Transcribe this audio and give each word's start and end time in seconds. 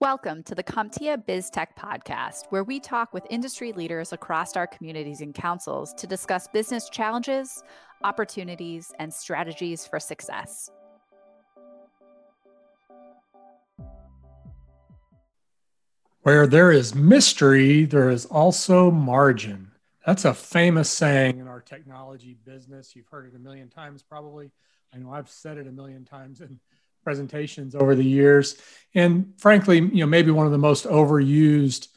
Welcome 0.00 0.42
to 0.44 0.54
the 0.54 0.64
CompTIA 0.64 1.24
BizTech 1.26 1.76
podcast, 1.78 2.46
where 2.50 2.64
we 2.64 2.80
talk 2.80 3.12
with 3.12 3.24
industry 3.30 3.72
leaders 3.72 4.12
across 4.12 4.56
our 4.56 4.66
communities 4.66 5.20
and 5.20 5.32
councils 5.32 5.94
to 5.94 6.08
discuss 6.08 6.48
business 6.48 6.88
challenges, 6.88 7.62
opportunities, 8.02 8.92
and 8.98 9.14
strategies 9.14 9.86
for 9.86 10.00
success. 10.00 10.70
Where 16.22 16.46
there 16.46 16.72
is 16.72 16.94
mystery, 16.94 17.84
there 17.84 18.10
is 18.10 18.26
also 18.26 18.90
margin. 18.90 19.70
That's 20.04 20.24
a 20.24 20.34
famous 20.34 20.90
saying 20.90 21.38
in 21.38 21.46
our 21.46 21.60
technology 21.60 22.36
business. 22.44 22.96
You've 22.96 23.08
heard 23.08 23.26
it 23.26 23.36
a 23.36 23.38
million 23.38 23.68
times, 23.68 24.02
probably. 24.02 24.50
I 24.92 24.98
know 24.98 25.12
I've 25.12 25.30
said 25.30 25.58
it 25.58 25.68
a 25.68 25.72
million 25.72 26.04
times 26.04 26.40
in 26.40 26.58
presentations 27.02 27.74
over 27.74 27.94
the 27.94 28.04
years. 28.04 28.56
And 28.94 29.34
frankly, 29.38 29.78
you 29.78 30.00
know, 30.00 30.06
maybe 30.06 30.30
one 30.30 30.46
of 30.46 30.52
the 30.52 30.58
most 30.58 30.84
overused 30.84 31.88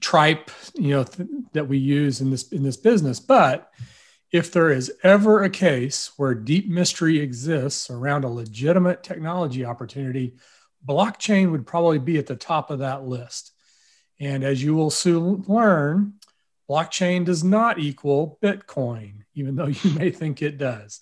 tripe, 0.00 0.50
you 0.74 0.90
know, 0.90 1.04
th- 1.04 1.28
that 1.52 1.68
we 1.68 1.78
use 1.78 2.20
in 2.20 2.30
this 2.30 2.48
in 2.50 2.62
this 2.62 2.76
business. 2.76 3.20
But 3.20 3.70
if 4.32 4.50
there 4.50 4.70
is 4.70 4.92
ever 5.02 5.42
a 5.42 5.50
case 5.50 6.10
where 6.16 6.34
deep 6.34 6.68
mystery 6.68 7.20
exists 7.20 7.90
around 7.90 8.24
a 8.24 8.28
legitimate 8.28 9.02
technology 9.02 9.64
opportunity, 9.64 10.34
blockchain 10.86 11.50
would 11.52 11.66
probably 11.66 11.98
be 11.98 12.18
at 12.18 12.26
the 12.26 12.36
top 12.36 12.70
of 12.70 12.80
that 12.80 13.04
list. 13.04 13.52
And 14.18 14.42
as 14.42 14.62
you 14.62 14.74
will 14.74 14.90
soon 14.90 15.44
learn, 15.46 16.14
blockchain 16.68 17.24
does 17.24 17.44
not 17.44 17.78
equal 17.78 18.38
Bitcoin, 18.42 19.24
even 19.34 19.56
though 19.56 19.66
you 19.66 19.90
may 19.92 20.10
think 20.10 20.42
it 20.42 20.58
does. 20.58 21.00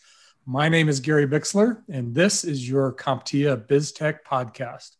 My 0.51 0.69
name 0.69 0.89
is 0.89 0.99
Gary 0.99 1.29
Bixler, 1.29 1.81
and 1.89 2.13
this 2.13 2.43
is 2.43 2.69
your 2.69 2.93
CompTIA 2.93 3.69
BizTech 3.69 4.25
podcast. 4.27 4.97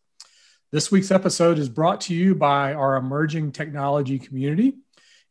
This 0.71 0.89
week's 0.89 1.11
episode 1.11 1.59
is 1.59 1.67
brought 1.67 1.99
to 2.01 2.13
you 2.13 2.35
by 2.35 2.73
our 2.73 2.95
emerging 2.95 3.51
technology 3.51 4.17
community. 4.17 4.75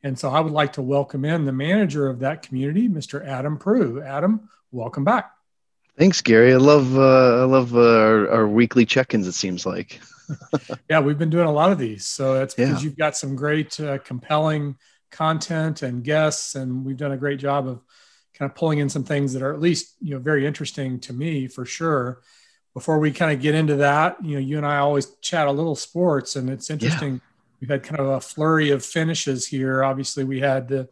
And 0.03 0.19
so 0.19 0.29
I 0.29 0.41
would 0.41 0.53
like 0.53 0.75
to 0.75 0.83
welcome 0.83 1.25
in 1.25 1.47
the 1.47 1.55
manager 1.55 2.07
of 2.07 2.19
that 2.19 2.43
community, 2.43 2.87
Mr. 2.87 3.27
Adam 3.27 3.57
Prue. 3.57 4.03
Adam, 4.03 4.51
welcome 4.71 5.05
back. 5.05 5.33
Thanks, 5.97 6.21
Gary. 6.21 6.53
I 6.53 6.59
love 6.59 6.99
uh, 6.99 7.41
I 7.41 7.45
love 7.45 7.75
uh, 7.75 7.81
our, 7.81 8.31
our, 8.31 8.47
weekly 8.47 8.85
check-ins. 8.85 9.27
It 9.27 9.33
seems 9.33 9.65
like. 9.65 10.03
yeah, 10.91 11.01
we've 11.01 11.17
been 11.17 11.31
doing 11.31 11.47
a 11.47 11.53
lot 11.53 11.73
of 11.73 11.79
these, 11.79 12.05
so 12.05 12.35
that's 12.35 12.53
because 12.53 12.83
yeah. 12.83 12.85
you've 12.85 12.99
got 12.99 13.17
some 13.17 13.37
great, 13.37 13.81
uh, 13.81 13.97
compelling 13.97 14.77
content 15.11 15.81
and 15.81 16.05
guests, 16.05 16.57
and 16.57 16.85
we've 16.85 16.99
done 16.99 17.13
a 17.13 17.17
great 17.17 17.41
job 17.41 17.67
of 17.67 17.81
kind 18.41 18.51
of 18.51 18.57
pulling 18.57 18.79
in 18.79 18.89
some 18.89 19.05
things 19.05 19.35
that 19.35 19.43
are 19.43 19.53
at 19.53 19.61
least 19.61 19.97
you 20.01 20.15
know 20.15 20.19
very 20.19 20.47
interesting 20.47 20.99
to 20.99 21.13
me 21.13 21.47
for 21.47 21.67
sure. 21.67 22.23
Before 22.73 22.99
we 22.99 23.13
kind 23.13 23.33
of 23.33 23.43
get 23.43 23.55
into 23.55 23.77
that, 23.77 24.25
you 24.25 24.35
know, 24.35 24.41
you 24.41 24.57
and 24.57 24.65
I 24.65 24.79
always 24.79 25.15
chat 25.21 25.49
a 25.49 25.53
little 25.53 25.75
sports, 25.75 26.37
and 26.37 26.49
it's 26.49 26.71
interesting. 26.71 27.15
Yeah. 27.15 27.21
We've 27.61 27.69
had 27.69 27.83
kind 27.83 28.01
of 28.01 28.07
a 28.07 28.21
flurry 28.21 28.71
of 28.71 28.83
finishes 28.83 29.47
here. 29.47 29.85
Obviously, 29.85 30.25
we 30.25 30.41
had 30.41 30.69
the 30.69 30.89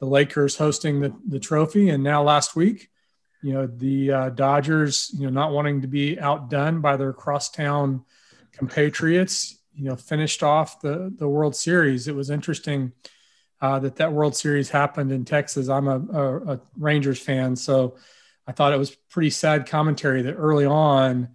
the 0.00 0.06
Lakers 0.06 0.56
hosting 0.56 1.00
the 1.00 1.14
the 1.28 1.38
trophy, 1.38 1.90
and 1.90 2.02
now 2.02 2.22
last 2.22 2.56
week, 2.56 2.88
you 3.42 3.52
know, 3.52 3.66
the 3.66 4.12
uh, 4.12 4.28
Dodgers, 4.30 5.10
you 5.14 5.26
know, 5.26 5.32
not 5.32 5.52
wanting 5.52 5.82
to 5.82 5.88
be 5.88 6.18
outdone 6.18 6.80
by 6.80 6.96
their 6.96 7.12
crosstown 7.12 8.04
compatriots, 8.52 9.58
you 9.74 9.84
know, 9.84 9.96
finished 9.96 10.42
off 10.42 10.80
the 10.80 11.12
the 11.18 11.28
World 11.28 11.56
Series. 11.56 12.08
It 12.08 12.14
was 12.14 12.30
interesting 12.30 12.92
uh, 13.60 13.78
that 13.78 13.96
that 13.96 14.12
World 14.12 14.36
Series 14.36 14.70
happened 14.70 15.12
in 15.12 15.24
Texas. 15.24 15.68
I'm 15.68 15.88
a, 15.88 15.98
a, 15.98 16.54
a, 16.54 16.60
Rangers 16.78 17.18
fan, 17.18 17.56
so 17.56 17.96
I 18.46 18.52
thought 18.52 18.72
it 18.72 18.78
was 18.78 18.94
pretty 19.10 19.30
sad 19.30 19.68
commentary 19.68 20.22
that 20.22 20.34
early 20.34 20.66
on 20.66 21.28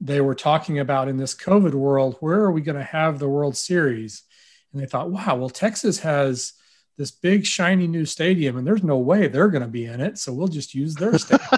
they 0.00 0.20
were 0.20 0.34
talking 0.34 0.78
about 0.78 1.08
in 1.08 1.16
this 1.16 1.34
COVID 1.34 1.74
world, 1.74 2.16
where 2.20 2.40
are 2.40 2.52
we 2.52 2.60
going 2.60 2.78
to 2.78 2.84
have 2.84 3.18
the 3.18 3.28
World 3.28 3.56
Series? 3.56 4.22
And 4.72 4.80
they 4.80 4.86
thought, 4.86 5.10
wow, 5.10 5.34
well, 5.36 5.50
Texas 5.50 5.98
has 6.00 6.52
this 6.96 7.10
big 7.10 7.44
shiny 7.46 7.86
new 7.86 8.04
stadium, 8.04 8.56
and 8.56 8.66
there's 8.66 8.82
no 8.82 8.98
way 8.98 9.26
they're 9.26 9.48
going 9.48 9.62
to 9.62 9.68
be 9.68 9.86
in 9.86 10.00
it, 10.00 10.18
so 10.18 10.32
we'll 10.32 10.48
just 10.48 10.74
use 10.74 10.94
their 10.94 11.16
stadium. 11.18 11.48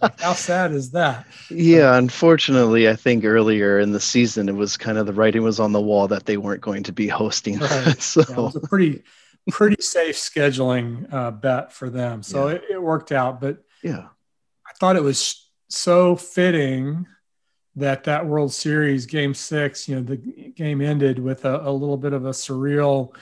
how 0.18 0.32
sad 0.32 0.72
is 0.72 0.90
that? 0.92 1.26
Yeah, 1.50 1.96
unfortunately, 1.96 2.88
I 2.88 2.96
think 2.96 3.24
earlier 3.24 3.78
in 3.78 3.92
the 3.92 4.00
season 4.00 4.48
it 4.48 4.54
was 4.54 4.76
kind 4.76 4.98
of 4.98 5.06
the 5.06 5.12
writing 5.12 5.42
was 5.42 5.60
on 5.60 5.72
the 5.72 5.80
wall 5.80 6.08
that 6.08 6.26
they 6.26 6.36
weren't 6.36 6.60
going 6.60 6.82
to 6.84 6.92
be 6.92 7.08
hosting. 7.08 7.58
Right. 7.58 8.00
so 8.02 8.24
yeah, 8.28 8.34
it 8.34 8.36
was 8.36 8.56
a 8.56 8.60
pretty 8.60 9.02
pretty 9.50 9.82
safe 9.82 10.16
scheduling 10.16 11.12
uh, 11.12 11.30
bet 11.30 11.72
for 11.72 11.90
them. 11.90 12.22
So 12.22 12.48
yeah. 12.48 12.54
it, 12.54 12.62
it 12.72 12.82
worked 12.82 13.12
out. 13.12 13.40
But 13.40 13.64
yeah, 13.82 14.08
I 14.66 14.72
thought 14.78 14.96
it 14.96 15.02
was 15.02 15.48
so 15.68 16.16
fitting 16.16 17.06
that 17.76 18.04
that 18.04 18.26
World 18.26 18.52
Series 18.52 19.06
game 19.06 19.34
six, 19.34 19.88
you 19.88 19.96
know, 19.96 20.02
the 20.02 20.16
game 20.16 20.80
ended 20.80 21.18
with 21.18 21.44
a, 21.44 21.60
a, 21.68 21.70
little 21.70 21.96
bit 21.96 22.12
of 22.12 22.26
a 22.26 22.30
surreal 22.30 23.14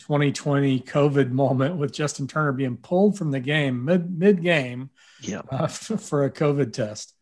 2020 0.00 0.80
COVID 0.80 1.30
moment 1.30 1.76
with 1.76 1.92
Justin 1.92 2.28
Turner 2.28 2.52
being 2.52 2.76
pulled 2.76 3.16
from 3.16 3.30
the 3.30 3.40
game 3.40 3.84
mid 3.84 4.18
mid 4.18 4.42
game 4.42 4.90
yeah. 5.28 5.42
Uh, 5.50 5.66
for 5.68 6.24
a 6.24 6.30
COVID 6.30 6.72
test. 6.72 7.14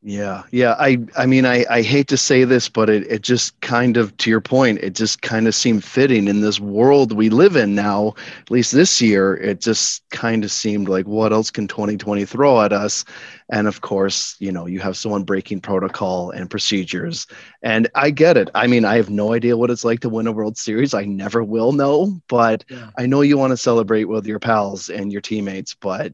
Yeah, 0.00 0.44
yeah. 0.52 0.76
I, 0.78 0.98
I 1.16 1.26
mean, 1.26 1.44
I, 1.44 1.64
I 1.68 1.82
hate 1.82 2.06
to 2.08 2.16
say 2.16 2.44
this, 2.44 2.68
but 2.68 2.88
it, 2.88 3.10
it 3.10 3.22
just 3.22 3.60
kind 3.60 3.96
of, 3.96 4.16
to 4.18 4.30
your 4.30 4.40
point, 4.40 4.78
it 4.78 4.94
just 4.94 5.22
kind 5.22 5.48
of 5.48 5.56
seemed 5.56 5.82
fitting 5.82 6.28
in 6.28 6.40
this 6.40 6.60
world 6.60 7.10
we 7.10 7.30
live 7.30 7.56
in 7.56 7.74
now. 7.74 8.14
At 8.40 8.50
least 8.50 8.70
this 8.70 9.02
year, 9.02 9.34
it 9.34 9.60
just 9.60 10.08
kind 10.10 10.44
of 10.44 10.52
seemed 10.52 10.88
like, 10.88 11.08
what 11.08 11.32
else 11.32 11.50
can 11.50 11.66
2020 11.66 12.24
throw 12.26 12.60
at 12.60 12.72
us? 12.72 13.04
And 13.50 13.66
of 13.66 13.80
course, 13.80 14.36
you 14.38 14.52
know, 14.52 14.66
you 14.66 14.78
have 14.78 14.96
someone 14.96 15.24
breaking 15.24 15.62
protocol 15.62 16.30
and 16.30 16.48
procedures. 16.48 17.26
And 17.62 17.88
I 17.96 18.10
get 18.10 18.36
it. 18.36 18.50
I 18.54 18.68
mean, 18.68 18.84
I 18.84 18.96
have 18.96 19.10
no 19.10 19.32
idea 19.32 19.56
what 19.56 19.70
it's 19.70 19.84
like 19.84 19.98
to 20.00 20.08
win 20.08 20.28
a 20.28 20.32
World 20.32 20.56
Series. 20.56 20.94
I 20.94 21.06
never 21.06 21.42
will 21.42 21.72
know, 21.72 22.20
but 22.28 22.64
yeah. 22.68 22.90
I 22.96 23.06
know 23.06 23.22
you 23.22 23.36
want 23.36 23.50
to 23.50 23.56
celebrate 23.56 24.04
with 24.04 24.28
your 24.28 24.38
pals 24.38 24.90
and 24.90 25.10
your 25.10 25.22
teammates, 25.22 25.74
but 25.74 26.12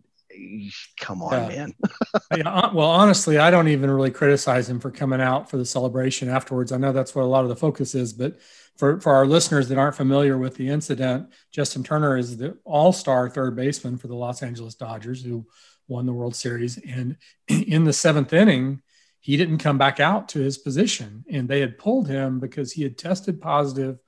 come 0.98 1.22
on, 1.22 1.32
yeah. 1.32 1.48
man. 1.48 1.74
yeah, 2.36 2.72
well, 2.72 2.90
honestly, 2.90 3.38
I 3.38 3.50
don't 3.50 3.68
even 3.68 3.90
really 3.90 4.10
criticize 4.10 4.68
him 4.68 4.80
for 4.80 4.90
coming 4.90 5.20
out 5.20 5.50
for 5.50 5.56
the 5.56 5.64
celebration 5.64 6.28
afterwards. 6.28 6.72
I 6.72 6.76
know 6.76 6.92
that's 6.92 7.14
what 7.14 7.22
a 7.22 7.26
lot 7.26 7.44
of 7.44 7.48
the 7.48 7.56
focus 7.56 7.94
is, 7.94 8.12
but 8.12 8.38
for, 8.76 9.00
for 9.00 9.14
our 9.14 9.26
listeners 9.26 9.68
that 9.68 9.78
aren't 9.78 9.96
familiar 9.96 10.36
with 10.36 10.56
the 10.56 10.68
incident, 10.68 11.28
Justin 11.52 11.84
Turner 11.84 12.16
is 12.16 12.36
the 12.36 12.58
all 12.64 12.92
star 12.92 13.28
third 13.28 13.56
baseman 13.56 13.98
for 13.98 14.08
the 14.08 14.16
Los 14.16 14.42
Angeles 14.42 14.74
Dodgers 14.74 15.22
who 15.22 15.46
won 15.88 16.06
the 16.06 16.12
World 16.12 16.34
Series. 16.34 16.78
And 16.78 17.16
in 17.48 17.84
the 17.84 17.92
seventh 17.92 18.32
inning, 18.32 18.82
he 19.20 19.36
didn't 19.36 19.58
come 19.58 19.78
back 19.78 20.00
out 20.00 20.28
to 20.30 20.40
his 20.40 20.58
position. 20.58 21.24
And 21.30 21.48
they 21.48 21.60
had 21.60 21.78
pulled 21.78 22.08
him 22.08 22.40
because 22.40 22.72
he 22.72 22.82
had 22.82 22.98
tested 22.98 23.40
positive 23.40 23.98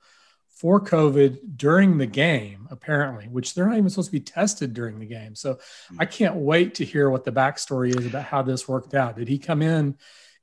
for 0.57 0.81
COVID 0.81 1.55
during 1.55 1.97
the 1.99 2.07
game, 2.07 2.67
apparently, 2.71 3.25
which 3.25 3.53
they're 3.53 3.67
not 3.67 3.77
even 3.77 3.89
supposed 3.89 4.07
to 4.07 4.11
be 4.11 4.19
tested 4.19 4.73
during 4.73 4.99
the 4.99 5.05
game. 5.05 5.35
So 5.35 5.59
I 5.99 6.05
hmm. 6.05 6.11
can't 6.11 6.35
wait 6.35 6.75
to 6.75 6.85
hear 6.85 7.09
what 7.09 7.25
the 7.25 7.31
backstory 7.31 7.97
is 7.97 8.05
about 8.05 8.23
how 8.23 8.41
this 8.41 8.67
worked 8.67 8.95
out. 8.95 9.17
Did 9.17 9.27
he 9.27 9.37
come 9.37 9.61
in 9.61 9.95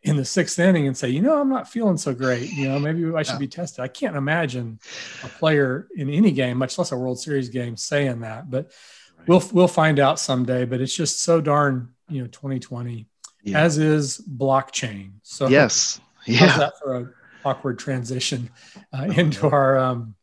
in 0.05 0.17
the 0.17 0.25
sixth 0.25 0.59
inning 0.59 0.87
and 0.87 0.97
say, 0.97 1.09
you 1.09 1.21
know, 1.21 1.41
I'm 1.41 1.49
not 1.49 1.69
feeling 1.69 1.97
so 1.97 2.15
great. 2.15 2.53
You 2.53 2.69
know, 2.69 2.79
maybe 2.79 3.13
I 3.15 3.23
should 3.23 3.39
be 3.39 3.49
tested. 3.49 3.83
I 3.83 3.89
can't 3.89 4.17
imagine 4.17 4.79
a 5.25 5.29
player 5.29 5.89
in 5.97 6.11
any 6.11 6.31
game, 6.31 6.59
much 6.59 6.79
less 6.79 6.93
a 6.93 6.97
World 6.97 7.19
Series 7.19 7.49
game, 7.49 7.77
saying 7.77 8.21
that. 8.21 8.51
But 8.51 8.71
right. 9.19 9.29
we'll 9.29 9.43
we'll 9.53 9.69
find 9.69 9.99
out 9.99 10.21
someday. 10.21 10.65
But 10.65 10.81
it's 10.81 10.95
just 10.95 11.23
so 11.23 11.41
darn, 11.41 11.95
you 12.09 12.21
know, 12.21 12.29
2020, 12.29 13.07
yeah. 13.43 13.59
as 13.59 13.79
is 13.79 14.19
blockchain. 14.19 15.15
So 15.23 15.49
yes, 15.49 16.01
yeah. 16.27 16.71
That 17.45 17.63
for 17.63 17.69
a 17.69 17.75
awkward 17.75 17.79
transition 17.79 18.51
uh, 18.93 19.05
into 19.05 19.49
our 19.49 19.79
um, 19.79 20.15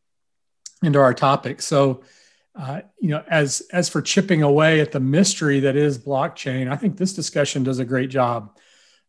into 0.84 1.00
our 1.00 1.14
topic. 1.14 1.62
So, 1.62 2.04
uh, 2.56 2.82
you 3.00 3.10
know, 3.10 3.24
as 3.28 3.62
as 3.72 3.90
for 3.90 4.02
chipping 4.02 4.44
away 4.44 4.82
at 4.82 4.92
the 4.92 5.00
mystery 5.00 5.62
that 5.62 5.76
is 5.76 5.98
blockchain, 5.98 6.72
I 6.72 6.76
think 6.76 6.98
this 6.98 7.14
discussion 7.14 7.64
does 7.64 7.80
a 7.80 7.86
great 7.86 8.10
job. 8.10 8.58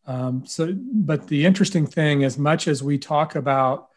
Um, 0.05 0.45
so, 0.45 0.73
but 0.75 1.27
the 1.27 1.45
interesting 1.45 1.85
thing, 1.87 2.23
as 2.23 2.37
much 2.37 2.67
as 2.67 2.83
we 2.83 2.97
talk 2.97 3.35
about 3.35 3.89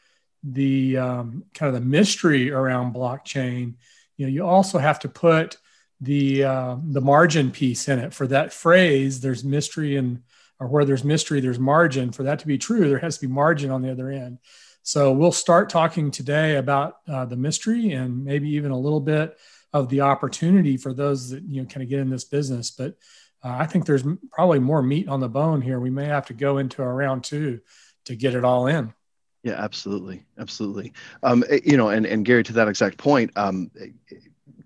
the 0.42 0.96
um, 0.98 1.44
kind 1.54 1.74
of 1.74 1.82
the 1.82 1.88
mystery 1.88 2.52
around 2.52 2.94
blockchain, 2.94 3.74
you 4.16 4.26
know, 4.26 4.32
you 4.32 4.46
also 4.46 4.78
have 4.78 4.98
to 5.00 5.08
put 5.08 5.58
the 6.00 6.44
uh, 6.44 6.76
the 6.84 7.00
margin 7.00 7.50
piece 7.50 7.88
in 7.88 7.98
it 7.98 8.14
for 8.14 8.26
that 8.26 8.52
phrase. 8.52 9.20
There's 9.20 9.44
mystery 9.44 9.96
and 9.96 10.22
or 10.58 10.69
where 10.69 10.85
there's 10.85 11.05
mystery, 11.05 11.41
there's 11.41 11.58
margin. 11.58 12.12
For 12.12 12.23
that 12.25 12.38
to 12.41 12.47
be 12.47 12.58
true, 12.58 12.88
there 12.88 12.99
has 12.99 13.19
to 13.19 13.26
be 13.26 13.32
margin 13.32 13.70
on 13.70 13.82
the 13.82 13.91
other 13.91 14.11
end. 14.11 14.38
So 14.82 15.12
we'll 15.12 15.32
start 15.32 15.69
talking 15.69 16.11
today 16.11 16.56
about 16.56 16.99
uh, 17.08 17.25
the 17.25 17.37
mystery 17.37 17.93
and 17.93 18.25
maybe 18.25 18.50
even 18.50 18.70
a 18.70 18.79
little 18.79 19.00
bit 19.00 19.37
of 19.73 19.88
the 19.88 20.03
opportunity 20.03 20.76
for 20.76 20.94
those 20.94 21.31
that 21.31 21.43
you 21.43 21.61
know 21.61 21.69
kind 21.69 21.82
of 21.82 21.88
get 21.88 22.00
in 22.00 22.08
this 22.08 22.25
business. 22.25 22.70
But 22.70 22.97
uh, 23.44 23.56
I 23.58 23.67
think 23.67 23.85
there's 23.85 24.05
probably 24.31 24.61
more 24.61 24.82
meat 24.82 25.08
on 25.08 25.20
the 25.20 25.29
bone 25.29 25.61
here. 25.61 25.81
We 25.81 25.91
may 25.91 26.06
have 26.06 26.26
to 26.26 26.35
go 26.35 26.58
into 26.58 26.82
a 26.82 26.93
round 26.93 27.25
two 27.25 27.61
to 28.05 28.17
get 28.17 28.35
it 28.35 28.44
all 28.44 28.69
in. 28.69 28.94
Yeah, 29.43 29.55
absolutely, 29.55 30.25
absolutely. 30.38 30.93
Um, 31.23 31.44
eh, 31.49 31.61
you 31.64 31.76
know, 31.76 31.88
and 31.88 32.06
and 32.06 32.25
Gary, 32.25 32.44
to 32.44 32.53
that 32.55 32.69
exact 32.69 32.97
point, 32.97 33.32
um, 33.37 33.70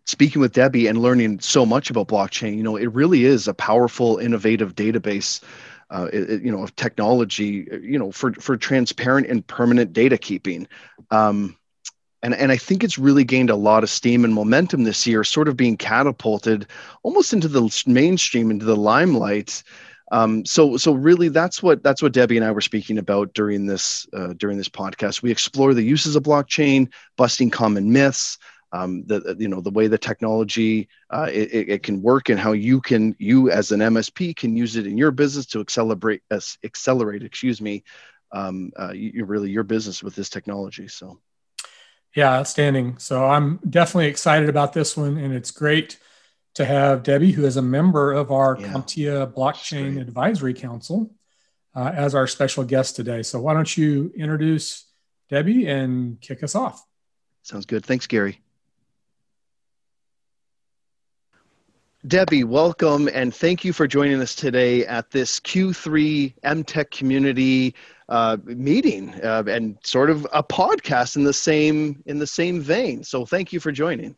speaking 0.05 0.41
with 0.41 0.53
Debbie 0.53 0.87
and 0.87 0.99
learning 0.99 1.41
so 1.41 1.65
much 1.65 1.91
about 1.91 2.09
blockchain, 2.09 2.57
you 2.57 2.63
know, 2.63 2.77
it 2.77 2.93
really 2.93 3.25
is 3.25 3.49
a 3.49 3.55
powerful, 3.55 4.19
innovative 4.19 4.75
database 4.75 5.43
uh, 5.91 6.09
you 6.13 6.51
know, 6.51 6.63
of 6.63 6.75
technology, 6.77 7.67
you 7.83 7.99
know, 7.99 8.13
for 8.13 8.33
for 8.35 8.57
transparent 8.57 9.27
and 9.27 9.47
permanent 9.47 9.93
data 9.93 10.17
keeping. 10.17 10.67
Um, 11.11 11.57
and, 12.23 12.35
and 12.35 12.53
I 12.53 12.57
think 12.57 12.85
it's 12.85 12.99
really 12.99 13.25
gained 13.25 13.51
a 13.51 13.57
lot 13.57 13.83
of 13.83 13.91
steam 13.91 14.25
and 14.25 14.35
momentum 14.35 14.85
this 14.85 15.07
year, 15.07 15.25
sort 15.25 15.49
of 15.49 15.57
being 15.57 15.77
catapulted 15.77 16.67
almost 17.03 17.33
into 17.33 17.49
the 17.49 17.83
mainstream, 17.87 18.51
into 18.51 18.67
the 18.67 18.77
limelight. 18.77 19.63
Um, 20.13 20.45
so 20.45 20.77
so 20.77 20.93
really 20.93 21.29
that's 21.29 21.63
what 21.63 21.83
that's 21.83 22.03
what 22.03 22.13
Debbie 22.13 22.37
and 22.37 22.45
I 22.45 22.51
were 22.51 22.61
speaking 22.61 22.99
about 22.99 23.33
during 23.33 23.67
this 23.67 24.07
uh, 24.13 24.35
during 24.37 24.59
this 24.59 24.69
podcast. 24.69 25.23
We 25.23 25.31
explore 25.31 25.73
the 25.73 25.83
uses 25.83 26.17
of 26.17 26.25
blockchain, 26.25 26.93
busting 27.17 27.51
common 27.51 27.93
myths, 27.93 28.37
um, 28.73 29.05
the 29.07 29.37
you 29.39 29.49
know 29.49 29.61
the 29.61 29.71
way 29.71 29.87
the 29.89 29.99
technology 29.99 30.89
uh, 31.11 31.29
it, 31.31 31.69
it, 31.69 31.83
can 31.83 32.03
work 32.03 32.29
and 32.29 32.39
how 32.39 32.53
you 32.53 32.81
can 32.81 33.17
you 33.19 33.51
as 33.51 33.73
an 33.73 33.81
MSP 33.81 34.37
can 34.37 34.57
use 34.57 34.77
it 34.77 34.87
in 34.87 34.97
your 34.97 35.11
business 35.11 35.47
to 35.47 35.61
accelerate 35.61 36.23
uh, 36.31 36.41
accelerate 36.65 37.23
excuse 37.23 37.61
me 37.61 37.83
um, 38.33 38.73
uh, 38.79 38.93
you, 38.93 39.25
really 39.25 39.51
your 39.51 39.65
business 39.65 40.03
with 40.03 40.15
this 40.15 40.29
technology. 40.29 40.89
So 40.89 41.19
yeah, 42.15 42.39
outstanding. 42.39 42.99
So 42.99 43.25
I'm 43.25 43.61
definitely 43.69 44.09
excited 44.09 44.49
about 44.49 44.73
this 44.73 44.97
one, 44.97 45.17
and 45.17 45.33
it's 45.33 45.51
great 45.51 45.99
to 46.55 46.65
have 46.65 47.03
Debbie, 47.03 47.33
who 47.33 47.45
is 47.47 47.57
a 47.57 47.63
member 47.63 48.13
of 48.13 48.33
our 48.33 48.57
yeah. 48.59 48.69
CompTIA 48.69 49.33
Blockchain 49.33 50.01
Advisory 50.01 50.55
Council, 50.55 51.13
uh, 51.75 51.93
as 51.95 52.15
our 52.15 52.27
special 52.27 52.65
guest 52.65 52.97
today. 52.97 53.23
So 53.23 53.41
why 53.41 53.55
don't 53.55 53.77
you 53.77 54.13
introduce 54.17 54.87
Debbie 55.29 55.69
and 55.69 56.21
kick 56.21 56.43
us 56.43 56.57
off? 56.57 56.85
Sounds 57.43 57.67
good. 57.67 57.85
Thanks, 57.85 58.07
Gary. 58.07 58.41
Debbie, 62.07 62.45
welcome 62.45 63.11
and 63.13 63.35
thank 63.35 63.63
you 63.63 63.75
for 63.75 63.87
joining 63.87 64.23
us 64.23 64.35
today 64.35 64.87
at 64.87 65.11
this 65.11 65.39
Q3 65.39 66.33
MTech 66.43 66.91
community 66.91 67.75
uh, 68.09 68.39
meeting 68.45 69.15
uh, 69.23 69.45
and 69.47 69.77
sort 69.85 70.09
of 70.09 70.27
a 70.33 70.43
podcast 70.43 71.17
in 71.17 71.25
the 71.25 71.35
same 71.35 72.03
in 72.07 72.19
the 72.19 72.27
same 72.27 72.63
vein. 72.63 73.05
So 73.05 73.27
thank 73.27 73.53
you 73.53 73.61
for 73.61 73.71
joining. 73.71 74.17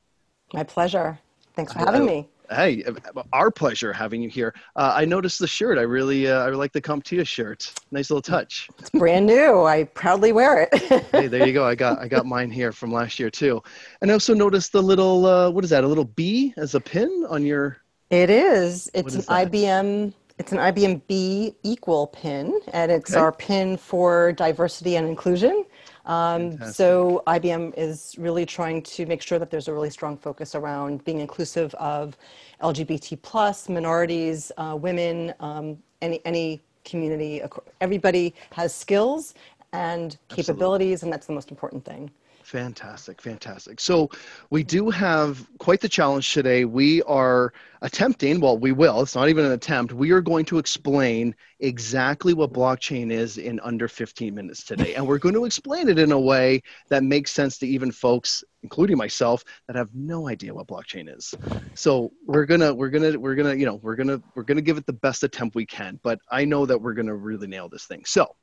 My 0.54 0.62
pleasure. 0.62 1.18
Thanks 1.54 1.72
for 1.72 1.80
having 1.80 2.06
me. 2.06 2.28
Hey, 2.54 2.84
our 3.32 3.50
pleasure 3.50 3.92
having 3.92 4.22
you 4.22 4.28
here. 4.28 4.54
Uh, 4.76 4.92
I 4.94 5.04
noticed 5.04 5.38
the 5.38 5.46
shirt. 5.46 5.78
I 5.78 5.82
really, 5.82 6.28
uh, 6.28 6.46
I 6.46 6.50
like 6.50 6.72
the 6.72 6.82
CompTIA 6.82 7.26
shirt. 7.26 7.72
Nice 7.90 8.10
little 8.10 8.22
touch. 8.22 8.68
It's 8.78 8.90
brand 8.90 9.26
new. 9.26 9.64
I 9.64 9.84
proudly 9.84 10.32
wear 10.32 10.68
it. 10.70 10.82
hey, 11.12 11.26
there 11.26 11.46
you 11.46 11.52
go. 11.52 11.64
I 11.64 11.74
got, 11.74 11.98
I 11.98 12.08
got 12.08 12.26
mine 12.26 12.50
here 12.50 12.72
from 12.72 12.92
last 12.92 13.18
year 13.18 13.30
too. 13.30 13.62
And 14.00 14.10
I 14.10 14.14
also 14.14 14.34
noticed 14.34 14.72
the 14.72 14.82
little, 14.82 15.26
uh, 15.26 15.50
what 15.50 15.64
is 15.64 15.70
that? 15.70 15.84
A 15.84 15.88
little 15.88 16.04
B 16.04 16.52
as 16.56 16.74
a 16.74 16.80
pin 16.80 17.26
on 17.28 17.44
your. 17.44 17.78
It 18.10 18.28
is. 18.28 18.90
It's 18.92 19.14
is 19.14 19.28
an 19.28 19.34
that? 19.34 19.52
IBM. 19.52 20.12
It's 20.38 20.52
an 20.52 20.58
IBM 20.58 21.02
B 21.06 21.54
equal 21.62 22.08
pin, 22.08 22.58
and 22.72 22.90
it's 22.90 23.12
okay. 23.12 23.20
our 23.20 23.32
pin 23.32 23.76
for 23.76 24.32
diversity 24.32 24.96
and 24.96 25.06
inclusion. 25.06 25.64
Um, 26.04 26.58
so 26.72 27.22
IBM 27.26 27.74
is 27.76 28.16
really 28.18 28.44
trying 28.44 28.82
to 28.82 29.06
make 29.06 29.22
sure 29.22 29.38
that 29.38 29.50
there's 29.50 29.68
a 29.68 29.72
really 29.72 29.90
strong 29.90 30.16
focus 30.16 30.54
around 30.54 31.04
being 31.04 31.20
inclusive 31.20 31.74
of 31.74 32.16
LGBT 32.60 33.20
plus 33.22 33.68
minorities, 33.68 34.50
uh, 34.56 34.76
women, 34.80 35.32
um, 35.40 35.78
any 36.00 36.20
any 36.24 36.60
community. 36.84 37.40
Everybody 37.80 38.34
has 38.52 38.74
skills 38.74 39.34
and 39.72 40.18
capabilities, 40.28 40.94
Absolutely. 40.94 41.06
and 41.06 41.12
that's 41.12 41.26
the 41.26 41.32
most 41.32 41.50
important 41.50 41.84
thing. 41.84 42.10
Fantastic, 42.52 43.22
fantastic. 43.22 43.80
So 43.80 44.10
we 44.50 44.62
do 44.62 44.90
have 44.90 45.48
quite 45.56 45.80
the 45.80 45.88
challenge 45.88 46.34
today. 46.34 46.66
We 46.66 47.00
are 47.04 47.54
attempting, 47.80 48.40
well, 48.40 48.58
we 48.58 48.72
will, 48.72 49.00
it's 49.00 49.14
not 49.14 49.30
even 49.30 49.46
an 49.46 49.52
attempt, 49.52 49.94
we 49.94 50.10
are 50.10 50.20
going 50.20 50.44
to 50.44 50.58
explain 50.58 51.34
exactly 51.60 52.34
what 52.34 52.52
blockchain 52.52 53.10
is 53.10 53.38
in 53.38 53.58
under 53.60 53.88
15 53.88 54.34
minutes 54.34 54.64
today. 54.64 54.92
And 54.96 55.08
we're 55.08 55.16
going 55.16 55.34
to 55.34 55.46
explain 55.46 55.88
it 55.88 55.98
in 55.98 56.12
a 56.12 56.20
way 56.20 56.62
that 56.90 57.02
makes 57.04 57.30
sense 57.30 57.56
to 57.56 57.66
even 57.66 57.90
folks, 57.90 58.44
including 58.62 58.98
myself, 58.98 59.42
that 59.66 59.74
have 59.74 59.88
no 59.94 60.28
idea 60.28 60.52
what 60.52 60.66
blockchain 60.66 61.08
is. 61.08 61.34
So 61.72 62.12
we're 62.26 62.44
gonna, 62.44 62.74
we're 62.74 62.90
gonna, 62.90 63.18
we're 63.18 63.34
gonna, 63.34 63.54
you 63.54 63.64
know, 63.64 63.76
we're 63.76 63.96
gonna, 63.96 64.20
we're 64.34 64.42
gonna 64.42 64.60
give 64.60 64.76
it 64.76 64.84
the 64.84 64.92
best 64.92 65.22
attempt 65.22 65.54
we 65.54 65.64
can, 65.64 65.98
but 66.02 66.18
I 66.30 66.44
know 66.44 66.66
that 66.66 66.82
we're 66.82 66.92
gonna 66.92 67.16
really 67.16 67.46
nail 67.46 67.70
this 67.70 67.86
thing. 67.86 68.04
So 68.04 68.36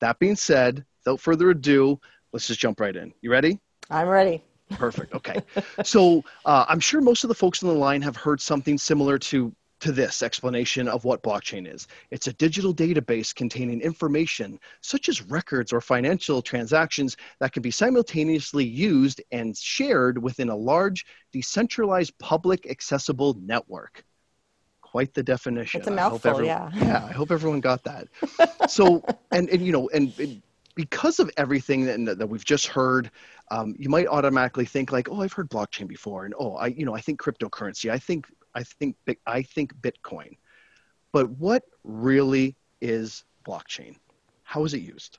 that 0.00 0.18
being 0.18 0.36
said, 0.36 0.86
without 1.04 1.20
further 1.20 1.50
ado, 1.50 2.00
let's 2.34 2.48
just 2.48 2.60
jump 2.60 2.80
right 2.80 2.94
in. 2.94 3.14
You 3.22 3.30
ready? 3.30 3.60
I'm 3.90 4.08
ready. 4.08 4.42
Perfect. 4.72 5.14
Okay. 5.14 5.40
so 5.84 6.24
uh, 6.44 6.66
I'm 6.68 6.80
sure 6.80 7.00
most 7.00 7.22
of 7.22 7.28
the 7.28 7.34
folks 7.34 7.62
on 7.62 7.68
the 7.68 7.74
line 7.74 8.02
have 8.02 8.16
heard 8.16 8.40
something 8.40 8.76
similar 8.76 9.18
to 9.20 9.54
to 9.80 9.92
this 9.92 10.22
explanation 10.22 10.88
of 10.88 11.04
what 11.04 11.22
blockchain 11.22 11.72
is. 11.72 11.86
It's 12.10 12.26
a 12.26 12.32
digital 12.32 12.72
database 12.74 13.34
containing 13.34 13.82
information 13.82 14.58
such 14.80 15.10
as 15.10 15.20
records 15.22 15.74
or 15.74 15.80
financial 15.80 16.40
transactions 16.40 17.18
that 17.38 17.52
can 17.52 17.60
be 17.60 17.70
simultaneously 17.70 18.64
used 18.64 19.20
and 19.30 19.54
shared 19.56 20.22
within 20.22 20.48
a 20.48 20.56
large, 20.56 21.04
decentralized, 21.32 22.16
public 22.18 22.66
accessible 22.70 23.36
network. 23.42 24.04
Quite 24.80 25.12
the 25.12 25.22
definition. 25.22 25.80
It's 25.80 25.88
a 25.88 25.90
mouthful, 25.90 26.30
everyone, 26.30 26.46
yeah. 26.46 26.70
Yeah, 26.74 27.04
I 27.04 27.12
hope 27.12 27.30
everyone 27.30 27.60
got 27.60 27.84
that. 27.84 28.08
so, 28.70 29.04
and, 29.32 29.50
and 29.50 29.60
you 29.60 29.72
know, 29.72 29.90
and, 29.90 30.18
and 30.18 30.40
because 30.74 31.20
of 31.20 31.30
everything 31.36 32.04
that, 32.04 32.18
that 32.18 32.26
we've 32.26 32.44
just 32.44 32.66
heard, 32.66 33.10
um, 33.50 33.74
you 33.78 33.88
might 33.88 34.06
automatically 34.06 34.64
think 34.64 34.92
like, 34.92 35.08
oh, 35.08 35.22
I've 35.22 35.32
heard 35.32 35.48
blockchain 35.48 35.86
before, 35.86 36.24
and 36.24 36.34
oh, 36.38 36.56
I, 36.56 36.68
you 36.68 36.84
know, 36.84 36.94
I 36.94 37.00
think 37.00 37.20
cryptocurrency, 37.20 37.90
I 37.90 37.98
think, 37.98 38.26
I 38.54 38.62
think, 38.62 38.96
I 39.26 39.42
think 39.42 39.74
Bitcoin. 39.80 40.36
But 41.12 41.30
what 41.30 41.62
really 41.84 42.56
is 42.80 43.24
blockchain? 43.46 43.96
How 44.42 44.64
is 44.64 44.74
it 44.74 44.82
used? 44.82 45.18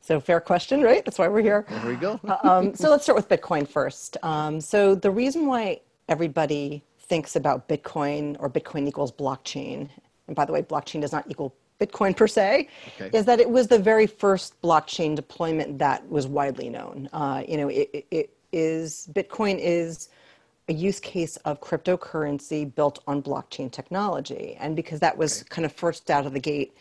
So 0.00 0.20
fair 0.20 0.40
question, 0.40 0.82
right? 0.82 1.04
That's 1.04 1.18
why 1.18 1.26
we're 1.28 1.42
here. 1.42 1.66
There 1.68 1.86
we 1.86 1.96
go. 1.96 2.20
Uh, 2.26 2.38
um, 2.44 2.74
so 2.74 2.90
let's 2.90 3.02
start 3.02 3.16
with 3.16 3.28
Bitcoin 3.28 3.66
first. 3.66 4.16
Um, 4.22 4.60
so 4.60 4.94
the 4.94 5.10
reason 5.10 5.46
why 5.46 5.80
everybody 6.08 6.84
thinks 7.00 7.36
about 7.36 7.68
Bitcoin 7.68 8.36
or 8.38 8.48
Bitcoin 8.48 8.86
equals 8.86 9.10
blockchain, 9.10 9.88
and 10.28 10.36
by 10.36 10.44
the 10.44 10.52
way, 10.52 10.62
blockchain 10.62 11.00
does 11.00 11.12
not 11.12 11.24
equal 11.28 11.54
Bitcoin 11.80 12.16
per 12.16 12.26
se, 12.26 12.68
okay. 13.00 13.16
is 13.16 13.24
that 13.26 13.40
it 13.40 13.50
was 13.50 13.68
the 13.68 13.78
very 13.78 14.06
first 14.06 14.60
blockchain 14.62 15.14
deployment 15.14 15.78
that 15.78 16.08
was 16.08 16.26
widely 16.26 16.70
known. 16.70 17.08
Uh, 17.12 17.42
you 17.46 17.56
know, 17.56 17.68
it, 17.68 18.06
it 18.10 18.30
is 18.52 19.08
Bitcoin 19.12 19.58
is 19.58 20.08
a 20.68 20.72
use 20.72 20.98
case 20.98 21.36
of 21.38 21.60
cryptocurrency 21.60 22.74
built 22.74 23.02
on 23.06 23.22
blockchain 23.22 23.70
technology, 23.70 24.56
and 24.58 24.74
because 24.74 25.00
that 25.00 25.16
was 25.16 25.40
okay. 25.42 25.48
kind 25.50 25.66
of 25.66 25.72
first 25.72 26.10
out 26.10 26.26
of 26.26 26.32
the 26.32 26.40
gate, 26.40 26.76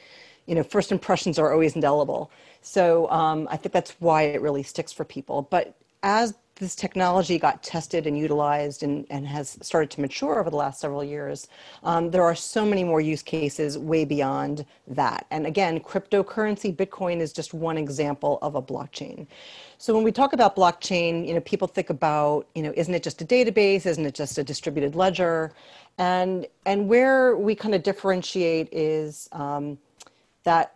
you 0.46 0.56
know, 0.56 0.64
first 0.64 0.92
impressions 0.92 1.38
are 1.38 1.52
always 1.52 1.76
indelible. 1.76 2.32
So 2.62 3.10
um, 3.10 3.48
I 3.52 3.58
think 3.58 3.74
that's 3.74 3.92
why 4.00 4.24
it 4.24 4.42
really 4.42 4.64
sticks 4.64 4.92
for 4.92 5.04
people. 5.04 5.44
But 5.44 5.76
as 6.04 6.36
this 6.58 6.74
technology 6.74 7.38
got 7.38 7.62
tested 7.62 8.08
and 8.08 8.18
utilized 8.18 8.82
and, 8.82 9.06
and 9.10 9.28
has 9.28 9.58
started 9.62 9.92
to 9.92 10.00
mature 10.00 10.40
over 10.40 10.50
the 10.50 10.56
last 10.56 10.80
several 10.80 11.04
years, 11.04 11.50
um, 11.84 12.10
there 12.10 12.24
are 12.24 12.36
so 12.36 12.66
many 12.66 12.84
more 12.84 13.02
use 13.02 13.22
cases 13.22 13.78
way 13.78 14.06
beyond 14.06 14.66
that. 14.88 15.26
And 15.32 15.46
again, 15.46 15.82
cryptocurrency, 15.82 16.74
Bitcoin 16.74 17.20
is 17.20 17.34
just 17.34 17.54
one 17.54 17.78
example 17.78 18.40
of 18.42 18.56
a 18.56 18.62
blockchain. 18.62 19.28
So 19.78 19.94
when 19.94 20.04
we 20.04 20.14
talk 20.14 20.32
about 20.32 20.56
blockchain, 20.56 21.28
you 21.28 21.34
know, 21.34 21.42
people 21.42 21.68
think 21.68 21.90
about, 21.90 22.48
you 22.56 22.64
know, 22.64 22.74
isn't 22.78 22.94
it 22.94 23.04
just 23.04 23.22
a 23.22 23.26
database? 23.26 23.86
Isn't 23.86 24.06
it 24.06 24.16
just 24.16 24.38
a 24.38 24.44
distributed 24.44 24.96
ledger? 24.96 25.52
And 25.98 26.48
and 26.66 26.88
where 26.88 27.36
we 27.36 27.56
kind 27.56 27.76
of 27.76 27.84
differentiate 27.84 28.70
is 28.72 29.28
um, 29.34 29.78
that 30.44 30.75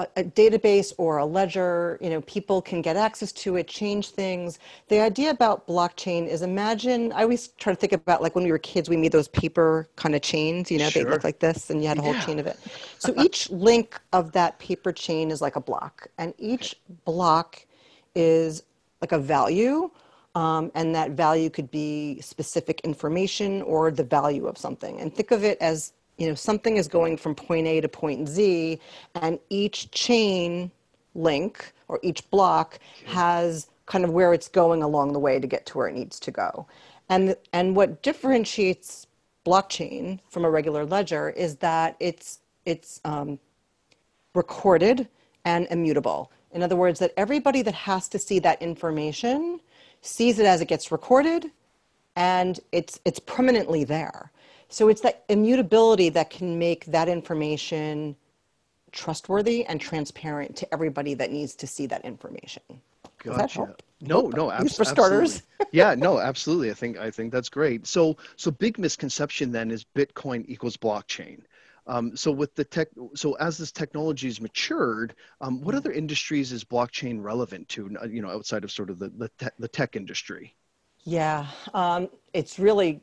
a, 0.00 0.20
a, 0.20 0.24
database 0.24 0.92
or 0.98 1.18
a 1.18 1.24
ledger, 1.24 1.98
you 2.00 2.10
know, 2.10 2.20
people 2.22 2.60
can 2.62 2.82
get 2.82 2.96
access 2.96 3.32
to 3.32 3.56
it, 3.56 3.68
change 3.68 4.08
things. 4.08 4.58
The 4.88 5.00
idea 5.00 5.30
about 5.30 5.66
blockchain 5.66 6.26
is 6.26 6.42
imagine, 6.42 7.12
I 7.12 7.22
always 7.22 7.48
try 7.48 7.72
to 7.72 7.78
think 7.78 7.92
about 7.92 8.22
like 8.22 8.34
when 8.34 8.44
we 8.44 8.52
were 8.52 8.58
kids, 8.58 8.88
we 8.88 8.96
made 8.96 9.12
those 9.12 9.28
paper 9.28 9.88
kind 9.96 10.14
of 10.14 10.22
chains, 10.22 10.70
you 10.70 10.78
know, 10.78 10.88
sure. 10.88 11.04
they 11.04 11.10
look 11.10 11.24
like 11.24 11.40
this 11.40 11.70
and 11.70 11.82
you 11.82 11.88
had 11.88 11.98
a 11.98 12.02
whole 12.02 12.14
yeah. 12.14 12.24
chain 12.24 12.38
of 12.38 12.46
it. 12.46 12.58
So 12.98 13.14
each 13.22 13.50
link 13.50 14.00
of 14.12 14.32
that 14.32 14.58
paper 14.58 14.92
chain 14.92 15.30
is 15.30 15.40
like 15.40 15.56
a 15.56 15.60
block 15.60 16.08
and 16.18 16.34
each 16.38 16.76
block 17.04 17.64
is 18.14 18.62
like 19.00 19.12
a 19.12 19.18
value. 19.18 19.90
Um, 20.36 20.70
and 20.76 20.94
that 20.94 21.12
value 21.12 21.50
could 21.50 21.72
be 21.72 22.20
specific 22.20 22.80
information 22.82 23.62
or 23.62 23.90
the 23.90 24.04
value 24.04 24.46
of 24.46 24.56
something. 24.56 25.00
And 25.00 25.12
think 25.12 25.32
of 25.32 25.42
it 25.42 25.58
as 25.60 25.92
you 26.20 26.28
know 26.28 26.34
something 26.34 26.76
is 26.76 26.86
going 26.86 27.16
from 27.16 27.34
point 27.34 27.66
A 27.66 27.80
to 27.80 27.88
point 27.88 28.28
Z, 28.28 28.78
and 29.14 29.38
each 29.48 29.90
chain 29.90 30.70
link 31.14 31.72
or 31.88 31.98
each 32.02 32.28
block 32.30 32.78
has 33.06 33.68
kind 33.86 34.04
of 34.04 34.10
where 34.10 34.32
it's 34.32 34.46
going 34.46 34.82
along 34.82 35.14
the 35.14 35.18
way 35.18 35.40
to 35.40 35.46
get 35.46 35.66
to 35.66 35.78
where 35.78 35.88
it 35.88 35.94
needs 35.94 36.20
to 36.20 36.30
go. 36.30 36.66
And 37.08 37.34
and 37.54 37.74
what 37.74 38.02
differentiates 38.02 39.06
blockchain 39.46 40.20
from 40.28 40.44
a 40.44 40.50
regular 40.50 40.84
ledger 40.84 41.30
is 41.30 41.56
that 41.56 41.96
it's 42.00 42.40
it's 42.66 43.00
um, 43.06 43.38
recorded 44.34 45.08
and 45.46 45.66
immutable. 45.70 46.30
In 46.52 46.62
other 46.62 46.76
words, 46.76 46.98
that 46.98 47.14
everybody 47.16 47.62
that 47.62 47.74
has 47.74 48.08
to 48.08 48.18
see 48.18 48.38
that 48.40 48.60
information 48.60 49.58
sees 50.02 50.38
it 50.38 50.44
as 50.44 50.60
it 50.60 50.68
gets 50.68 50.92
recorded 50.92 51.50
and 52.14 52.60
it's 52.72 53.00
it's 53.06 53.20
permanently 53.20 53.84
there. 53.84 54.30
So 54.70 54.88
it's 54.88 55.00
that 55.02 55.24
immutability 55.28 56.08
that 56.10 56.30
can 56.30 56.58
make 56.58 56.86
that 56.86 57.08
information 57.08 58.16
trustworthy 58.92 59.64
and 59.66 59.80
transparent 59.80 60.56
to 60.56 60.72
everybody 60.72 61.14
that 61.14 61.30
needs 61.30 61.54
to 61.56 61.66
see 61.66 61.86
that 61.86 62.04
information. 62.04 62.62
Gotcha. 63.18 63.74
No, 64.00 64.28
no, 64.28 64.50
abs- 64.50 64.76
for 64.76 64.84
starters. 64.84 65.42
yeah, 65.72 65.94
no, 65.94 66.18
absolutely. 66.18 66.70
I 66.70 66.74
think 66.74 66.98
I 66.98 67.10
think 67.10 67.32
that's 67.32 67.50
great. 67.50 67.86
So, 67.86 68.16
so 68.36 68.50
big 68.50 68.78
misconception 68.78 69.52
then 69.52 69.70
is 69.70 69.84
Bitcoin 69.94 70.44
equals 70.48 70.76
blockchain. 70.76 71.42
Um, 71.86 72.16
so 72.16 72.30
with 72.30 72.54
the 72.54 72.64
tech, 72.64 72.88
so 73.14 73.34
as 73.34 73.58
this 73.58 73.72
technology 73.72 74.28
is 74.28 74.40
matured, 74.40 75.14
um, 75.40 75.60
what 75.60 75.74
other 75.74 75.92
industries 75.92 76.52
is 76.52 76.64
blockchain 76.64 77.22
relevant 77.22 77.68
to? 77.70 77.90
Uh, 78.00 78.06
you 78.06 78.22
know, 78.22 78.30
outside 78.30 78.64
of 78.64 78.70
sort 78.70 78.88
of 78.88 78.98
the 78.98 79.08
the, 79.10 79.28
te- 79.38 79.56
the 79.58 79.68
tech 79.68 79.96
industry. 79.96 80.54
Yeah, 81.04 81.46
um, 81.74 82.08
it's 82.32 82.58
really 82.58 83.02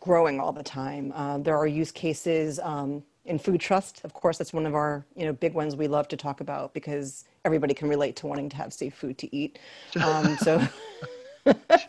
growing 0.00 0.40
all 0.40 0.52
the 0.52 0.62
time. 0.62 1.12
Uh, 1.14 1.38
there 1.38 1.56
are 1.56 1.66
use 1.66 1.90
cases 1.90 2.60
um, 2.62 3.02
in 3.24 3.38
food 3.38 3.60
trust. 3.60 4.00
Of 4.04 4.12
course, 4.12 4.38
that's 4.38 4.52
one 4.52 4.66
of 4.66 4.74
our 4.74 5.04
you 5.16 5.24
know 5.26 5.32
big 5.32 5.54
ones 5.54 5.76
we 5.76 5.88
love 5.88 6.08
to 6.08 6.16
talk 6.16 6.40
about 6.40 6.74
because 6.74 7.24
everybody 7.44 7.74
can 7.74 7.88
relate 7.88 8.16
to 8.16 8.26
wanting 8.26 8.48
to 8.50 8.56
have 8.56 8.72
safe 8.72 8.94
food 8.94 9.18
to 9.18 9.34
eat. 9.34 9.58
Um, 10.02 10.36
so. 10.42 10.66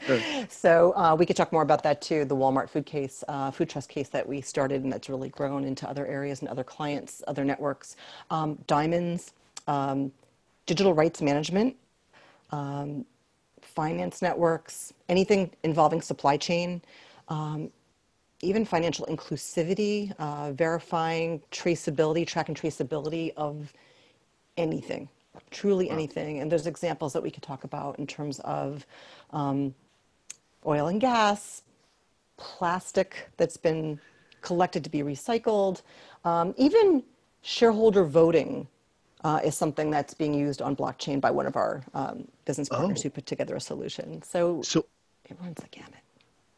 sure. 0.05 0.21
So 0.49 0.93
uh, 0.95 1.15
we 1.19 1.25
could 1.25 1.35
talk 1.35 1.51
more 1.51 1.63
about 1.63 1.83
that 1.83 2.01
too. 2.01 2.23
The 2.23 2.35
Walmart 2.35 2.69
food 2.69 2.85
case, 2.85 3.25
uh, 3.27 3.51
food 3.51 3.69
trust 3.69 3.89
case 3.89 4.07
that 4.09 4.25
we 4.25 4.39
started, 4.39 4.83
and 4.83 4.93
that's 4.93 5.09
really 5.09 5.29
grown 5.29 5.65
into 5.65 5.87
other 5.89 6.05
areas 6.05 6.39
and 6.39 6.47
other 6.47 6.63
clients, 6.63 7.21
other 7.27 7.43
networks. 7.43 7.97
Um, 8.31 8.57
diamonds, 8.67 9.33
um, 9.67 10.13
digital 10.65 10.93
rights 10.93 11.21
management, 11.21 11.75
um, 12.51 13.05
finance 13.61 14.21
networks, 14.21 14.93
anything 15.09 15.51
involving 15.63 16.01
supply 16.01 16.37
chain, 16.37 16.81
um, 17.27 17.69
even 18.41 18.65
financial 18.65 19.05
inclusivity, 19.07 20.13
uh, 20.17 20.51
verifying 20.53 21.41
traceability, 21.51 22.25
track 22.25 22.47
and 22.47 22.57
traceability 22.59 23.33
of 23.35 23.73
anything 24.57 25.09
truly 25.51 25.89
anything. 25.89 26.39
And 26.39 26.51
there's 26.51 26.67
examples 26.67 27.13
that 27.13 27.23
we 27.23 27.31
could 27.31 27.43
talk 27.43 27.63
about 27.63 27.99
in 27.99 28.07
terms 28.07 28.39
of 28.39 28.85
um, 29.31 29.73
oil 30.65 30.87
and 30.87 30.99
gas, 30.99 31.63
plastic 32.37 33.29
that's 33.37 33.57
been 33.57 33.99
collected 34.41 34.83
to 34.83 34.89
be 34.89 34.99
recycled, 34.99 35.81
um, 36.23 36.53
even 36.57 37.03
shareholder 37.41 38.05
voting 38.05 38.67
uh, 39.23 39.39
is 39.43 39.55
something 39.55 39.89
that's 39.89 40.13
being 40.13 40.33
used 40.33 40.61
on 40.61 40.75
blockchain 40.75 41.19
by 41.19 41.31
one 41.31 41.45
of 41.45 41.55
our 41.55 41.83
um, 41.93 42.25
business 42.45 42.69
partners 42.69 42.99
oh. 42.99 43.03
who 43.03 43.09
put 43.09 43.25
together 43.25 43.55
a 43.55 43.59
solution. 43.59 44.21
So, 44.21 44.61
so 44.61 44.85
it 45.25 45.37
runs 45.41 45.57
the 45.57 45.67
gamut. 45.69 45.93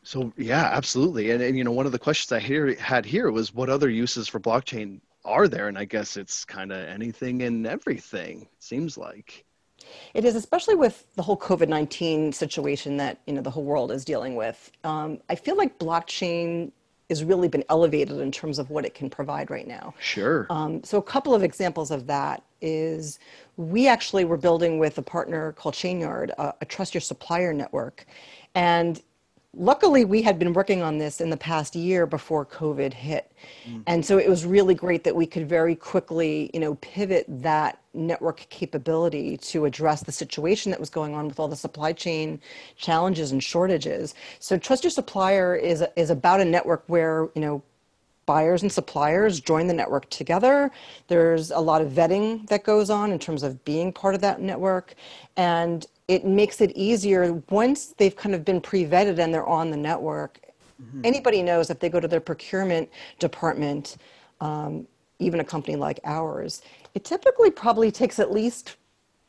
So 0.04 0.34
yeah, 0.38 0.70
absolutely. 0.74 1.32
And, 1.32 1.42
and 1.42 1.58
you 1.58 1.64
know, 1.64 1.72
one 1.72 1.86
of 1.86 1.92
the 1.92 2.00
questions 2.00 2.32
I 2.32 2.40
hear, 2.40 2.76
had 2.76 3.06
here 3.06 3.32
was 3.32 3.54
what 3.54 3.70
other 3.70 3.90
uses 3.90 4.28
for 4.28 4.40
blockchain 4.40 5.00
are 5.26 5.48
there? 5.48 5.68
And 5.68 5.78
i 5.78 5.86
guess 5.86 6.18
it's 6.18 6.46
kind 6.46 6.72
of 6.72 6.78
anything 6.88 7.44
and 7.44 7.68
everything 7.68 8.48
seems 8.60 8.98
like. 8.98 9.46
It 10.14 10.26
is 10.26 10.36
especially 10.36 10.76
with 10.76 11.06
the 11.16 11.24
whole 11.24 11.38
covid-19 11.38 12.34
situation 12.34 12.98
that 12.98 13.20
you 13.26 13.34
know 13.34 13.42
the 13.42 13.50
whole 13.50 13.64
world 13.64 13.92
is 13.92 14.06
dealing 14.06 14.36
with. 14.36 14.72
Um, 14.84 15.20
i 15.30 15.36
feel 15.36 15.58
like 15.58 15.78
blockchain 15.80 16.72
has 17.10 17.24
really 17.26 17.50
been 17.50 17.64
elevated 17.70 18.20
in 18.20 18.32
terms 18.32 18.58
of 18.58 18.70
what 18.70 18.86
it 18.86 18.94
can 18.94 19.10
provide 19.10 19.52
right 19.52 19.68
now. 19.68 19.94
Sure. 20.00 20.48
Um, 20.50 20.82
so 20.82 20.98
a 20.98 21.04
couple 21.04 21.36
of 21.36 21.44
examples 21.44 21.92
of 21.92 22.08
that 22.08 22.42
is 22.62 23.20
we 23.58 23.86
actually 23.86 24.24
were 24.24 24.38
building 24.38 24.80
with 24.80 24.98
a 24.98 25.02
partner 25.02 25.52
called 25.54 25.76
chainyard 25.76 26.30
a, 26.38 26.54
a 26.62 26.66
trust 26.66 26.94
your 26.94 27.02
supplier 27.02 27.54
network 27.54 28.06
and 28.56 29.02
luckily 29.54 30.06
we 30.06 30.22
had 30.22 30.40
been 30.40 30.54
working 30.54 30.82
on 30.82 30.98
this 30.98 31.20
in 31.20 31.30
the 31.30 31.38
past 31.38 31.76
year 31.76 32.06
before 32.06 32.46
covid 32.46 32.94
hit 32.94 33.34
mm. 33.68 33.84
and 33.86 34.06
so 34.06 34.18
it 34.18 34.30
was 34.30 34.46
really 34.46 34.74
great 34.74 35.04
that 35.04 35.14
we 35.14 35.26
could 35.26 35.48
very 35.48 35.76
quickly 35.76 36.50
you 36.54 36.60
know 36.60 36.76
pivot 36.76 37.26
that 37.28 37.78
network 37.94 38.48
capability 38.50 39.36
to 39.36 39.66
address 39.66 40.04
the 40.04 40.12
situation 40.12 40.72
that 40.72 40.80
was 40.80 40.90
going 40.90 41.14
on 41.14 41.28
with 41.28 41.38
all 41.38 41.50
the 41.50 41.56
supply 41.56 41.92
chain 41.92 42.40
challenges 42.78 43.34
and 43.34 43.44
shortages 43.44 44.16
so 44.40 44.58
trust 44.58 44.86
your 44.86 44.92
supplier 44.92 45.54
is 45.54 45.84
is 45.98 46.10
about 46.10 46.40
a 46.40 46.46
network 46.46 46.84
where 46.88 47.28
you 47.36 47.42
know 47.42 47.62
buyers 48.26 48.62
and 48.62 48.72
suppliers 48.72 49.42
join 49.42 49.68
the 49.68 49.74
network 49.74 50.10
together. 50.10 50.72
There's 51.08 51.52
a 51.52 51.60
lot 51.60 51.82
of 51.82 51.92
vetting 51.92 52.48
that 52.48 52.64
goes 52.64 52.90
on 52.90 53.12
in 53.12 53.20
terms 53.20 53.44
of 53.44 53.66
being 53.66 53.92
part 53.92 54.16
of 54.16 54.22
that 54.22 54.40
network. 54.40 54.94
And 55.36 55.86
it 56.08 56.26
makes 56.26 56.62
it 56.62 56.72
easier 56.76 57.42
once 57.50 57.94
they've 57.98 58.16
kind 58.16 58.36
of 58.36 58.44
been 58.44 58.62
pre-vetted 58.62 59.20
and 59.20 59.34
they're 59.34 59.48
on 59.48 59.72
the 59.72 59.78
network. 59.78 60.40
Mm-hmm. 60.82 61.02
Anybody 61.04 61.44
knows 61.44 61.70
if 61.70 61.80
they 61.80 61.90
go 61.90 62.00
to 62.00 62.08
their 62.08 62.20
procurement 62.20 62.90
department, 63.20 63.98
um, 64.40 64.88
even 65.20 65.40
a 65.40 65.44
company 65.44 65.76
like 65.76 66.00
ours, 66.04 66.62
it 66.96 67.06
typically 67.06 67.52
probably 67.52 67.92
takes 67.92 68.20
at 68.20 68.32
least 68.32 68.78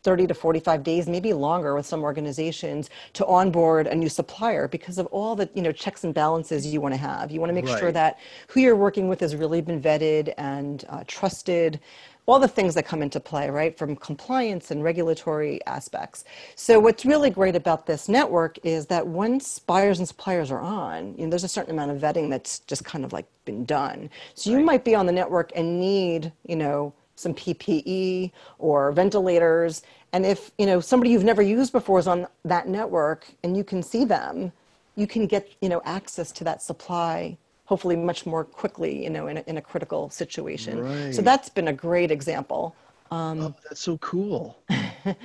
30 0.02 0.26
to 0.28 0.34
45 0.34 0.82
days, 0.82 1.08
maybe 1.08 1.32
longer 1.32 1.74
with 1.74 1.86
some 1.86 2.02
organizations 2.02 2.90
to 3.12 3.24
onboard 3.26 3.86
a 3.86 3.94
new 3.94 4.08
supplier 4.08 4.66
because 4.66 4.98
of 4.98 5.06
all 5.06 5.36
the 5.36 5.48
you 5.54 5.62
know 5.62 5.72
checks 5.72 6.04
and 6.04 6.12
balances 6.12 6.66
you 6.66 6.80
want 6.80 6.92
to 6.92 6.98
have. 6.98 7.30
You 7.30 7.38
want 7.38 7.50
to 7.50 7.54
make 7.54 7.66
right. 7.66 7.78
sure 7.78 7.92
that 7.92 8.18
who 8.48 8.60
you're 8.60 8.76
working 8.76 9.08
with 9.08 9.20
has 9.20 9.36
really 9.36 9.60
been 9.60 9.80
vetted 9.80 10.34
and 10.38 10.84
uh, 10.88 11.04
trusted 11.06 11.80
all 12.26 12.38
the 12.38 12.48
things 12.48 12.74
that 12.74 12.84
come 12.84 13.02
into 13.02 13.18
play, 13.18 13.50
right, 13.50 13.76
from 13.76 13.96
compliance 13.96 14.70
and 14.70 14.84
regulatory 14.84 15.64
aspects. 15.66 16.24
So 16.54 16.78
what's 16.78 17.04
really 17.04 17.30
great 17.30 17.56
about 17.56 17.86
this 17.86 18.08
network 18.08 18.58
is 18.62 18.86
that 18.86 19.06
once 19.06 19.58
buyers 19.58 19.98
and 19.98 20.06
suppliers 20.06 20.50
are 20.50 20.60
on, 20.60 21.14
you 21.16 21.24
know, 21.24 21.30
there's 21.30 21.44
a 21.44 21.48
certain 21.48 21.72
amount 21.72 21.90
of 21.90 21.98
vetting 21.98 22.30
that's 22.30 22.60
just 22.60 22.84
kind 22.84 23.04
of 23.04 23.12
like 23.12 23.26
been 23.44 23.64
done. 23.64 24.08
So 24.34 24.50
you 24.50 24.58
right. 24.58 24.64
might 24.64 24.84
be 24.84 24.94
on 24.94 25.06
the 25.06 25.12
network 25.12 25.50
and 25.56 25.80
need, 25.80 26.32
you 26.46 26.56
know, 26.56 26.94
some 27.16 27.34
PPE 27.34 28.30
or 28.58 28.92
ventilators. 28.92 29.82
And 30.12 30.24
if, 30.24 30.52
you 30.58 30.66
know, 30.66 30.80
somebody 30.80 31.10
you've 31.10 31.24
never 31.24 31.42
used 31.42 31.72
before 31.72 31.98
is 31.98 32.06
on 32.06 32.26
that 32.44 32.68
network 32.68 33.26
and 33.42 33.56
you 33.56 33.64
can 33.64 33.82
see 33.82 34.04
them, 34.04 34.52
you 34.94 35.06
can 35.06 35.26
get, 35.26 35.48
you 35.60 35.68
know, 35.68 35.82
access 35.84 36.30
to 36.32 36.44
that 36.44 36.62
supply 36.62 37.36
hopefully 37.72 37.96
much 37.96 38.26
more 38.26 38.44
quickly, 38.44 39.02
you 39.02 39.08
know, 39.08 39.28
in 39.28 39.38
a, 39.38 39.44
in 39.46 39.56
a 39.56 39.62
critical 39.62 40.10
situation. 40.10 40.78
Right. 40.78 41.14
So 41.14 41.22
that's 41.22 41.48
been 41.48 41.68
a 41.68 41.72
great 41.72 42.10
example. 42.10 42.76
Um, 43.10 43.40
oh, 43.40 43.54
that's 43.64 43.80
so 43.80 43.96
cool. 43.96 44.58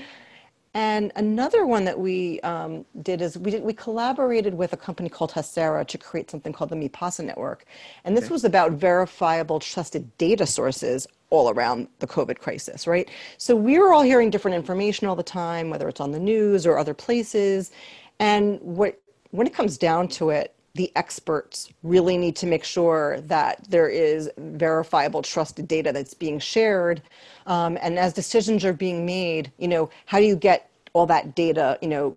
and 0.73 1.11
another 1.17 1.65
one 1.65 1.83
that 1.83 1.99
we 1.99 2.39
um, 2.51 2.85
did 3.01 3.21
is 3.21 3.37
we 3.37 3.51
did, 3.51 3.63
we 3.63 3.73
collaborated 3.73 4.53
with 4.53 4.71
a 4.71 4.77
company 4.77 5.09
called 5.09 5.33
Hacera 5.33 5.85
to 5.87 5.97
create 5.97 6.31
something 6.31 6.53
called 6.53 6.69
the 6.69 6.77
MiPasa 6.77 7.25
network, 7.25 7.65
and 8.05 8.15
this 8.15 8.27
okay. 8.27 8.31
was 8.31 8.45
about 8.45 8.71
verifiable, 8.71 9.59
trusted 9.59 10.17
data 10.17 10.45
sources 10.45 11.05
all 11.29 11.49
around 11.49 11.89
the 11.99 12.07
COVID 12.07 12.39
crisis, 12.39 12.87
right? 12.87 13.09
So 13.37 13.57
we 13.57 13.77
were 13.77 13.91
all 13.91 14.03
hearing 14.03 14.29
different 14.29 14.55
information 14.55 15.05
all 15.05 15.17
the 15.17 15.31
time, 15.43 15.69
whether 15.69 15.89
it's 15.89 15.99
on 15.99 16.13
the 16.13 16.19
news 16.33 16.65
or 16.65 16.77
other 16.77 16.93
places, 16.93 17.71
and 18.19 18.57
what 18.61 18.97
when 19.31 19.45
it 19.45 19.53
comes 19.53 19.77
down 19.77 20.07
to 20.07 20.29
it, 20.29 20.53
the 20.77 20.91
experts 20.95 21.69
really 21.83 22.17
need 22.17 22.35
to 22.37 22.45
make 22.45 22.63
sure 22.63 23.19
that 23.21 23.65
there 23.67 23.89
is 23.89 24.29
verifiable, 24.37 25.21
trusted 25.23 25.67
data 25.67 25.91
that's 25.91 26.13
being 26.13 26.39
shared. 26.39 27.01
Um, 27.47 27.77
and 27.81 27.97
as 27.97 28.13
decisions 28.13 28.63
are 28.63 28.73
being 28.73 29.05
made, 29.05 29.51
you 29.57 29.67
know, 29.67 29.89
how 30.05 30.19
do 30.19 30.25
you 30.25 30.35
get 30.35 30.69
all 30.93 31.07
that 31.07 31.35
data, 31.35 31.77
you 31.81 31.89
know, 31.89 32.15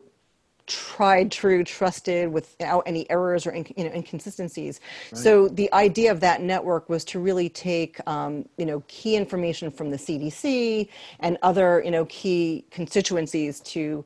tried, 0.66 1.32
true, 1.32 1.64
trusted 1.64 2.32
without 2.32 2.84
any 2.86 3.10
errors 3.10 3.44
or 3.46 3.54
you 3.56 3.64
know 3.84 3.90
inconsistencies. 3.92 4.80
Right. 5.10 5.18
So 5.18 5.48
the 5.48 5.72
idea 5.72 6.12
of 6.12 6.20
that 6.20 6.42
network 6.42 6.88
was 6.88 7.04
to 7.06 7.18
really 7.18 7.48
take 7.48 7.98
um, 8.06 8.48
you 8.56 8.66
know 8.66 8.84
key 8.86 9.16
information 9.16 9.70
from 9.72 9.90
the 9.90 9.96
CDC 9.96 10.88
and 11.18 11.38
other 11.42 11.82
you 11.84 11.90
know 11.90 12.04
key 12.04 12.64
constituencies 12.70 13.58
to 13.60 14.04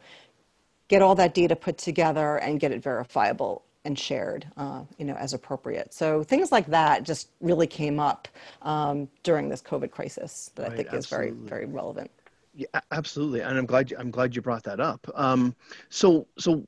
get 0.88 1.02
all 1.02 1.14
that 1.16 1.34
data 1.34 1.54
put 1.54 1.76
together 1.76 2.36
and 2.36 2.60
get 2.60 2.72
it 2.72 2.82
verifiable 2.82 3.62
and 3.84 3.98
shared, 3.98 4.46
uh, 4.56 4.82
you 4.98 5.04
know, 5.04 5.14
as 5.14 5.34
appropriate. 5.34 5.92
So 5.92 6.22
things 6.22 6.50
like 6.50 6.66
that 6.66 7.02
just 7.02 7.28
really 7.40 7.66
came 7.66 8.00
up 8.00 8.28
um, 8.62 9.08
during 9.22 9.48
this 9.48 9.60
COVID 9.60 9.90
crisis 9.90 10.50
that 10.54 10.62
right, 10.62 10.72
I 10.72 10.76
think 10.76 10.88
absolutely. 10.92 11.28
is 11.28 11.34
very, 11.34 11.48
very 11.48 11.66
relevant. 11.66 12.10
Yeah, 12.54 12.66
absolutely, 12.92 13.40
and 13.40 13.58
I'm 13.58 13.66
glad 13.66 13.90
you, 13.90 13.96
I'm 13.98 14.10
glad 14.10 14.36
you 14.36 14.40
brought 14.40 14.62
that 14.64 14.78
up. 14.78 15.06
Um, 15.14 15.54
so, 15.88 16.26
so 16.38 16.64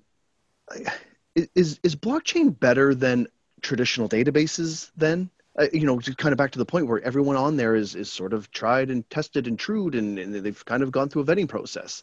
is 1.55 1.79
is 1.83 1.95
blockchain 1.95 2.59
better 2.59 2.95
than 2.95 3.29
traditional 3.63 4.09
databases? 4.09 4.91
Then, 4.97 5.31
uh, 5.59 5.67
you 5.73 5.87
know, 5.87 5.99
kind 6.01 6.33
of 6.33 6.39
back 6.39 6.51
to 6.53 6.59
the 6.59 6.65
point 6.65 6.89
where 6.89 7.01
everyone 7.03 7.37
on 7.37 7.57
there 7.57 7.77
is 7.77 7.95
is 7.95 8.11
sort 8.11 8.33
of 8.33 8.51
tried 8.51 8.91
and 8.91 9.09
tested 9.11 9.47
and 9.47 9.57
trued, 9.57 9.95
and, 9.95 10.19
and 10.19 10.35
they've 10.35 10.65
kind 10.65 10.83
of 10.83 10.91
gone 10.91 11.09
through 11.09 11.23
a 11.23 11.25
vetting 11.25 11.49
process. 11.49 12.03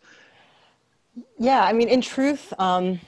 Yeah, 1.38 1.64
I 1.64 1.74
mean, 1.74 1.90
in 1.90 2.02
truth. 2.02 2.54
Um, 2.58 3.02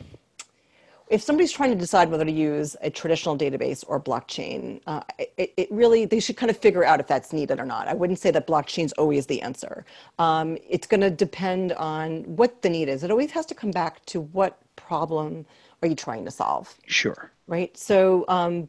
if 1.08 1.22
somebody's 1.22 1.52
trying 1.52 1.70
to 1.70 1.76
decide 1.76 2.10
whether 2.10 2.26
to 2.26 2.32
use 2.32 2.76
a 2.82 2.90
traditional 2.90 3.38
database 3.38 3.84
or 3.88 4.00
blockchain, 4.00 4.82
uh, 4.88 5.02
it, 5.20 5.54
it, 5.56 5.72
really 5.72 6.06
they 6.06 6.20
should 6.20 6.36
kind 6.36 6.50
of 6.50 6.58
figure 6.58 6.84
out 6.84 7.00
if 7.00 7.08
that's 7.08 7.32
needed 7.32 7.60
or 7.60 7.66
not. 7.66 7.88
I 7.88 7.94
wouldn't 7.94 8.20
say 8.20 8.32
that 8.32 8.48
blockchain 8.48 8.86
is 8.86 8.94
always 8.94 9.28
the 9.28 9.42
answer. 9.42 9.86
Um, 10.18 10.58
it's 10.68 10.88
going 10.88 11.02
to 11.02 11.12
depend 11.12 11.74
on 11.74 12.24
what 12.24 12.62
the 12.62 12.70
need 12.70 12.90
is. 12.90 13.04
It 13.04 13.12
always 13.12 13.32
has 13.32 13.46
to 13.48 13.56
come 13.56 13.72
back 13.72 14.04
to 14.08 14.22
what 14.22 14.58
problem 14.76 15.46
are 15.82 15.88
you 15.88 15.96
trying 15.96 16.26
to 16.26 16.32
solve. 16.32 16.76
Sure. 16.88 17.32
Right. 17.48 17.78
So 17.78 18.26
um, 18.28 18.68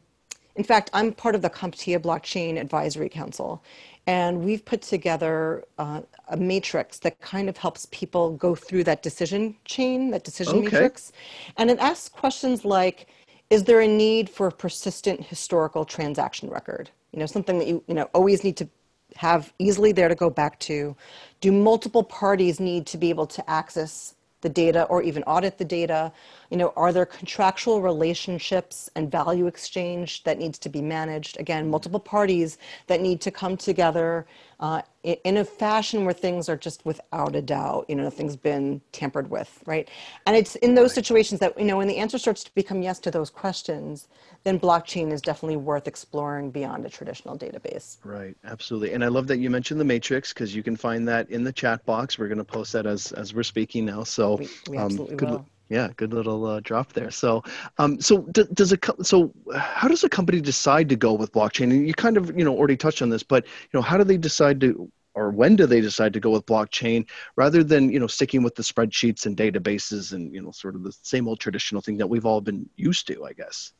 in 0.57 0.63
fact, 0.63 0.89
I'm 0.91 1.13
part 1.13 1.35
of 1.35 1.43
the 1.43 1.49
CompTIA 1.49 1.99
Blockchain 1.99 2.59
Advisory 2.59 3.09
Council, 3.09 3.63
and 4.07 4.41
we've 4.41 4.63
put 4.63 4.81
together 4.81 5.65
uh, 5.77 6.01
a 6.29 6.37
matrix 6.37 6.97
that 6.99 7.19
kind 7.19 7.49
of 7.49 7.57
helps 7.57 7.87
people 7.91 8.31
go 8.31 8.55
through 8.55 8.85
that 8.85 9.03
decision 9.03 9.55
chain, 9.65 10.11
that 10.11 10.23
decision 10.23 10.55
okay. 10.55 10.63
matrix. 10.63 11.11
And 11.57 11.69
it 11.69 11.77
asks 11.79 12.07
questions 12.07 12.63
like 12.63 13.07
Is 13.49 13.65
there 13.65 13.81
a 13.81 13.87
need 13.87 14.29
for 14.29 14.47
a 14.47 14.51
persistent 14.51 15.21
historical 15.21 15.83
transaction 15.83 16.49
record? 16.49 16.89
You 17.11 17.19
know, 17.19 17.25
something 17.25 17.59
that 17.59 17.67
you, 17.67 17.83
you 17.87 17.93
know, 17.93 18.09
always 18.13 18.43
need 18.45 18.55
to 18.57 18.69
have 19.15 19.53
easily 19.59 19.91
there 19.91 20.07
to 20.07 20.15
go 20.15 20.29
back 20.29 20.59
to. 20.59 20.95
Do 21.41 21.51
multiple 21.51 22.03
parties 22.03 22.59
need 22.59 22.85
to 22.87 22.97
be 22.97 23.09
able 23.09 23.27
to 23.27 23.49
access 23.49 24.15
the 24.41 24.49
data 24.49 24.83
or 24.83 25.01
even 25.01 25.23
audit 25.23 25.57
the 25.57 25.65
data? 25.65 26.11
You 26.49 26.57
know, 26.57 26.73
are 26.75 26.93
there 26.93 27.05
contractual 27.05 27.81
relationships 27.81 28.89
and 28.95 29.11
value 29.11 29.47
exchange 29.47 30.23
that 30.23 30.37
needs 30.37 30.59
to 30.59 30.69
be 30.69 30.81
managed? 30.81 31.39
Again, 31.39 31.69
multiple 31.69 31.99
parties 31.99 32.57
that 32.87 33.01
need 33.01 33.21
to 33.21 33.31
come 33.31 33.57
together 33.57 34.25
uh, 34.59 34.81
in 35.03 35.37
a 35.37 35.45
fashion 35.45 36.03
where 36.03 36.13
things 36.13 36.49
are 36.49 36.57
just 36.57 36.83
without 36.83 37.35
a 37.35 37.41
doubt, 37.41 37.85
you 37.87 37.95
know, 37.95 38.03
nothing's 38.03 38.35
been 38.35 38.81
tampered 38.91 39.29
with, 39.29 39.61
right? 39.65 39.87
And 40.25 40.35
it's 40.35 40.55
in 40.57 40.73
those 40.73 40.93
situations 40.93 41.39
that, 41.41 41.57
you 41.59 41.65
know, 41.65 41.77
when 41.77 41.87
the 41.87 41.97
answer 41.97 42.17
starts 42.17 42.43
to 42.43 42.53
become 42.55 42.81
yes 42.81 42.99
to 42.99 43.11
those 43.11 43.29
questions, 43.29 44.07
then 44.43 44.59
blockchain 44.59 45.11
is 45.11 45.21
definitely 45.21 45.57
worth 45.57 45.87
exploring 45.87 46.49
beyond 46.49 46.85
a 46.85 46.89
traditional 46.89 47.37
database. 47.37 47.97
Right, 48.03 48.35
absolutely. 48.45 48.93
And 48.93 49.03
I 49.03 49.07
love 49.07 49.27
that 49.27 49.37
you 49.37 49.49
mentioned 49.49 49.79
the 49.79 49.85
matrix 49.85 50.33
because 50.33 50.55
you 50.55 50.63
can 50.63 50.75
find 50.75 51.07
that 51.07 51.29
in 51.29 51.43
the 51.43 51.53
chat 51.53 51.85
box. 51.85 52.17
We're 52.17 52.27
going 52.27 52.39
to 52.39 52.43
post 52.43 52.73
that 52.73 52.87
as 52.87 53.11
as 53.11 53.33
we're 53.33 53.43
speaking 53.43 53.85
now. 53.85 54.03
So 54.03 54.37
we, 54.37 54.49
we 54.69 54.77
um, 54.77 54.85
absolutely 54.85 55.13
um, 55.13 55.17
good, 55.17 55.29
will. 55.29 55.45
Yeah, 55.69 55.89
good 55.97 56.13
little 56.13 56.45
uh, 56.45 56.59
drop 56.61 56.93
there. 56.93 57.11
So, 57.11 57.43
um, 57.77 57.99
so 57.99 58.21
d- 58.31 58.45
does 58.53 58.71
a 58.71 58.77
co- 58.77 59.01
so 59.01 59.33
how 59.53 59.89
does 59.89 60.03
a 60.03 60.09
company 60.09 60.39
decide 60.39 60.87
to 60.89 60.95
go 60.95 61.13
with 61.13 61.33
blockchain? 61.33 61.71
And 61.71 61.85
you 61.85 61.93
kind 61.93 62.15
of 62.15 62.37
you 62.37 62.45
know 62.45 62.55
already 62.55 62.77
touched 62.77 63.01
on 63.01 63.09
this, 63.09 63.23
but 63.23 63.45
you 63.45 63.69
know 63.73 63.81
how 63.81 63.97
do 63.97 64.05
they 64.05 64.17
decide 64.17 64.61
to 64.61 64.89
or 65.13 65.31
when 65.31 65.55
do 65.55 65.65
they 65.65 65.81
decide 65.81 66.13
to 66.13 66.19
go 66.19 66.29
with 66.29 66.45
blockchain 66.45 67.05
rather 67.35 67.63
than 67.63 67.91
you 67.91 67.99
know 67.99 68.07
sticking 68.07 68.43
with 68.43 68.55
the 68.55 68.63
spreadsheets 68.63 69.25
and 69.25 69.35
databases 69.35 70.13
and 70.13 70.33
you 70.33 70.41
know 70.41 70.51
sort 70.51 70.75
of 70.75 70.83
the 70.83 70.95
same 71.01 71.27
old 71.27 71.39
traditional 71.39 71.81
thing 71.81 71.97
that 71.97 72.07
we've 72.07 72.25
all 72.25 72.39
been 72.39 72.69
used 72.77 73.07
to, 73.07 73.25
I 73.25 73.33
guess. 73.33 73.73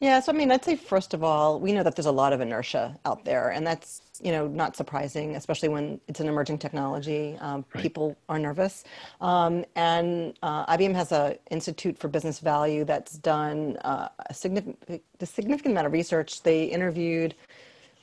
Yeah, 0.00 0.20
so 0.20 0.32
I 0.32 0.34
mean, 0.34 0.50
I'd 0.50 0.64
say 0.64 0.76
first 0.76 1.14
of 1.14 1.22
all, 1.22 1.60
we 1.60 1.72
know 1.72 1.82
that 1.82 1.96
there's 1.96 2.06
a 2.06 2.12
lot 2.12 2.32
of 2.32 2.40
inertia 2.40 2.98
out 3.04 3.24
there, 3.24 3.50
and 3.50 3.66
that's 3.66 4.02
you 4.20 4.32
know 4.32 4.46
not 4.48 4.76
surprising, 4.76 5.36
especially 5.36 5.68
when 5.68 6.00
it's 6.08 6.20
an 6.20 6.28
emerging 6.28 6.58
technology. 6.58 7.36
Um, 7.40 7.64
right. 7.74 7.82
People 7.82 8.16
are 8.28 8.38
nervous, 8.38 8.84
um, 9.20 9.64
and 9.76 10.36
uh, 10.42 10.66
IBM 10.66 10.94
has 10.94 11.12
a 11.12 11.38
Institute 11.50 11.96
for 11.96 12.08
Business 12.08 12.40
Value 12.40 12.84
that's 12.84 13.18
done 13.18 13.76
uh, 13.84 14.08
a 14.28 14.34
significant 14.34 15.02
a 15.20 15.26
significant 15.26 15.72
amount 15.72 15.86
of 15.86 15.92
research. 15.92 16.42
They 16.42 16.64
interviewed 16.64 17.34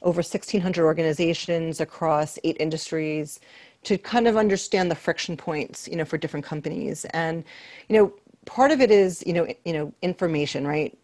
over 0.01 0.19
1,600 0.19 0.83
organizations 0.83 1.79
across 1.81 2.39
eight 2.43 2.57
industries 2.59 3.39
to 3.83 3.97
kind 3.97 4.27
of 4.27 4.37
understand 4.37 4.89
the 4.89 4.95
friction 4.95 5.37
points, 5.37 5.87
you 5.87 5.95
know, 5.95 6.05
for 6.05 6.17
different 6.17 6.45
companies, 6.45 7.05
and 7.13 7.43
you 7.89 7.97
know 7.97 8.13
part 8.45 8.71
of 8.71 8.81
it 8.81 8.89
is 8.91 9.23
you 9.27 9.33
know 9.33 9.47
you 9.65 9.73
know 9.73 9.93
information 10.01 10.65
right 10.65 10.97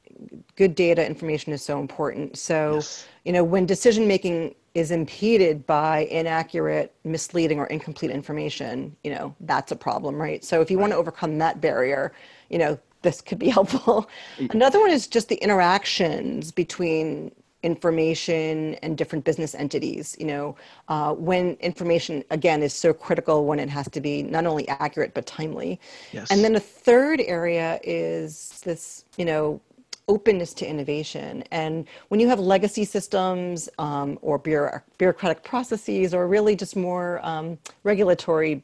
good 0.55 0.75
data 0.75 1.05
information 1.05 1.53
is 1.53 1.61
so 1.61 1.79
important. 1.79 2.37
So, 2.37 2.75
yes. 2.75 3.07
you 3.25 3.31
know, 3.31 3.43
when 3.43 3.65
decision 3.65 4.07
making 4.07 4.55
is 4.73 4.91
impeded 4.91 5.65
by 5.65 6.05
inaccurate, 6.05 6.93
misleading, 7.03 7.59
or 7.59 7.67
incomplete 7.67 8.11
information, 8.11 8.95
you 9.03 9.11
know, 9.11 9.35
that's 9.41 9.71
a 9.71 9.75
problem, 9.75 10.15
right? 10.15 10.43
So, 10.43 10.61
if 10.61 10.69
you 10.69 10.77
right. 10.77 10.81
want 10.81 10.93
to 10.93 10.97
overcome 10.97 11.37
that 11.39 11.61
barrier, 11.61 12.13
you 12.49 12.57
know, 12.57 12.77
this 13.01 13.21
could 13.21 13.39
be 13.39 13.49
helpful. 13.57 14.09
Another 14.51 14.79
one 14.79 14.91
is 14.91 15.07
just 15.07 15.29
the 15.29 15.35
interactions 15.35 16.51
between 16.51 17.31
information 17.63 18.75
and 18.75 18.97
different 18.97 19.25
business 19.25 19.55
entities. 19.55 20.15
You 20.19 20.27
know, 20.27 20.55
uh, 20.87 21.13
when 21.13 21.55
information 21.55 22.23
again 22.29 22.61
is 22.61 22.73
so 22.73 22.93
critical 22.93 23.45
when 23.45 23.59
it 23.59 23.69
has 23.69 23.89
to 23.89 24.01
be 24.01 24.23
not 24.23 24.45
only 24.45 24.67
accurate 24.67 25.13
but 25.13 25.25
timely. 25.25 25.79
Yes. 26.11 26.29
And 26.31 26.43
then 26.43 26.55
a 26.55 26.59
third 26.59 27.21
area 27.21 27.79
is 27.83 28.61
this, 28.63 29.05
you 29.17 29.25
know, 29.25 29.59
openness 30.07 30.53
to 30.53 30.67
innovation. 30.67 31.43
And 31.51 31.85
when 32.07 32.19
you 32.19 32.27
have 32.29 32.39
legacy 32.39 32.85
systems 32.85 33.67
um, 33.77 34.17
or 34.21 34.37
bureaucratic 34.37 35.43
processes 35.43 36.13
or 36.13 36.27
really 36.27 36.55
just 36.55 36.75
more 36.75 37.19
um, 37.23 37.57
regulatory 37.83 38.63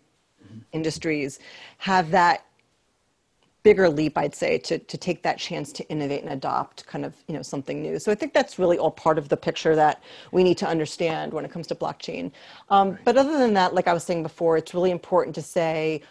industries 0.72 1.40
have 1.78 2.12
that 2.12 2.46
bigger 3.64 3.90
leap 3.90 4.18
i'd 4.18 4.36
say 4.36 4.58
to, 4.58 4.78
to 4.78 4.98
take 4.98 5.24
that 5.24 5.38
chance 5.38 5.72
to 5.72 5.88
innovate 5.88 6.22
and 6.22 6.34
adopt 6.34 6.86
kind 6.86 7.06
of 7.06 7.16
you 7.28 7.34
know 7.34 7.42
something 7.42 7.82
new. 7.82 7.98
So 7.98 8.12
i 8.12 8.16
think 8.16 8.34
that's 8.34 8.60
really 8.60 8.78
all 8.78 8.92
part 8.92 9.18
of 9.18 9.30
the 9.30 9.38
picture 9.38 9.76
that 9.76 10.04
we 10.32 10.44
need 10.44 10.58
to 10.60 10.68
understand 10.68 11.34
when 11.34 11.46
it 11.46 11.52
comes 11.52 11.66
to 11.68 11.76
blockchain. 11.76 12.32
Um, 12.70 12.98
but 13.06 13.18
other 13.18 13.38
than 13.38 13.54
that 13.54 13.74
like 13.74 13.88
i 13.88 13.94
was 13.94 14.04
saying 14.04 14.22
before 14.22 14.58
it's 14.58 14.74
really 14.74 14.92
important 14.92 15.34
to 15.36 15.42
say 15.42 16.02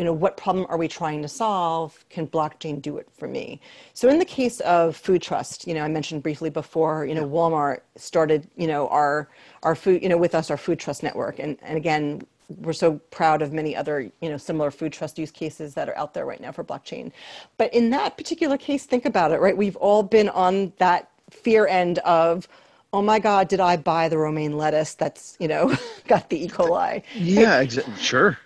you 0.00 0.06
know, 0.06 0.14
what 0.14 0.38
problem 0.38 0.64
are 0.70 0.78
we 0.78 0.88
trying 0.88 1.20
to 1.20 1.28
solve? 1.28 2.06
Can 2.08 2.26
blockchain 2.26 2.80
do 2.80 2.96
it 2.96 3.06
for 3.12 3.28
me? 3.28 3.60
So 3.92 4.08
in 4.08 4.18
the 4.18 4.24
case 4.24 4.60
of 4.60 4.96
Food 4.96 5.20
Trust, 5.20 5.66
you 5.66 5.74
know, 5.74 5.84
I 5.84 5.88
mentioned 5.88 6.22
briefly 6.22 6.48
before, 6.48 7.04
you 7.04 7.14
know, 7.14 7.28
Walmart 7.28 7.80
started, 7.96 8.48
you 8.56 8.66
know, 8.66 8.88
our 8.88 9.28
our 9.62 9.74
food, 9.74 10.02
you 10.02 10.08
know, 10.08 10.16
with 10.16 10.34
us, 10.34 10.50
our 10.50 10.56
Food 10.56 10.78
Trust 10.78 11.02
network. 11.02 11.38
And 11.38 11.58
and 11.60 11.76
again, 11.76 12.22
we're 12.62 12.72
so 12.72 12.94
proud 13.10 13.42
of 13.42 13.52
many 13.52 13.76
other, 13.76 14.10
you 14.22 14.30
know, 14.30 14.38
similar 14.38 14.70
food 14.70 14.94
trust 14.94 15.18
use 15.18 15.30
cases 15.30 15.74
that 15.74 15.86
are 15.86 15.96
out 15.98 16.14
there 16.14 16.24
right 16.24 16.40
now 16.40 16.50
for 16.50 16.64
blockchain. 16.64 17.12
But 17.58 17.74
in 17.74 17.90
that 17.90 18.16
particular 18.16 18.56
case, 18.56 18.86
think 18.86 19.04
about 19.04 19.32
it, 19.32 19.38
right? 19.38 19.54
We've 19.54 19.76
all 19.76 20.02
been 20.02 20.30
on 20.30 20.72
that 20.78 21.10
fear 21.28 21.66
end 21.66 21.98
of, 21.98 22.48
oh 22.94 23.02
my 23.02 23.18
God, 23.18 23.48
did 23.48 23.60
I 23.60 23.76
buy 23.76 24.08
the 24.08 24.16
romaine 24.16 24.56
lettuce 24.56 24.94
that's, 24.94 25.36
you 25.38 25.46
know, 25.46 25.76
got 26.08 26.30
the 26.30 26.42
E. 26.42 26.48
coli? 26.48 27.02
Yeah, 27.12 27.62
exa- 27.62 27.98
sure. 27.98 28.38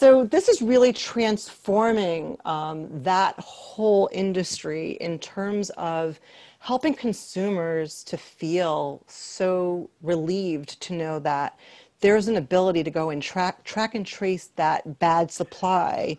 So 0.00 0.24
this 0.24 0.48
is 0.48 0.62
really 0.62 0.94
transforming 0.94 2.38
um, 2.46 2.88
that 3.02 3.38
whole 3.38 4.08
industry 4.12 4.92
in 4.92 5.18
terms 5.18 5.68
of 5.76 6.18
helping 6.58 6.94
consumers 6.94 8.02
to 8.04 8.16
feel 8.16 9.02
so 9.08 9.90
relieved 10.00 10.80
to 10.80 10.94
know 10.94 11.18
that 11.18 11.58
there's 12.00 12.28
an 12.28 12.36
ability 12.36 12.82
to 12.82 12.90
go 12.90 13.10
and 13.10 13.22
track 13.22 13.62
track 13.64 13.94
and 13.94 14.06
trace 14.06 14.46
that 14.56 14.98
bad 15.00 15.30
supply. 15.30 16.16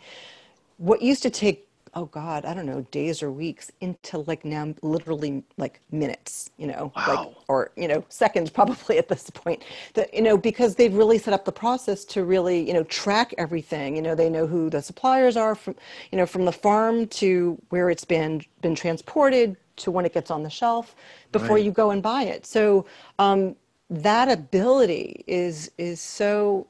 What 0.78 1.02
used 1.02 1.24
to 1.24 1.32
take 1.32 1.68
oh 1.94 2.06
god 2.06 2.46
i 2.46 2.54
don't 2.54 2.66
know 2.66 2.82
days 2.92 3.22
or 3.22 3.32
weeks 3.32 3.72
into 3.82 4.20
like 4.20 4.46
now 4.46 4.74
literally 4.82 5.44
like 5.58 5.82
minutes 5.92 6.50
you 6.58 6.68
know 6.68 6.92
wow. 6.96 7.06
like 7.08 7.36
or 7.48 7.72
you 7.76 7.88
know 7.88 8.04
seconds 8.10 8.50
probably 8.60 8.98
at 8.98 9.08
this 9.08 9.30
point 9.30 9.64
that 9.94 10.14
you 10.14 10.22
know 10.22 10.38
because 10.38 10.76
they've 10.76 10.94
really 10.94 11.18
set 11.18 11.34
up 11.34 11.46
the 11.46 11.52
process 11.52 12.06
to 12.06 12.24
really 12.24 12.66
you 12.66 12.74
know 12.74 12.84
track 12.86 13.34
everything 13.38 13.96
you 13.96 14.02
know 14.02 14.16
they 14.16 14.30
know 14.30 14.48
who 14.48 14.70
the 14.70 14.82
suppliers 14.82 15.36
are 15.36 15.56
from 15.56 15.76
you 16.12 16.18
know 16.18 16.26
from 16.26 16.46
the 16.46 16.52
farm 16.52 17.08
to 17.08 17.62
where 17.70 17.90
it's 17.90 18.06
been 18.06 18.42
been 18.62 18.76
transported 18.76 19.58
to 19.76 19.92
when 19.92 20.06
it 20.06 20.14
gets 20.14 20.32
on 20.32 20.44
the 20.44 20.50
shelf 20.50 20.96
before 21.32 21.56
right. 21.56 21.66
you 21.66 21.72
go 21.72 21.92
and 21.92 22.04
buy 22.04 22.24
it 22.24 22.46
so 22.46 22.86
um, 23.20 23.56
that 23.90 24.30
ability 24.30 25.24
is 25.28 25.72
is 25.78 26.00
so 26.00 26.68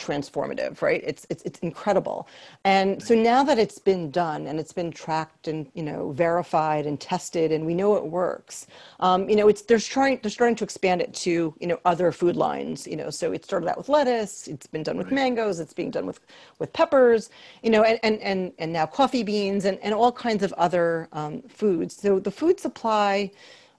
transformative, 0.00 0.82
right? 0.82 1.02
It's, 1.04 1.26
it's, 1.30 1.42
it's 1.42 1.58
incredible. 1.60 2.26
And 2.64 3.02
so 3.02 3.14
now 3.14 3.44
that 3.44 3.58
it's 3.58 3.78
been 3.78 4.10
done 4.10 4.46
and 4.46 4.58
it's 4.58 4.72
been 4.72 4.90
tracked 4.90 5.48
and, 5.48 5.70
you 5.74 5.82
know, 5.82 6.12
verified 6.12 6.86
and 6.86 6.98
tested 6.98 7.52
and 7.52 7.66
we 7.66 7.74
know 7.74 7.96
it 7.96 8.04
works, 8.04 8.66
um, 9.00 9.28
you 9.28 9.36
know, 9.36 9.48
it's, 9.48 9.62
they're 9.62 9.78
trying, 9.78 10.18
they're 10.22 10.30
starting 10.30 10.56
to 10.56 10.64
expand 10.64 11.02
it 11.02 11.12
to, 11.14 11.54
you 11.60 11.66
know, 11.66 11.78
other 11.84 12.10
food 12.12 12.36
lines, 12.36 12.86
you 12.86 12.96
know, 12.96 13.10
so 13.10 13.32
it 13.32 13.44
started 13.44 13.68
out 13.68 13.76
with 13.76 13.88
lettuce, 13.88 14.48
it's 14.48 14.66
been 14.66 14.82
done 14.82 14.96
with 14.96 15.08
right. 15.08 15.14
mangoes, 15.14 15.60
it's 15.60 15.74
being 15.74 15.90
done 15.90 16.06
with, 16.06 16.20
with 16.58 16.72
peppers, 16.72 17.30
you 17.62 17.70
know, 17.70 17.82
and, 17.82 18.00
and, 18.02 18.20
and, 18.20 18.52
and 18.58 18.72
now 18.72 18.86
coffee 18.86 19.22
beans 19.22 19.64
and, 19.66 19.78
and 19.80 19.92
all 19.94 20.12
kinds 20.12 20.42
of 20.42 20.52
other 20.54 21.08
um, 21.12 21.42
foods. 21.42 21.94
So 21.96 22.18
the 22.18 22.30
food 22.30 22.58
supply, 22.58 23.30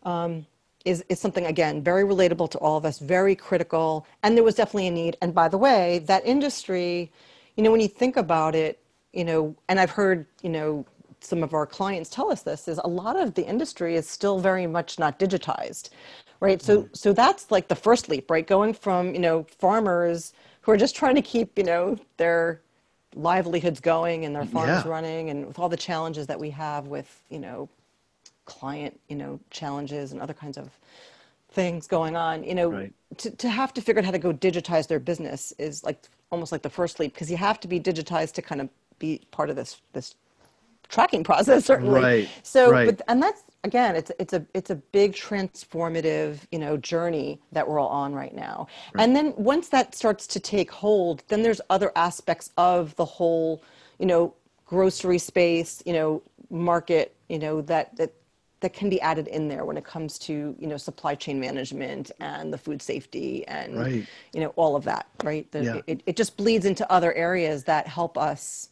um, 0.03 0.45
is, 0.85 1.03
is 1.09 1.19
something 1.19 1.45
again 1.45 1.83
very 1.83 2.03
relatable 2.03 2.49
to 2.49 2.57
all 2.59 2.77
of 2.77 2.85
us 2.85 2.99
very 2.99 3.35
critical 3.35 4.05
and 4.23 4.35
there 4.35 4.43
was 4.43 4.55
definitely 4.55 4.87
a 4.87 4.91
need 4.91 5.17
and 5.21 5.33
by 5.33 5.47
the 5.47 5.57
way 5.57 5.99
that 5.99 6.25
industry 6.25 7.11
you 7.55 7.63
know 7.63 7.71
when 7.71 7.81
you 7.81 7.87
think 7.87 8.17
about 8.17 8.55
it 8.55 8.79
you 9.13 9.23
know 9.23 9.55
and 9.69 9.79
i've 9.79 9.91
heard 9.91 10.25
you 10.41 10.49
know 10.49 10.85
some 11.19 11.43
of 11.43 11.53
our 11.53 11.65
clients 11.65 12.09
tell 12.09 12.31
us 12.31 12.41
this 12.41 12.67
is 12.67 12.79
a 12.83 12.87
lot 12.87 13.15
of 13.15 13.33
the 13.35 13.45
industry 13.45 13.95
is 13.95 14.09
still 14.09 14.39
very 14.39 14.65
much 14.67 14.97
not 14.97 15.19
digitized 15.19 15.89
right 16.39 16.61
so 16.61 16.83
mm-hmm. 16.83 16.93
so 16.93 17.13
that's 17.13 17.51
like 17.51 17.67
the 17.67 17.75
first 17.75 18.09
leap 18.09 18.29
right 18.29 18.47
going 18.47 18.73
from 18.73 19.13
you 19.13 19.19
know 19.19 19.45
farmers 19.59 20.33
who 20.61 20.71
are 20.71 20.77
just 20.77 20.95
trying 20.95 21.15
to 21.15 21.21
keep 21.21 21.57
you 21.57 21.63
know 21.63 21.97
their 22.17 22.61
livelihoods 23.15 23.79
going 23.79 24.25
and 24.25 24.35
their 24.35 24.45
farms 24.45 24.83
yeah. 24.85 24.91
running 24.91 25.29
and 25.29 25.45
with 25.45 25.59
all 25.59 25.69
the 25.69 25.77
challenges 25.77 26.27
that 26.27 26.39
we 26.39 26.49
have 26.49 26.87
with 26.87 27.21
you 27.29 27.39
know 27.39 27.69
client, 28.45 28.99
you 29.07 29.15
know, 29.15 29.39
challenges 29.49 30.11
and 30.11 30.21
other 30.21 30.33
kinds 30.33 30.57
of 30.57 30.69
things 31.51 31.87
going 31.87 32.15
on, 32.15 32.43
you 32.43 32.55
know, 32.55 32.69
right. 32.69 32.93
to, 33.17 33.31
to 33.31 33.49
have 33.49 33.73
to 33.73 33.81
figure 33.81 33.99
out 33.99 34.05
how 34.05 34.11
to 34.11 34.19
go 34.19 34.33
digitize 34.33 34.87
their 34.87 34.99
business 34.99 35.53
is 35.57 35.83
like 35.83 36.01
almost 36.31 36.51
like 36.51 36.61
the 36.61 36.69
first 36.69 36.99
leap 36.99 37.13
because 37.13 37.29
you 37.29 37.37
have 37.37 37.59
to 37.59 37.67
be 37.67 37.79
digitized 37.79 38.33
to 38.33 38.41
kind 38.41 38.61
of 38.61 38.69
be 38.99 39.21
part 39.31 39.49
of 39.49 39.55
this 39.55 39.81
this 39.93 40.15
tracking 40.87 41.23
process 41.23 41.65
certainly. 41.71 42.01
Right. 42.01 42.29
So 42.43 42.71
right. 42.71 42.85
but 42.85 43.01
and 43.07 43.21
that's 43.21 43.43
again 43.63 43.95
it's 43.95 44.11
it's 44.19 44.33
a 44.33 44.45
it's 44.53 44.69
a 44.69 44.75
big 44.75 45.13
transformative 45.13 46.39
you 46.51 46.59
know 46.59 46.77
journey 46.77 47.39
that 47.51 47.67
we're 47.67 47.79
all 47.79 47.89
on 47.89 48.13
right 48.13 48.33
now 48.33 48.67
right. 48.93 49.03
and 49.03 49.15
then 49.15 49.33
once 49.37 49.69
that 49.69 49.93
starts 49.93 50.25
to 50.27 50.39
take 50.39 50.71
hold 50.71 51.23
then 51.27 51.43
there's 51.43 51.61
other 51.69 51.91
aspects 51.95 52.51
of 52.57 52.95
the 52.95 53.05
whole 53.05 53.61
you 53.99 54.05
know 54.05 54.33
grocery 54.65 55.19
space 55.19 55.83
you 55.85 55.93
know 55.93 56.23
market 56.49 57.15
you 57.29 57.37
know 57.37 57.61
that 57.61 57.95
that 57.95 58.11
that 58.61 58.73
can 58.73 58.89
be 58.89 59.01
added 59.01 59.27
in 59.27 59.47
there 59.47 59.65
when 59.65 59.75
it 59.75 59.83
comes 59.83 60.17
to 60.17 60.55
you 60.57 60.67
know 60.67 60.77
supply 60.77 61.13
chain 61.13 61.39
management 61.39 62.11
and 62.19 62.53
the 62.53 62.57
food 62.57 62.81
safety 62.81 63.45
and 63.47 63.77
right. 63.77 64.07
you 64.33 64.39
know 64.39 64.53
all 64.55 64.75
of 64.75 64.83
that 64.83 65.07
right 65.23 65.51
the, 65.51 65.63
yeah. 65.63 65.81
it, 65.87 66.01
it 66.05 66.15
just 66.15 66.37
bleeds 66.37 66.65
into 66.65 66.89
other 66.91 67.13
areas 67.13 67.63
that 67.63 67.87
help 67.87 68.17
us 68.17 68.69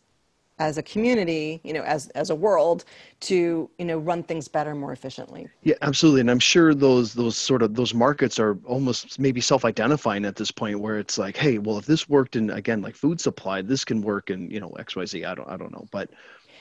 as 0.60 0.78
a 0.78 0.84
community 0.84 1.60
you 1.63 1.73
know 1.73 1.82
as 1.84 2.10
as 2.10 2.30
a 2.30 2.36
world 2.36 2.86
to 3.19 3.69
you 3.80 3.86
know 3.86 3.97
run 3.97 4.21
things 4.21 4.47
better 4.47 4.75
more 4.75 4.91
efficiently 4.91 5.47
yeah 5.63 5.75
absolutely 5.82 6.21
and 6.21 6.30
i'm 6.30 6.39
sure 6.39 6.73
those 6.73 7.13
those 7.13 7.36
sort 7.36 7.62
of 7.62 7.73
those 7.75 7.93
markets 7.93 8.38
are 8.39 8.58
almost 8.65 9.19
maybe 9.19 9.41
self-identifying 9.41 10.25
at 10.25 10.36
this 10.36 10.52
point 10.52 10.80
where 10.80 10.99
it's 10.99 11.17
like 11.17 11.36
hey 11.36 11.58
well 11.58 11.78
if 11.78 11.86
this 11.86 12.08
worked 12.08 12.36
in 12.36 12.49
again 12.52 12.82
like 12.82 12.95
food 12.95 13.19
supply 13.19 13.62
this 13.62 13.84
can 13.84 14.02
work 14.02 14.30
in 14.30 14.52
you 14.52 14.60
know 14.60 14.69
xyz 14.80 15.25
i 15.25 15.34
don't 15.34 15.49
i 15.49 15.58
don't 15.58 15.71
know 15.71 15.88
but 15.91 16.10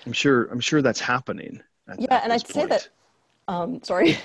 i'm 0.06 0.12
sure 0.12 0.44
i'm 0.46 0.60
sure 0.60 0.80
that's 0.80 1.00
happening 1.00 1.60
at, 1.88 2.00
yeah 2.00 2.14
at 2.14 2.24
and 2.24 2.32
i'd 2.32 2.44
point. 2.44 2.52
say 2.52 2.66
that 2.66 2.88
um, 3.48 3.82
sorry, 3.82 4.16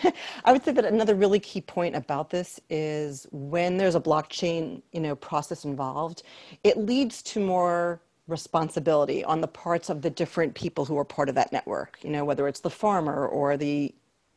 I 0.45 0.51
would 0.51 0.63
say 0.63 0.71
that 0.71 0.85
another 0.85 1.15
really 1.15 1.39
key 1.39 1.61
point 1.61 1.95
about 1.95 2.29
this 2.29 2.59
is 2.69 3.25
when 3.31 3.77
there's 3.77 3.95
a 3.95 4.01
blockchain, 4.01 4.81
you 4.91 4.99
know, 4.99 5.15
process 5.15 5.65
involved, 5.65 6.23
it 6.63 6.77
leads 6.77 7.23
to 7.23 7.39
more 7.39 8.01
responsibility 8.27 9.23
on 9.25 9.41
the 9.41 9.47
parts 9.47 9.89
of 9.89 10.01
the 10.01 10.09
different 10.09 10.53
people 10.53 10.85
who 10.85 10.97
are 10.97 11.03
part 11.03 11.27
of 11.27 11.35
that 11.35 11.51
network 11.51 11.99
you 12.03 12.09
know 12.09 12.23
whether 12.23 12.47
it's 12.47 12.61
the 12.61 12.69
farmer 12.69 13.27
or 13.27 13.57
the 13.57 13.93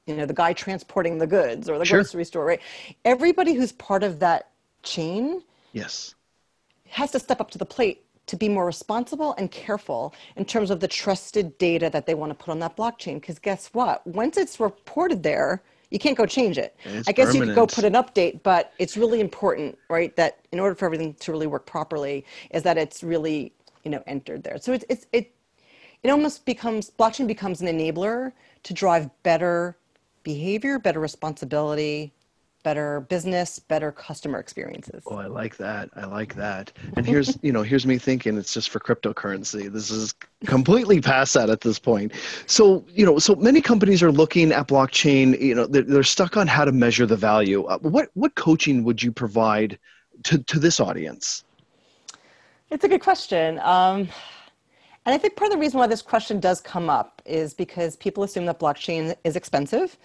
you 0.06 0.16
know 0.16 0.24
the 0.24 0.34
guy 0.34 0.52
transporting 0.52 1.18
the 1.18 1.26
goods 1.26 1.68
or 1.68 1.78
the 1.78 1.84
sure. 1.84 1.98
grocery 1.98 2.24
store 2.24 2.44
right? 2.44 2.60
Everybody 3.04 3.54
who's 3.54 3.72
part 3.72 4.02
of 4.02 4.20
that 4.20 4.50
chain 4.82 5.42
yes. 5.72 6.14
has 6.88 7.10
to 7.12 7.18
step 7.18 7.40
up 7.40 7.50
to 7.50 7.58
the 7.58 7.66
plate 7.66 8.04
to 8.26 8.36
be 8.36 8.48
more 8.48 8.66
responsible 8.66 9.34
and 9.38 9.50
careful 9.50 10.14
in 10.36 10.44
terms 10.44 10.70
of 10.70 10.80
the 10.80 10.88
trusted 10.88 11.56
data 11.58 11.88
that 11.90 12.06
they 12.06 12.14
want 12.14 12.30
to 12.30 12.34
put 12.34 12.50
on 12.50 12.58
that 12.58 12.76
blockchain 12.76 13.14
because 13.20 13.38
guess 13.38 13.70
what 13.72 14.06
once 14.06 14.36
it's 14.36 14.58
reported 14.58 15.22
there 15.22 15.62
you 15.90 16.00
can't 16.00 16.16
go 16.16 16.26
change 16.26 16.58
it. 16.58 16.76
It's 16.84 17.08
I 17.08 17.12
guess 17.12 17.26
permanent. 17.26 17.50
you 17.50 17.54
could 17.54 17.60
go 17.60 17.66
put 17.72 17.84
an 17.84 17.92
update, 17.92 18.42
but 18.42 18.72
it's 18.80 18.96
really 18.96 19.20
important, 19.20 19.78
right? 19.88 20.14
That 20.16 20.40
in 20.50 20.58
order 20.58 20.74
for 20.74 20.84
everything 20.84 21.14
to 21.14 21.30
really 21.30 21.46
work 21.46 21.64
properly, 21.64 22.24
is 22.50 22.64
that 22.64 22.76
it's 22.76 23.04
really 23.04 23.52
you 23.86 23.90
know 23.90 24.02
entered 24.08 24.42
there 24.42 24.58
so 24.58 24.72
it's, 24.72 24.84
it's 24.88 25.06
it 25.12 25.32
it 26.02 26.10
almost 26.10 26.44
becomes 26.44 26.90
blockchain 26.90 27.26
becomes 27.28 27.62
an 27.62 27.68
enabler 27.68 28.32
to 28.64 28.74
drive 28.74 29.08
better 29.22 29.78
behavior 30.24 30.76
better 30.80 30.98
responsibility 30.98 32.12
better 32.66 33.02
business 33.02 33.60
better 33.60 33.92
customer 33.92 34.40
experiences. 34.40 35.04
Oh 35.06 35.14
i 35.14 35.28
like 35.28 35.56
that. 35.58 35.88
I 35.94 36.06
like 36.06 36.34
that. 36.34 36.72
And 36.96 37.06
here's 37.06 37.38
you 37.40 37.52
know 37.52 37.62
here's 37.62 37.86
me 37.86 37.96
thinking 37.96 38.36
it's 38.36 38.52
just 38.52 38.70
for 38.70 38.80
cryptocurrency. 38.80 39.72
This 39.72 39.88
is 39.88 40.12
completely 40.46 41.00
past 41.00 41.34
that 41.34 41.48
at 41.48 41.60
this 41.60 41.78
point. 41.78 42.10
So 42.46 42.84
you 42.88 43.06
know 43.06 43.20
so 43.20 43.36
many 43.36 43.60
companies 43.60 44.02
are 44.02 44.10
looking 44.10 44.50
at 44.50 44.66
blockchain 44.66 45.40
you 45.40 45.54
know 45.54 45.66
they're, 45.68 45.82
they're 45.82 46.02
stuck 46.02 46.36
on 46.36 46.48
how 46.48 46.64
to 46.64 46.72
measure 46.72 47.06
the 47.06 47.16
value. 47.16 47.62
Uh, 47.66 47.78
what 47.78 48.08
what 48.14 48.34
coaching 48.34 48.82
would 48.82 49.00
you 49.00 49.12
provide 49.12 49.78
to 50.24 50.42
to 50.42 50.58
this 50.58 50.80
audience? 50.80 51.44
It's 52.72 52.82
a 52.82 52.88
good 52.88 53.00
question. 53.00 53.60
Um, 53.60 54.08
and 55.04 55.14
I 55.14 55.18
think 55.18 55.36
part 55.36 55.52
of 55.52 55.56
the 55.56 55.60
reason 55.60 55.78
why 55.78 55.86
this 55.86 56.02
question 56.02 56.40
does 56.40 56.60
come 56.60 56.90
up 56.90 57.22
is 57.24 57.54
because 57.54 57.94
people 57.94 58.24
assume 58.24 58.44
that 58.46 58.58
blockchain 58.58 59.14
is 59.22 59.36
expensive. 59.36 59.96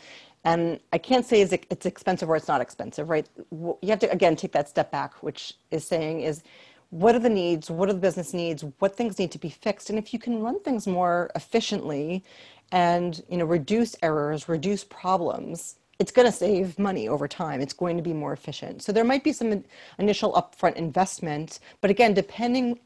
And 0.43 0.79
I 0.91 0.97
can't 0.97 1.25
say 1.25 1.41
it's 1.41 1.85
expensive 1.85 2.29
or 2.29 2.35
it's 2.35 2.47
not 2.47 2.61
expensive, 2.61 3.09
right? 3.09 3.27
You 3.51 3.77
have 3.89 3.99
to, 3.99 4.11
again, 4.11 4.35
take 4.35 4.51
that 4.53 4.67
step 4.67 4.91
back, 4.91 5.21
which 5.21 5.53
is 5.69 5.85
saying 5.85 6.21
is 6.21 6.43
what 6.89 7.15
are 7.15 7.19
the 7.19 7.29
needs? 7.29 7.71
What 7.71 7.89
are 7.89 7.93
the 7.93 7.99
business 7.99 8.33
needs? 8.33 8.65
What 8.79 8.95
things 8.95 9.17
need 9.17 9.31
to 9.31 9.37
be 9.39 9.49
fixed? 9.49 9.89
And 9.89 9.97
if 9.97 10.13
you 10.13 10.19
can 10.19 10.41
run 10.41 10.59
things 10.61 10.87
more 10.87 11.31
efficiently 11.35 12.23
and, 12.71 13.23
you 13.29 13.37
know, 13.37 13.45
reduce 13.45 13.95
errors, 14.01 14.49
reduce 14.49 14.83
problems, 14.83 15.75
it's 15.99 16.11
going 16.11 16.25
to 16.25 16.31
save 16.31 16.79
money 16.79 17.07
over 17.07 17.27
time. 17.27 17.61
It's 17.61 17.73
going 17.73 17.95
to 17.95 18.03
be 18.03 18.11
more 18.11 18.33
efficient. 18.33 18.81
So 18.81 18.91
there 18.91 19.03
might 19.03 19.23
be 19.23 19.31
some 19.31 19.63
initial 19.99 20.33
upfront 20.33 20.75
investment, 20.75 21.59
but 21.79 21.91
again, 21.91 22.13
depending 22.13 22.79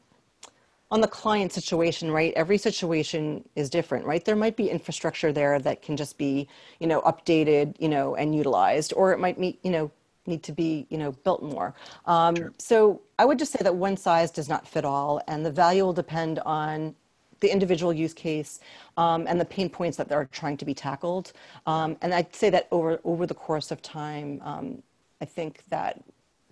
on 0.90 1.00
the 1.00 1.08
client 1.08 1.52
situation, 1.52 2.10
right? 2.10 2.32
Every 2.36 2.58
situation 2.58 3.48
is 3.56 3.68
different, 3.68 4.04
right? 4.04 4.24
There 4.24 4.36
might 4.36 4.56
be 4.56 4.70
infrastructure 4.70 5.32
there 5.32 5.58
that 5.58 5.82
can 5.82 5.96
just 5.96 6.16
be, 6.16 6.46
you 6.78 6.86
know, 6.86 7.00
updated, 7.02 7.74
you 7.80 7.88
know, 7.88 8.14
and 8.14 8.34
utilized, 8.34 8.92
or 8.94 9.12
it 9.12 9.18
might 9.18 9.38
meet, 9.38 9.58
you 9.62 9.70
know, 9.70 9.90
need 10.26 10.42
to 10.44 10.52
be, 10.52 10.86
you 10.88 10.98
know, 10.98 11.12
built 11.12 11.42
more. 11.42 11.74
Um, 12.06 12.36
sure. 12.36 12.52
So 12.58 13.00
I 13.18 13.24
would 13.24 13.38
just 13.38 13.52
say 13.52 13.60
that 13.62 13.74
one 13.74 13.96
size 13.96 14.30
does 14.30 14.48
not 14.48 14.66
fit 14.66 14.84
all, 14.84 15.20
and 15.26 15.44
the 15.44 15.50
value 15.50 15.84
will 15.84 15.92
depend 15.92 16.38
on 16.40 16.94
the 17.40 17.52
individual 17.52 17.92
use 17.92 18.14
case 18.14 18.60
um, 18.96 19.26
and 19.28 19.40
the 19.40 19.44
pain 19.44 19.68
points 19.68 19.96
that 19.98 20.10
are 20.10 20.26
trying 20.26 20.56
to 20.56 20.64
be 20.64 20.72
tackled. 20.72 21.32
Um, 21.66 21.96
and 22.00 22.14
I'd 22.14 22.34
say 22.34 22.48
that 22.50 22.68
over, 22.70 22.98
over 23.04 23.26
the 23.26 23.34
course 23.34 23.70
of 23.70 23.82
time, 23.82 24.40
um, 24.42 24.82
I 25.20 25.24
think 25.24 25.62
that 25.68 26.02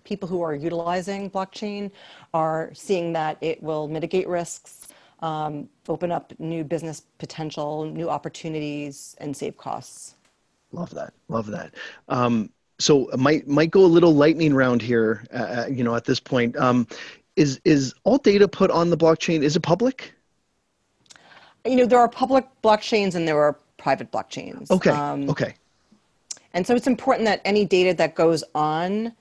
people 0.05 0.27
who 0.27 0.41
are 0.41 0.55
utilizing 0.55 1.29
blockchain 1.29 1.91
are 2.33 2.69
seeing 2.73 3.11
that 3.13 3.37
it 3.41 3.61
will 3.61 3.87
mitigate 3.87 4.27
risks, 4.27 4.87
um, 5.19 5.67
open 5.89 6.11
up 6.11 6.33
new 6.39 6.63
business 6.63 7.01
potential, 7.17 7.85
new 7.85 8.09
opportunities, 8.09 9.15
and 9.19 9.35
save 9.35 9.57
costs. 9.57 10.15
Love 10.71 10.91
that. 10.91 11.13
Love 11.27 11.47
that. 11.47 11.73
Um, 12.07 12.49
so 12.79 13.09
might 13.17 13.47
might 13.47 13.71
go 13.71 13.83
a 13.83 13.87
little 13.87 14.13
lightning 14.13 14.53
round 14.53 14.81
here. 14.81 15.25
Uh, 15.33 15.37
uh 15.37 15.65
you 15.69 15.83
know, 15.83 15.95
at 15.95 16.05
this 16.05 16.19
point, 16.19 16.55
um, 16.57 16.87
is 17.35 17.59
is 17.65 17.93
all 18.03 18.17
data 18.17 18.47
put 18.47 18.71
on 18.71 18.89
the 18.89 18.97
blockchain? 18.97 19.41
Is 19.41 19.55
it 19.55 19.61
public? 19.61 20.15
you 21.65 21.75
know, 21.75 21.85
there 21.85 21.99
are 21.99 22.09
public 22.09 22.45
blockchains 22.63 23.15
and 23.15 23.27
there 23.27 23.39
are 23.39 23.57
private 23.77 24.11
blockchains. 24.11 24.69
Okay. 24.69 24.91
Um, 24.91 25.29
okay. 25.29 25.55
And 26.53 26.65
so 26.65 26.75
it's 26.75 26.87
important 26.87 27.25
that 27.25 27.41
any 27.43 27.65
data 27.65 27.93
that 27.95 28.15
goes 28.15 28.43
on, 28.53 29.11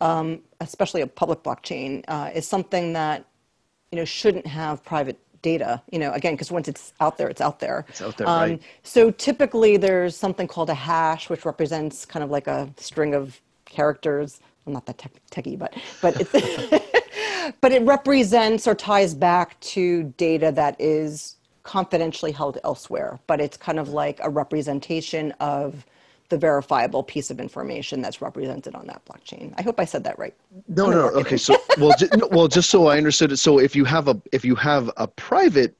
um, 0.00 0.40
especially 0.60 1.00
a 1.00 1.06
public 1.06 1.42
blockchain, 1.42 2.04
uh, 2.08 2.30
is 2.34 2.46
something 2.46 2.92
that 2.92 3.24
you 3.90 3.96
know 3.96 4.04
shouldn't 4.04 4.46
have 4.46 4.84
private 4.84 5.18
data. 5.42 5.82
You 5.90 5.98
know, 5.98 6.12
again, 6.12 6.34
because 6.34 6.50
once 6.50 6.68
it's 6.68 6.92
out 7.00 7.18
there, 7.18 7.28
it's 7.28 7.40
out 7.40 7.60
there. 7.60 7.84
It's 7.88 8.02
out 8.02 8.16
there, 8.16 8.28
um, 8.28 8.50
right? 8.50 8.62
So 8.82 9.10
typically, 9.10 9.76
there's 9.76 10.16
something 10.16 10.48
called 10.48 10.70
a 10.70 10.74
hash, 10.74 11.30
which 11.30 11.44
represents 11.44 12.04
kind 12.04 12.22
of 12.22 12.30
like 12.30 12.46
a 12.46 12.68
string 12.76 13.14
of 13.14 13.40
characters. 13.64 14.40
I'm 14.66 14.72
not 14.72 14.86
that 14.86 14.98
tech- 14.98 15.20
techy, 15.30 15.56
but 15.56 15.74
but 16.02 16.20
it's 16.20 16.32
but 17.60 17.72
it 17.72 17.82
represents 17.82 18.66
or 18.66 18.74
ties 18.74 19.14
back 19.14 19.58
to 19.60 20.14
data 20.16 20.50
that 20.52 20.80
is 20.80 21.36
confidentially 21.62 22.32
held 22.32 22.58
elsewhere, 22.64 23.18
but 23.26 23.40
it's 23.40 23.56
kind 23.56 23.78
of 23.78 23.88
like 23.88 24.20
a 24.22 24.30
representation 24.30 25.32
of 25.40 25.84
the 26.28 26.38
verifiable 26.38 27.02
piece 27.02 27.30
of 27.30 27.40
information 27.40 28.00
that's 28.02 28.20
represented 28.20 28.74
on 28.74 28.86
that 28.86 29.04
blockchain. 29.04 29.54
I 29.56 29.62
hope 29.62 29.80
I 29.80 29.84
said 29.84 30.04
that 30.04 30.18
right. 30.18 30.34
No, 30.68 30.90
no, 30.90 30.98
no. 30.98 31.08
Okay, 31.20 31.36
so 31.36 31.56
well, 31.76 31.92
just, 31.92 32.12
well, 32.30 32.48
just 32.48 32.70
so 32.70 32.86
I 32.86 32.98
understood 32.98 33.32
it. 33.32 33.38
So 33.38 33.58
if 33.58 33.76
you 33.76 33.84
have 33.84 34.08
a 34.08 34.20
if 34.32 34.44
you 34.44 34.54
have 34.56 34.90
a 34.96 35.06
private, 35.06 35.76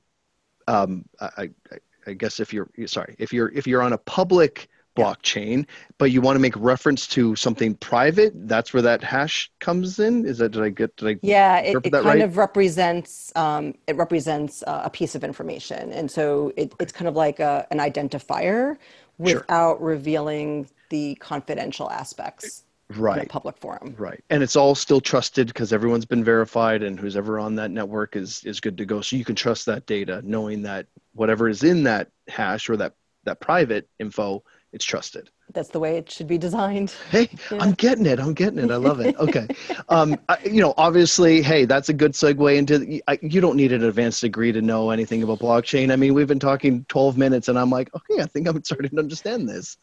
um, 0.69 1.05
I, 1.21 1.51
I, 1.73 1.79
I 2.09 2.13
guess 2.15 2.41
if 2.41 2.53
you're 2.53 2.71
sorry, 2.87 3.17
if 3.19 3.33
you're 3.33 3.51
if 3.51 3.67
you're 3.67 3.83
on 3.83 3.93
a 3.93 3.99
public 3.99 4.69
blockchain, 4.97 5.67
but 5.99 6.11
you 6.11 6.21
want 6.21 6.37
to 6.37 6.41
make 6.41 6.57
reference 6.57 7.07
to 7.09 7.37
something 7.37 7.75
private, 7.77 8.33
that's 8.49 8.73
where 8.75 8.83
that 8.83 9.03
hash 9.05 9.51
comes 9.61 9.99
in. 9.99 10.27
Is 10.27 10.39
that 10.39 10.51
did 10.51 10.63
I 10.63 10.71
get 10.71 10.97
did 10.97 11.09
I 11.09 11.21
Yeah, 11.23 11.59
it, 11.59 11.81
it 11.83 11.97
kind 11.97 12.21
right? 12.21 12.23
of 12.23 12.37
represents 12.37 13.33
um, 13.37 13.75
it 13.87 13.97
represents 13.97 14.63
uh, 14.63 14.83
a 14.85 14.91
piece 14.91 15.15
of 15.15 15.25
information, 15.25 15.93
and 15.93 16.11
so 16.11 16.53
it, 16.57 16.73
it's 16.79 16.93
kind 16.93 17.09
of 17.09 17.17
like 17.17 17.41
a, 17.41 17.67
an 17.71 17.79
identifier 17.79 18.77
without 19.19 19.79
sure. 19.79 19.87
revealing 19.87 20.69
the 20.91 21.15
confidential 21.17 21.91
aspects. 21.91 22.63
Right. 22.95 23.19
In 23.19 23.25
a 23.25 23.29
public 23.29 23.59
forum. 23.59 23.97
Right. 23.99 24.23
And 24.31 24.45
it's 24.45 24.55
all 24.55 24.77
still 24.77 25.01
trusted 25.01 25.49
because 25.49 25.73
everyone's 25.73 26.05
been 26.05 26.23
verified 26.23 26.85
and 26.85 27.01
who's 27.01 27.17
ever 27.17 27.41
on 27.41 27.57
that 27.57 27.73
network 27.73 28.15
is 28.15 28.45
is 28.45 28.61
good 28.61 28.79
to 28.79 28.85
go. 28.85 29.01
So 29.01 29.17
you 29.17 29.25
can 29.25 29.35
trust 29.35 29.67
that 29.67 29.87
data, 29.87 30.23
knowing 30.25 30.63
that 30.63 30.87
whatever 31.13 31.49
is 31.49 31.65
in 31.65 31.83
that 31.83 32.11
hash 32.29 32.71
or 32.71 32.77
that 32.77 32.95
that 33.25 33.41
private 33.41 33.89
info 33.99 34.45
it's 34.77 34.85
trusted. 34.85 35.31
That's 35.55 35.71
the 35.71 35.81
way 35.81 35.97
it 35.97 36.11
should 36.11 36.29
be 36.29 36.37
designed. 36.37 36.95
Hey 37.11 37.31
yeah. 37.51 37.59
i'm 37.62 37.73
getting 37.73 38.05
it 38.05 38.21
i'm 38.21 38.35
getting 38.35 38.59
it 38.59 38.71
i 38.71 38.77
love 38.77 39.01
it. 39.01 39.17
Okay. 39.17 39.49
Um, 39.89 40.19
I, 40.29 40.39
you 40.45 40.61
know 40.61 40.75
obviously 40.77 41.43
hey 41.43 41.65
that's 41.65 41.89
a 41.89 41.93
good 41.93 42.12
segue 42.12 42.57
into 42.57 43.01
I, 43.09 43.19
you 43.23 43.41
don't 43.41 43.57
need 43.57 43.73
an 43.73 43.85
advanced 43.85 44.21
degree 44.21 44.51
to 44.53 44.61
know 44.61 44.91
anything 44.91 45.23
about 45.23 45.39
blockchain. 45.39 45.93
I 45.93 45.97
mean 45.97 46.12
we've 46.12 46.27
been 46.27 46.41
talking 46.41 46.85
12 46.89 47.17
minutes 47.17 47.49
and 47.49 47.59
i'm 47.59 47.71
like 47.71 47.89
okay 47.95 48.23
i 48.23 48.27
think 48.27 48.49
i'm 48.49 48.62
starting 48.65 48.91
to 48.91 48.99
understand 48.99 49.49
this. 49.49 49.77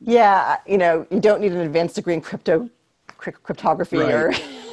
Yeah 0.00 0.58
you 0.66 0.78
know 0.78 1.06
you 1.10 1.20
don't 1.20 1.40
need 1.40 1.52
an 1.52 1.60
advanced 1.60 1.96
degree 1.96 2.14
in 2.14 2.20
crypto 2.20 2.70
cryptography 3.16 3.98
right. 3.98 4.14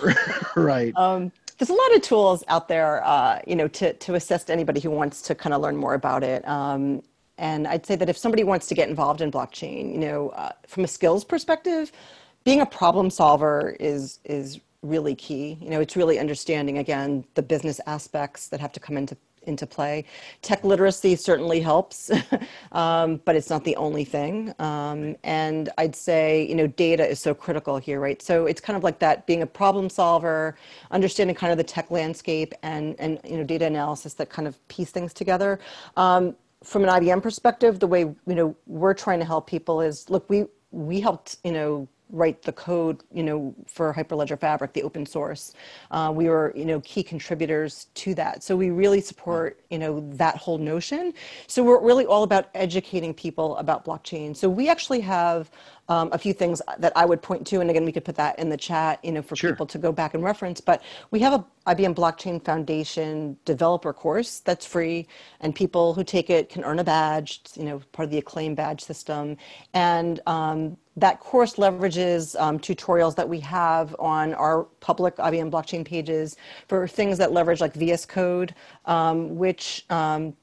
or 0.03 0.13
right. 0.55 0.95
Um, 0.95 1.31
there's 1.57 1.69
a 1.69 1.73
lot 1.73 1.95
of 1.95 2.01
tools 2.01 2.43
out 2.47 2.67
there, 2.67 3.03
uh, 3.05 3.39
you 3.47 3.55
know, 3.55 3.67
to, 3.69 3.93
to 3.93 4.15
assist 4.15 4.51
anybody 4.51 4.81
who 4.81 4.91
wants 4.91 5.21
to 5.23 5.35
kind 5.35 5.53
of 5.53 5.61
learn 5.61 5.77
more 5.77 5.93
about 5.93 6.23
it. 6.23 6.45
Um, 6.47 7.01
and 7.37 7.67
I'd 7.67 7.85
say 7.85 7.95
that 7.95 8.09
if 8.09 8.17
somebody 8.17 8.43
wants 8.43 8.67
to 8.67 8.75
get 8.75 8.89
involved 8.89 9.21
in 9.21 9.31
blockchain, 9.31 9.91
you 9.91 9.99
know, 9.99 10.29
uh, 10.29 10.51
from 10.67 10.83
a 10.83 10.87
skills 10.87 11.23
perspective, 11.23 11.91
being 12.43 12.61
a 12.61 12.65
problem 12.65 13.09
solver 13.09 13.75
is 13.79 14.19
is 14.23 14.59
really 14.81 15.15
key. 15.15 15.57
You 15.59 15.71
know, 15.71 15.81
it's 15.81 15.95
really 15.95 16.19
understanding 16.19 16.77
again 16.77 17.25
the 17.33 17.41
business 17.41 17.81
aspects 17.87 18.47
that 18.49 18.59
have 18.59 18.71
to 18.73 18.79
come 18.79 18.97
into 18.97 19.17
into 19.47 19.67
play. 19.67 20.05
Tech 20.41 20.63
literacy 20.63 21.15
certainly 21.15 21.59
helps, 21.59 22.11
um, 22.71 23.21
but 23.25 23.35
it's 23.35 23.49
not 23.49 23.63
the 23.63 23.75
only 23.75 24.03
thing. 24.03 24.53
Um, 24.59 25.15
and 25.23 25.69
I'd 25.77 25.95
say, 25.95 26.47
you 26.47 26.55
know, 26.55 26.67
data 26.67 27.07
is 27.07 27.19
so 27.19 27.33
critical 27.33 27.77
here, 27.77 27.99
right? 27.99 28.21
So 28.21 28.45
it's 28.45 28.61
kind 28.61 28.75
of 28.75 28.83
like 28.83 28.99
that 28.99 29.25
being 29.25 29.41
a 29.41 29.47
problem 29.47 29.89
solver, 29.89 30.55
understanding 30.91 31.35
kind 31.35 31.51
of 31.51 31.57
the 31.57 31.63
tech 31.63 31.91
landscape 31.91 32.53
and, 32.63 32.95
and 32.99 33.19
you 33.23 33.37
know, 33.37 33.43
data 33.43 33.65
analysis 33.65 34.13
that 34.15 34.29
kind 34.29 34.47
of 34.47 34.67
piece 34.67 34.91
things 34.91 35.13
together. 35.13 35.59
Um, 35.95 36.35
from 36.65 36.83
an 36.83 36.89
IBM 36.89 37.21
perspective, 37.21 37.79
the 37.79 37.87
way, 37.87 38.01
you 38.01 38.35
know, 38.35 38.55
we're 38.65 38.93
trying 38.93 39.19
to 39.19 39.25
help 39.25 39.47
people 39.47 39.81
is, 39.81 40.09
look, 40.09 40.29
we, 40.29 40.45
we 40.71 40.99
helped, 40.99 41.37
you 41.43 41.51
know, 41.51 41.87
write 42.09 42.41
the 42.43 42.51
code, 42.51 43.03
you 43.11 43.23
know, 43.23 43.55
for 43.67 43.93
Hyperledger 43.93 44.39
Fabric, 44.39 44.73
the 44.73 44.83
open 44.83 45.05
source. 45.05 45.53
Uh, 45.91 46.11
we 46.13 46.29
were, 46.29 46.53
you 46.55 46.65
know, 46.65 46.79
key 46.81 47.03
contributors 47.03 47.87
to 47.95 48.13
that. 48.15 48.43
So 48.43 48.55
we 48.55 48.69
really 48.69 49.01
support, 49.01 49.59
you 49.69 49.79
know, 49.79 50.07
that 50.13 50.37
whole 50.37 50.57
notion. 50.57 51.13
So 51.47 51.63
we're 51.63 51.81
really 51.81 52.05
all 52.05 52.23
about 52.23 52.49
educating 52.53 53.13
people 53.13 53.57
about 53.57 53.85
blockchain. 53.85 54.35
So 54.35 54.49
we 54.49 54.69
actually 54.69 55.01
have 55.01 55.49
um, 55.87 56.09
a 56.11 56.17
few 56.17 56.33
things 56.33 56.61
that 56.79 56.93
I 56.95 57.05
would 57.05 57.21
point 57.21 57.45
to, 57.47 57.61
and 57.61 57.69
again, 57.69 57.85
we 57.85 57.91
could 57.91 58.05
put 58.05 58.15
that 58.15 58.39
in 58.39 58.49
the 58.49 58.57
chat, 58.57 59.03
you 59.03 59.11
know, 59.11 59.21
for 59.21 59.35
sure. 59.35 59.51
people 59.51 59.65
to 59.67 59.77
go 59.77 59.91
back 59.91 60.13
and 60.13 60.23
reference. 60.23 60.59
But 60.59 60.81
we 61.11 61.19
have 61.19 61.33
a 61.33 61.45
IBM 61.67 61.95
Blockchain 61.95 62.43
Foundation 62.43 63.37
developer 63.45 63.93
course 63.93 64.39
that's 64.39 64.65
free, 64.65 65.07
and 65.41 65.53
people 65.53 65.93
who 65.93 66.03
take 66.03 66.29
it 66.29 66.49
can 66.49 66.63
earn 66.63 66.79
a 66.79 66.83
badge. 66.83 67.41
You 67.55 67.65
know, 67.65 67.81
part 67.91 68.05
of 68.05 68.11
the 68.11 68.17
Acclaim 68.17 68.55
badge 68.55 68.83
system, 68.83 69.37
and 69.73 70.19
um, 70.25 70.77
that 70.97 71.19
course 71.19 71.55
leverages 71.55 72.39
um, 72.39 72.57
tutorials 72.57 73.15
that 73.15 73.27
we 73.27 73.39
have 73.41 73.95
on 73.99 74.33
our 74.33 74.63
public 74.79 75.17
IBM 75.17 75.51
blockchain 75.51 75.83
pages 75.85 76.37
for 76.67 76.87
things 76.87 77.17
that 77.17 77.31
leverage 77.33 77.61
like 77.61 77.73
VS 77.73 78.05
Code, 78.05 78.55
um, 78.85 79.35
which 79.35 79.85
um, 79.89 80.35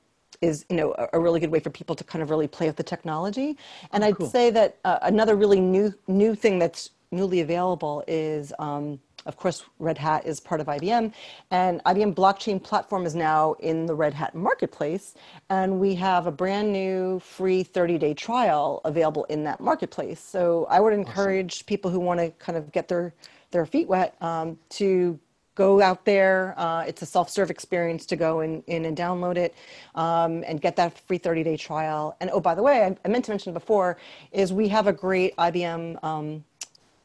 is 0.42 0.66
you 0.68 0.76
know 0.76 0.94
a, 1.12 1.18
really 1.18 1.40
good 1.40 1.50
way 1.50 1.60
for 1.60 1.70
people 1.70 1.94
to 1.96 2.04
kind 2.04 2.22
of 2.22 2.28
really 2.28 2.48
play 2.48 2.66
with 2.66 2.76
the 2.76 2.82
technology. 2.82 3.56
And 3.92 4.04
oh, 4.04 4.08
I'd 4.08 4.16
cool. 4.16 4.28
say 4.28 4.50
that 4.50 4.76
uh, 4.84 4.98
another 5.02 5.36
really 5.36 5.60
new 5.60 5.94
new 6.06 6.34
thing 6.34 6.58
that's 6.58 6.90
newly 7.10 7.40
available 7.40 8.04
is. 8.06 8.52
Um, 8.58 9.00
of 9.26 9.36
course, 9.36 9.64
Red 9.78 9.98
Hat 9.98 10.26
is 10.26 10.40
part 10.40 10.60
of 10.60 10.66
IBM, 10.66 11.12
and 11.50 11.82
IBM 11.84 12.14
Blockchain 12.14 12.62
Platform 12.62 13.06
is 13.06 13.14
now 13.14 13.54
in 13.60 13.86
the 13.86 13.94
Red 13.94 14.14
Hat 14.14 14.34
marketplace. 14.34 15.14
And 15.50 15.78
we 15.78 15.94
have 15.96 16.26
a 16.26 16.32
brand 16.32 16.72
new 16.72 17.20
free 17.20 17.62
30 17.62 17.98
day 17.98 18.14
trial 18.14 18.80
available 18.84 19.24
in 19.24 19.44
that 19.44 19.60
marketplace. 19.60 20.20
So 20.20 20.66
I 20.70 20.80
would 20.80 20.92
encourage 20.92 21.56
awesome. 21.56 21.66
people 21.66 21.90
who 21.90 22.00
want 22.00 22.20
to 22.20 22.30
kind 22.32 22.56
of 22.58 22.72
get 22.72 22.88
their, 22.88 23.14
their 23.50 23.66
feet 23.66 23.88
wet 23.88 24.16
um, 24.20 24.58
to 24.70 25.18
go 25.54 25.82
out 25.82 26.04
there. 26.04 26.54
Uh, 26.56 26.82
it's 26.82 27.02
a 27.02 27.06
self-serve 27.06 27.50
experience 27.50 28.06
to 28.06 28.16
go 28.16 28.40
in, 28.40 28.62
in 28.66 28.84
and 28.84 28.96
download 28.96 29.36
it 29.36 29.54
um, 29.94 30.42
and 30.46 30.60
get 30.60 30.76
that 30.76 30.98
free 31.06 31.18
30-day 31.18 31.56
trial. 31.56 32.16
And 32.20 32.30
oh, 32.30 32.40
by 32.40 32.54
the 32.54 32.62
way, 32.62 32.84
I, 32.84 32.96
I, 33.04 33.08
meant 33.08 33.26
to 33.26 33.30
mention 33.30 33.52
before, 33.52 33.98
is 34.32 34.52
we 34.52 34.68
have 34.68 34.86
a 34.86 34.92
great 34.92 35.36
IBM 35.36 36.02
um, 36.02 36.44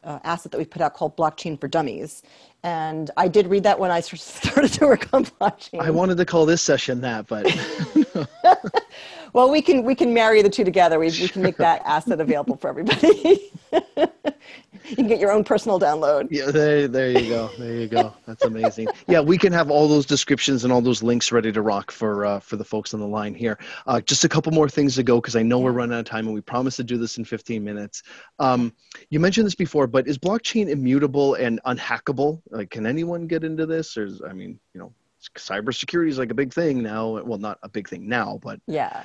uh, 0.08 0.20
asset 0.24 0.52
that 0.54 0.58
we 0.58 0.66
put 0.66 0.82
out 0.82 0.94
called 0.94 1.16
Blockchain 1.16 1.60
for 1.60 1.68
Dummies. 1.68 2.24
And 2.64 3.12
I 3.18 3.28
did 3.28 3.48
read 3.48 3.64
that 3.64 3.78
when 3.80 3.92
I 3.92 4.00
started 4.02 4.74
to 4.74 4.88
work 4.88 5.14
on 5.14 5.26
blockchain. 5.26 5.82
I 5.82 5.92
wanted 5.92 6.18
to 6.18 6.26
call 6.26 6.46
this 6.46 6.62
session 6.62 7.02
that, 7.02 7.28
but. 7.28 7.46
well, 9.34 9.50
we 9.50 9.62
can 9.62 9.84
we 9.84 9.96
can 9.96 10.14
marry 10.14 10.42
the 10.42 10.50
two 10.50 10.64
together. 10.64 11.00
We, 11.00 11.08
we 11.08 11.28
can 11.28 11.42
make 11.42 11.58
that 11.58 11.82
asset 11.86 12.20
available 12.20 12.58
for 12.58 12.70
everybody. 12.70 13.52
you 13.72 14.96
can 14.96 15.08
get 15.08 15.20
your 15.20 15.32
own 15.32 15.44
personal 15.44 15.80
download. 15.80 16.28
Yeah, 16.32 16.52
there, 16.52 16.88
there 16.88 17.10
you 17.10 17.30
go. 17.30 17.50
There 17.58 17.76
you 17.76 17.88
go. 17.88 18.14
That's 18.26 18.44
amazing. 18.44 18.88
yeah, 19.08 19.20
we 19.20 19.38
can 19.38 19.52
have 19.54 19.70
all 19.70 19.88
those 19.88 20.06
descriptions 20.06 20.64
and 20.64 20.72
all 20.72 20.82
those 20.82 21.04
links 21.04 21.32
ready 21.32 21.52
to 21.52 21.62
rock 21.62 21.92
for 21.92 22.26
uh, 22.26 22.40
for 22.40 22.56
the 22.56 22.66
folks 22.66 22.94
on 22.94 23.00
the 23.00 23.08
line 23.08 23.34
here. 23.34 23.58
Uh, 23.86 24.02
just 24.02 24.24
a 24.24 24.30
couple 24.30 24.52
more 24.52 24.70
things 24.70 24.96
to 24.96 25.04
go 25.04 25.20
because 25.20 25.36
I 25.36 25.44
know 25.44 25.60
we're 25.60 25.72
running 25.72 25.96
out 25.96 26.00
of 26.00 26.06
time 26.06 26.26
and 26.26 26.34
we 26.34 26.42
promised 26.42 26.78
to 26.78 26.84
do 26.84 26.98
this 26.98 27.18
in 27.18 27.26
15 27.26 27.64
minutes. 27.64 28.04
Um, 28.40 28.74
you 29.10 29.20
mentioned 29.20 29.46
this 29.46 29.56
before, 29.56 29.88
but 29.88 30.08
is 30.08 30.18
blockchain 30.18 30.70
immutable 30.70 31.36
and 31.36 31.60
unhackable? 31.66 32.42
Like, 32.50 32.70
can 32.70 32.86
anyone 32.86 33.28
get 33.28 33.44
into 33.44 33.66
this? 33.66 33.98
Or, 33.98 34.06
is, 34.06 34.22
I 34.28 34.34
mean, 34.34 34.60
you 34.74 34.80
know, 34.80 34.94
cybersecurity 35.36 36.10
is 36.10 36.18
like 36.18 36.32
a 36.32 36.36
big 36.36 36.54
thing 36.54 36.82
now. 36.82 37.22
Well, 37.24 37.38
not 37.38 37.60
a 37.64 37.70
big 37.70 37.88
thing 37.90 38.08
now, 38.08 38.40
but 38.44 38.60
yeah. 38.68 39.04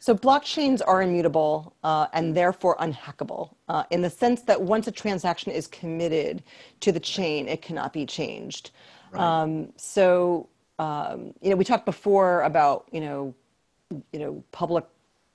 So 0.00 0.14
blockchains 0.14 0.82
are 0.86 1.02
immutable 1.02 1.74
uh, 1.82 2.06
and 2.12 2.36
therefore 2.36 2.76
unhackable 2.76 3.54
uh, 3.68 3.84
in 3.90 4.02
the 4.02 4.10
sense 4.10 4.42
that 4.42 4.60
once 4.60 4.86
a 4.86 4.92
transaction 4.92 5.50
is 5.50 5.66
committed 5.66 6.42
to 6.80 6.92
the 6.92 7.00
chain, 7.00 7.48
it 7.48 7.62
cannot 7.62 7.92
be 7.92 8.06
changed. 8.06 8.70
Right. 9.10 9.20
Um, 9.20 9.72
so 9.76 10.48
um, 10.78 11.34
you 11.40 11.50
know, 11.50 11.56
we 11.56 11.64
talked 11.64 11.86
before 11.86 12.42
about 12.42 12.86
you 12.92 13.00
know, 13.00 13.34
you 14.12 14.18
know, 14.18 14.44
public 14.52 14.84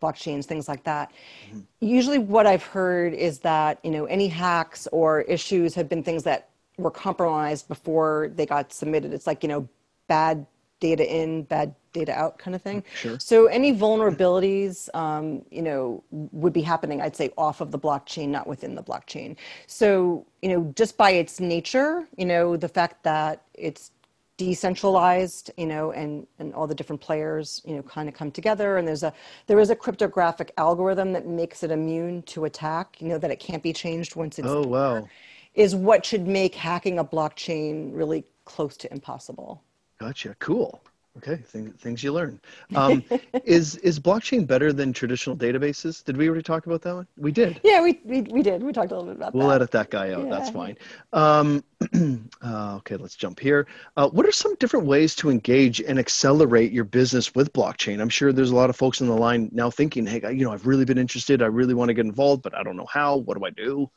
blockchains, 0.01 0.45
things 0.45 0.67
like 0.67 0.83
that. 0.83 1.11
Mm-hmm. 1.49 1.59
Usually, 1.79 2.19
what 2.19 2.45
I've 2.45 2.63
heard 2.63 3.13
is 3.13 3.39
that 3.39 3.79
you 3.83 3.91
know 3.91 4.05
any 4.05 4.27
hacks 4.27 4.87
or 4.91 5.21
issues 5.21 5.73
have 5.75 5.89
been 5.89 6.03
things 6.03 6.23
that 6.23 6.49
were 6.77 6.91
compromised 6.91 7.67
before 7.67 8.31
they 8.35 8.45
got 8.45 8.73
submitted. 8.73 9.13
It's 9.13 9.27
like 9.27 9.43
you 9.43 9.49
know, 9.49 9.67
bad 10.11 10.45
data 10.81 11.05
in, 11.19 11.43
bad 11.43 11.73
data 11.93 12.13
out 12.21 12.37
kind 12.37 12.55
of 12.55 12.61
thing. 12.61 12.83
Sure. 12.95 13.17
So 13.19 13.45
any 13.45 13.71
vulnerabilities, 13.73 14.75
um, 14.93 15.25
you 15.57 15.61
know, 15.61 16.03
would 16.41 16.51
be 16.51 16.61
happening, 16.61 17.01
I'd 17.01 17.15
say, 17.15 17.27
off 17.37 17.61
of 17.61 17.71
the 17.71 17.79
blockchain, 17.79 18.27
not 18.29 18.45
within 18.47 18.75
the 18.75 18.83
blockchain. 18.83 19.37
So, 19.67 20.25
you 20.41 20.49
know, 20.49 20.73
just 20.75 20.97
by 20.97 21.11
its 21.11 21.39
nature, 21.39 22.07
you 22.17 22.25
know, 22.25 22.57
the 22.57 22.67
fact 22.67 23.03
that 23.03 23.43
it's 23.53 23.91
decentralized, 24.37 25.51
you 25.55 25.67
know, 25.67 25.91
and, 25.91 26.27
and 26.39 26.53
all 26.55 26.67
the 26.67 26.75
different 26.75 27.01
players, 27.01 27.61
you 27.63 27.75
know, 27.75 27.83
kind 27.83 28.09
of 28.09 28.15
come 28.15 28.31
together. 28.31 28.77
And 28.77 28.87
there's 28.87 29.03
a, 29.03 29.13
there 29.47 29.59
is 29.59 29.69
a 29.69 29.75
cryptographic 29.75 30.51
algorithm 30.57 31.13
that 31.13 31.25
makes 31.27 31.63
it 31.63 31.71
immune 31.71 32.23
to 32.23 32.45
attack, 32.45 32.97
you 32.99 33.07
know, 33.07 33.19
that 33.19 33.31
it 33.31 33.39
can't 33.39 33.63
be 33.63 33.71
changed 33.71 34.15
once 34.15 34.39
it's 34.39 34.47
oh, 34.47 34.63
wow. 34.63 35.07
is 35.53 35.75
what 35.75 36.05
should 36.05 36.27
make 36.27 36.55
hacking 36.55 36.97
a 36.99 37.05
blockchain 37.05 37.91
really 37.93 38.25
close 38.45 38.75
to 38.77 38.91
impossible. 38.91 39.61
Gotcha. 40.01 40.35
Cool. 40.39 40.81
Okay, 41.17 41.35
things, 41.35 41.75
things 41.75 42.03
you 42.03 42.11
learn. 42.11 42.39
Um, 42.75 43.03
is 43.43 43.75
is 43.77 43.99
blockchain 43.99 44.47
better 44.47 44.71
than 44.73 44.93
traditional 44.93 45.35
databases? 45.35 46.03
Did 46.03 46.15
we 46.17 46.27
already 46.27 46.41
talk 46.41 46.65
about 46.65 46.81
that 46.83 46.95
one? 46.95 47.07
We 47.17 47.31
did. 47.31 47.59
Yeah, 47.63 47.83
we 47.83 47.99
we, 48.05 48.21
we 48.21 48.41
did. 48.41 48.63
We 48.63 48.71
talked 48.71 48.91
a 48.91 48.95
little 48.95 49.09
bit 49.09 49.17
about 49.17 49.35
we'll 49.35 49.41
that. 49.41 49.47
We'll 49.47 49.55
edit 49.55 49.71
that 49.71 49.89
guy 49.91 50.13
out. 50.13 50.23
Yeah. 50.23 50.29
That's 50.29 50.49
fine. 50.49 50.77
Um, 51.11 51.63
uh, 52.41 52.77
okay, 52.77 52.95
let's 52.95 53.15
jump 53.15 53.39
here. 53.39 53.67
Uh, 53.97 54.09
what 54.09 54.25
are 54.25 54.31
some 54.31 54.55
different 54.55 54.85
ways 54.87 55.13
to 55.17 55.29
engage 55.29 55.81
and 55.81 55.99
accelerate 55.99 56.71
your 56.71 56.85
business 56.85 57.35
with 57.35 57.51
blockchain? 57.53 58.01
I'm 58.01 58.09
sure 58.09 58.31
there's 58.31 58.51
a 58.51 58.55
lot 58.55 58.69
of 58.69 58.77
folks 58.77 59.01
on 59.01 59.07
the 59.07 59.17
line 59.17 59.49
now 59.51 59.69
thinking, 59.69 60.07
"Hey, 60.07 60.21
you 60.33 60.45
know, 60.45 60.53
I've 60.53 60.65
really 60.65 60.85
been 60.85 60.97
interested. 60.97 61.43
I 61.43 61.47
really 61.47 61.73
want 61.73 61.89
to 61.89 61.93
get 61.93 62.05
involved, 62.05 62.41
but 62.41 62.55
I 62.55 62.63
don't 62.63 62.77
know 62.77 62.87
how. 62.91 63.17
What 63.17 63.37
do 63.37 63.45
I 63.45 63.49
do?" 63.51 63.91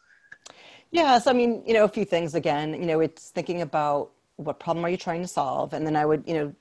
Yes, 0.90 1.26
I 1.28 1.32
mean, 1.32 1.62
you 1.64 1.74
know, 1.74 1.84
a 1.84 1.88
few 1.88 2.04
things. 2.04 2.34
Again, 2.34 2.74
you 2.74 2.86
know, 2.86 3.00
it's 3.00 3.30
thinking 3.30 3.62
about 3.62 4.10
what 4.36 4.58
problem 4.58 4.84
are 4.84 4.88
you 4.88 4.96
trying 4.96 5.22
to 5.22 5.28
solve, 5.28 5.72
and 5.72 5.86
then 5.86 5.96
I 5.96 6.04
would, 6.04 6.24
you 6.26 6.34
know, 6.34 6.54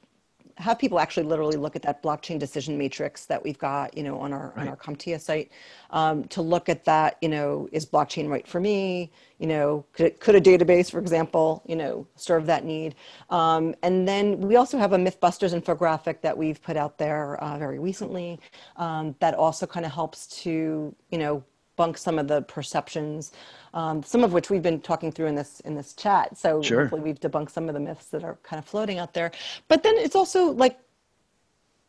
have 0.58 0.78
people 0.78 1.00
actually 1.00 1.24
literally 1.24 1.58
look 1.58 1.76
at 1.76 1.82
that 1.82 2.04
blockchain 2.04 2.38
decision 2.38 2.78
matrix 2.78 3.26
that 3.26 3.44
we've 3.44 3.58
got, 3.58 3.98
you 3.98 4.04
know, 4.04 4.20
on 4.20 4.32
our 4.32 4.54
right. 4.56 4.62
on 4.62 4.68
our 4.68 4.76
CompTIA 4.76 5.20
site, 5.20 5.52
um, 5.90 6.26
to 6.26 6.42
look 6.42 6.70
at 6.70 6.86
that. 6.86 7.18
You 7.22 7.30
know, 7.30 7.68
is 7.72 7.86
blockchain 7.86 8.30
right 8.30 8.48
for 8.48 8.60
me? 8.60 9.12
You 9.40 9.48
know, 9.48 9.86
could, 9.94 10.20
could 10.20 10.36
a 10.36 10.42
database, 10.42 10.92
for 10.92 11.00
example, 11.00 11.64
you 11.68 11.76
know, 11.76 12.08
serve 12.16 12.46
that 12.46 12.66
need? 12.66 12.96
Um, 13.30 13.74
and 13.82 14.08
then 14.08 14.40
we 14.40 14.56
also 14.56 14.78
have 14.78 14.94
a 14.94 14.98
MythBusters 14.98 15.60
infographic 15.60 16.22
that 16.22 16.38
we've 16.38 16.62
put 16.62 16.78
out 16.78 16.98
there 16.98 17.44
uh, 17.44 17.58
very 17.58 17.80
recently 17.80 18.40
um, 18.78 19.16
that 19.20 19.34
also 19.34 19.66
kind 19.66 19.86
of 19.86 19.92
helps 19.92 20.28
to, 20.44 20.96
you 21.10 21.18
know, 21.18 21.44
bunk 21.76 21.98
some 21.98 22.20
of 22.20 22.28
the 22.28 22.42
perceptions 22.44 23.32
um, 23.74 24.04
some 24.04 24.24
of 24.24 24.34
which 24.34 24.50
we've 24.50 24.62
been 24.62 24.80
talking 24.80 25.12
through 25.12 25.28
in 25.28 25.36
this 25.36 25.60
in 25.62 25.76
this 25.76 25.94
chat. 25.94 26.38
So 26.38 26.62
sure. 26.62 26.82
hopefully 26.82 27.02
we've 27.02 27.20
debunked 27.20 27.50
some 27.50 27.68
of 27.68 27.74
the 27.74 27.80
myths 27.80 28.08
that 28.08 28.24
are 28.24 28.38
kind 28.44 28.60
of 28.60 28.66
floating 28.66 29.00
out 29.00 29.14
there. 29.14 29.32
But 29.68 29.84
then 29.84 29.96
it's 29.98 30.16
also 30.16 30.52
like 30.52 30.80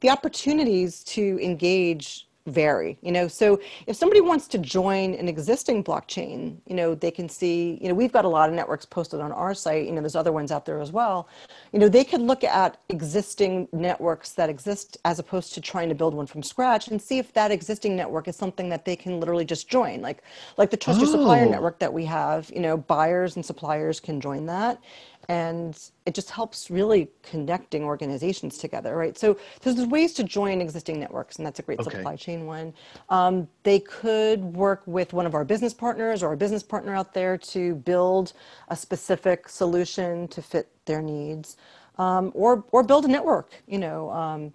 the 0.01 0.11
opportunities 0.11 1.05
to 1.05 1.39
engage 1.43 2.29
vary 2.47 2.99
you 3.01 3.13
know? 3.13 3.29
So 3.29 3.61
if 3.87 3.97
somebody 3.97 4.21
wants 4.21 4.47
to 4.49 4.59
join 4.59 5.15
an 5.15 5.29
existing 5.29 5.83
blockchain 5.83 6.57
you 6.67 6.75
know 6.75 6.95
they 6.95 7.11
can 7.11 7.29
see 7.29 7.79
you 7.81 7.89
know 7.89 7.95
we've 7.95 8.13
got 8.13 8.25
a 8.25 8.29
lot 8.29 8.49
of 8.49 8.55
networks 8.55 8.85
posted 8.85 9.21
on 9.21 9.33
our 9.33 9.55
site 9.55 9.87
you 9.87 9.93
know 9.93 10.01
there's 10.01 10.17
other 10.17 10.33
ones 10.33 10.53
out 10.53 10.65
there 10.67 10.81
as 10.81 10.93
well. 10.93 11.29
You 11.73 11.79
know 11.79 11.89
they 11.89 12.05
could 12.05 12.21
look 12.21 12.45
at 12.45 12.79
existing 12.89 13.69
networks 13.73 14.33
that 14.33 14.49
exist 14.51 14.99
as 15.05 15.19
opposed 15.19 15.55
to 15.55 15.61
trying 15.61 15.89
to 15.89 15.95
build 15.95 16.15
one 16.15 16.27
from 16.27 16.43
scratch 16.43 16.89
and 16.89 17.01
see 17.01 17.19
if 17.19 17.33
that 17.35 17.51
existing 17.51 17.97
network 17.97 18.29
is 18.29 18.37
something 18.37 18.69
that 18.69 18.85
they 18.85 18.97
can 18.97 19.21
literally 19.21 19.45
just 19.45 19.69
join. 19.69 20.01
Like 20.03 20.23
like 20.57 20.71
the 20.71 20.77
trust 20.77 21.01
your 21.01 21.09
supplier 21.09 21.47
oh. 21.47 21.51
network 21.51 21.79
that 21.79 21.93
we 21.93 22.05
have 22.05 22.51
you 22.55 22.61
know 22.61 22.77
buyers 22.77 23.37
and 23.37 23.45
suppliers 23.45 24.01
can 24.01 24.21
join 24.21 24.47
that 24.47 24.81
and 25.29 25.91
it 26.07 26.15
just 26.15 26.31
helps 26.31 26.71
really 26.71 27.09
connecting 27.23 27.85
organizations 27.85 28.59
together 28.59 28.97
right? 28.97 29.19
So 29.19 29.39
there's 29.63 29.87
ways 29.87 30.13
to 30.15 30.25
join 30.25 30.61
existing 30.61 31.01
networks 31.01 31.37
and 31.37 31.47
that's 31.47 31.59
a 31.59 31.63
great 31.63 31.81
okay. 31.81 31.91
supply 31.91 32.17
chain 32.17 32.47
one. 32.47 32.73
Um, 33.09 33.49
they 33.63 33.81
could 33.81 34.43
work 34.43 34.83
with 34.87 35.13
one 35.13 35.27
of 35.27 35.35
our 35.35 35.45
business 35.45 35.75
partners 35.75 36.23
or 36.23 36.33
a 36.33 36.37
business 36.37 36.63
partner 36.63 36.95
out 36.95 37.15
there 37.15 37.37
to 37.39 37.75
build 37.77 38.33
a 38.69 38.77
specific 38.77 39.49
solution 39.49 40.29
to 40.29 40.43
fit 40.43 40.69
their 40.85 41.03
needs 41.03 41.57
um, 41.99 42.33
or 42.35 42.65
or 42.73 42.83
build 42.83 43.05
a 43.05 43.09
network 43.09 43.51
you 43.67 43.79
know 43.79 44.11
um, 44.11 44.53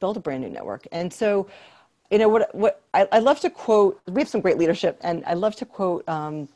build 0.00 0.16
a 0.16 0.20
brand 0.20 0.42
new 0.42 0.50
network. 0.50 0.86
And 0.92 1.12
so 1.12 1.48
you 2.10 2.18
know 2.18 2.28
what 2.28 2.54
what 2.54 2.82
I, 2.92 3.08
I 3.10 3.18
love 3.18 3.40
to 3.40 3.50
quote 3.50 4.00
we 4.06 4.20
have 4.20 4.28
some 4.28 4.40
great 4.40 4.58
leadership 4.58 4.98
and 5.00 5.24
i 5.26 5.34
love 5.34 5.56
to 5.56 5.64
quote 5.64 6.08
um, 6.08 6.48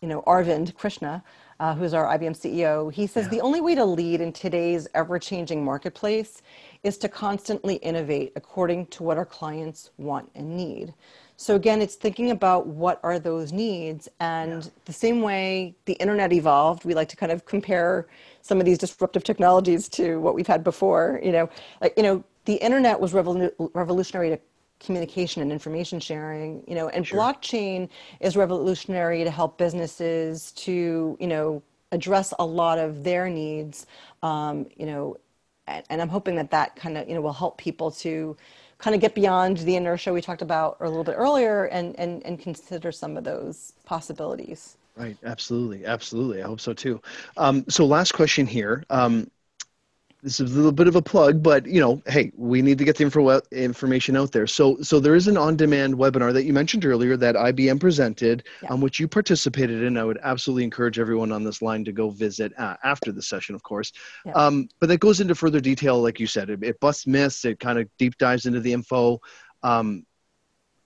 you 0.00 0.08
know 0.08 0.22
arvind 0.22 0.74
krishna 0.74 1.22
uh, 1.64 1.74
who's 1.74 1.94
our 1.94 2.06
IBM 2.18 2.36
CEO, 2.36 2.92
he 2.92 3.06
says 3.06 3.24
yeah. 3.24 3.30
the 3.30 3.40
only 3.40 3.62
way 3.62 3.74
to 3.74 3.86
lead 3.86 4.20
in 4.20 4.30
today's 4.34 4.86
ever 4.92 5.18
changing 5.18 5.64
marketplace 5.64 6.42
is 6.82 6.98
to 6.98 7.08
constantly 7.08 7.76
innovate 7.76 8.32
according 8.36 8.84
to 8.88 9.02
what 9.02 9.16
our 9.16 9.24
clients 9.24 9.90
want 9.96 10.30
and 10.34 10.54
need. 10.54 10.92
So 11.38 11.56
again, 11.56 11.80
it's 11.80 11.94
thinking 11.94 12.32
about 12.32 12.66
what 12.66 13.00
are 13.02 13.18
those 13.18 13.50
needs. 13.50 14.10
And 14.20 14.62
yeah. 14.62 14.70
the 14.84 14.92
same 14.92 15.22
way 15.22 15.74
the 15.86 15.94
internet 15.94 16.34
evolved, 16.34 16.84
we 16.84 16.92
like 16.92 17.08
to 17.08 17.16
kind 17.16 17.32
of 17.32 17.46
compare 17.46 18.08
some 18.42 18.60
of 18.60 18.66
these 18.66 18.76
disruptive 18.76 19.24
technologies 19.24 19.88
to 19.88 20.20
what 20.20 20.34
we've 20.34 20.46
had 20.46 20.62
before. 20.64 21.18
You 21.22 21.32
know, 21.32 21.50
like, 21.80 21.94
you 21.96 22.02
know, 22.02 22.22
the 22.44 22.56
internet 22.56 23.00
was 23.00 23.14
revolu- 23.14 23.70
revolutionary 23.72 24.28
to 24.28 24.38
communication 24.84 25.42
and 25.42 25.50
information 25.52 25.98
sharing 26.00 26.62
you 26.68 26.74
know 26.74 26.88
and 26.88 27.06
sure. 27.06 27.18
blockchain 27.18 27.88
is 28.20 28.36
revolutionary 28.36 29.24
to 29.24 29.30
help 29.30 29.58
businesses 29.58 30.52
to 30.52 31.16
you 31.20 31.26
know 31.26 31.62
address 31.92 32.34
a 32.38 32.44
lot 32.44 32.78
of 32.78 33.04
their 33.04 33.28
needs 33.28 33.86
um, 34.22 34.66
you 34.76 34.86
know 34.86 35.16
and, 35.66 35.84
and 35.90 36.02
i'm 36.02 36.08
hoping 36.08 36.34
that 36.36 36.50
that 36.50 36.76
kind 36.76 36.96
of 36.98 37.08
you 37.08 37.14
know 37.14 37.20
will 37.20 37.32
help 37.32 37.56
people 37.58 37.90
to 37.90 38.36
kind 38.78 38.94
of 38.94 39.00
get 39.00 39.14
beyond 39.14 39.58
the 39.58 39.76
inertia 39.76 40.12
we 40.12 40.20
talked 40.20 40.42
about 40.42 40.76
a 40.80 40.88
little 40.88 41.04
bit 41.04 41.14
earlier 41.16 41.64
and 41.66 41.98
and, 41.98 42.24
and 42.26 42.38
consider 42.38 42.92
some 42.92 43.16
of 43.16 43.24
those 43.24 43.72
possibilities 43.84 44.76
Right, 44.96 45.16
absolutely, 45.24 45.84
absolutely. 45.86 46.40
I 46.40 46.46
hope 46.46 46.60
so 46.60 46.72
too. 46.72 47.00
Um, 47.36 47.64
so, 47.68 47.84
last 47.84 48.12
question 48.12 48.46
here. 48.46 48.84
Um, 48.90 49.28
this 50.24 50.40
is 50.40 50.52
a 50.52 50.56
little 50.56 50.72
bit 50.72 50.88
of 50.88 50.96
a 50.96 51.02
plug, 51.02 51.42
but 51.42 51.66
you 51.66 51.80
know, 51.80 52.02
hey, 52.06 52.32
we 52.34 52.62
need 52.62 52.78
to 52.78 52.84
get 52.84 52.96
the 52.96 53.04
info, 53.04 53.40
information 53.52 54.16
out 54.16 54.32
there. 54.32 54.46
So, 54.46 54.80
so 54.80 54.98
there 54.98 55.14
is 55.14 55.28
an 55.28 55.36
on-demand 55.36 55.94
webinar 55.94 56.32
that 56.32 56.44
you 56.44 56.54
mentioned 56.54 56.86
earlier 56.86 57.14
that 57.18 57.34
IBM 57.34 57.78
presented, 57.78 58.42
yeah. 58.62 58.70
um, 58.70 58.80
which 58.80 58.98
you 58.98 59.06
participated 59.06 59.82
in. 59.82 59.98
I 59.98 60.04
would 60.04 60.18
absolutely 60.22 60.64
encourage 60.64 60.98
everyone 60.98 61.30
on 61.30 61.44
this 61.44 61.60
line 61.60 61.84
to 61.84 61.92
go 61.92 62.08
visit 62.08 62.58
uh, 62.58 62.76
after 62.82 63.12
the 63.12 63.20
session, 63.20 63.54
of 63.54 63.62
course. 63.62 63.92
Yeah. 64.24 64.32
Um, 64.32 64.66
but 64.80 64.88
that 64.88 64.98
goes 64.98 65.20
into 65.20 65.34
further 65.34 65.60
detail, 65.60 66.00
like 66.00 66.18
you 66.18 66.26
said, 66.26 66.48
it, 66.48 66.64
it 66.64 66.80
busts 66.80 67.06
myths. 67.06 67.44
It 67.44 67.60
kind 67.60 67.78
of 67.78 67.86
deep 67.98 68.16
dives 68.16 68.46
into 68.46 68.60
the 68.60 68.72
info. 68.72 69.20
Um, 69.62 70.06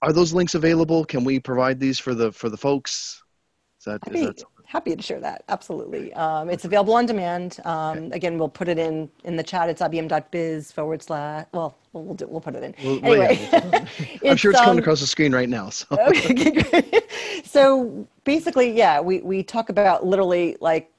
are 0.01 0.11
those 0.11 0.33
links 0.33 0.53
available? 0.53 1.05
Can 1.05 1.23
we 1.23 1.39
provide 1.39 1.79
these 1.79 1.97
for 1.97 2.13
the 2.13 2.33
for 2.33 2.49
the 2.49 2.57
folks? 2.57 3.23
Is 3.79 3.85
that, 3.85 4.01
is 4.13 4.25
that 4.25 4.43
happy 4.69 4.95
to 4.95 5.01
share 5.01 5.19
that. 5.19 5.43
Absolutely. 5.49 6.13
Um, 6.13 6.47
it's 6.47 6.63
available 6.63 6.93
on 6.93 7.07
demand. 7.07 7.57
Um. 7.65 8.11
Again, 8.11 8.37
we'll 8.37 8.49
put 8.49 8.67
it 8.69 8.77
in 8.77 9.09
in 9.23 9.35
the 9.35 9.43
chat. 9.43 9.67
It's 9.67 9.81
ibm.biz 9.81 10.71
forward 10.71 11.01
slash. 11.01 11.47
Well, 11.51 11.75
we'll 11.91 12.13
do, 12.13 12.27
we'll 12.27 12.39
put 12.39 12.55
it 12.55 12.63
in. 12.63 12.75
We'll, 12.83 13.03
anyway, 13.03 13.49
yeah. 13.51 13.85
I'm 14.31 14.37
sure 14.37 14.51
it's 14.51 14.59
um, 14.59 14.67
coming 14.67 14.79
across 14.79 15.01
the 15.01 15.07
screen 15.07 15.33
right 15.33 15.49
now. 15.49 15.69
So. 15.69 15.87
okay, 15.99 17.01
so 17.43 18.07
basically, 18.23 18.71
yeah, 18.71 19.01
we 19.01 19.21
we 19.21 19.41
talk 19.41 19.69
about 19.69 20.05
literally 20.05 20.55
like 20.61 20.91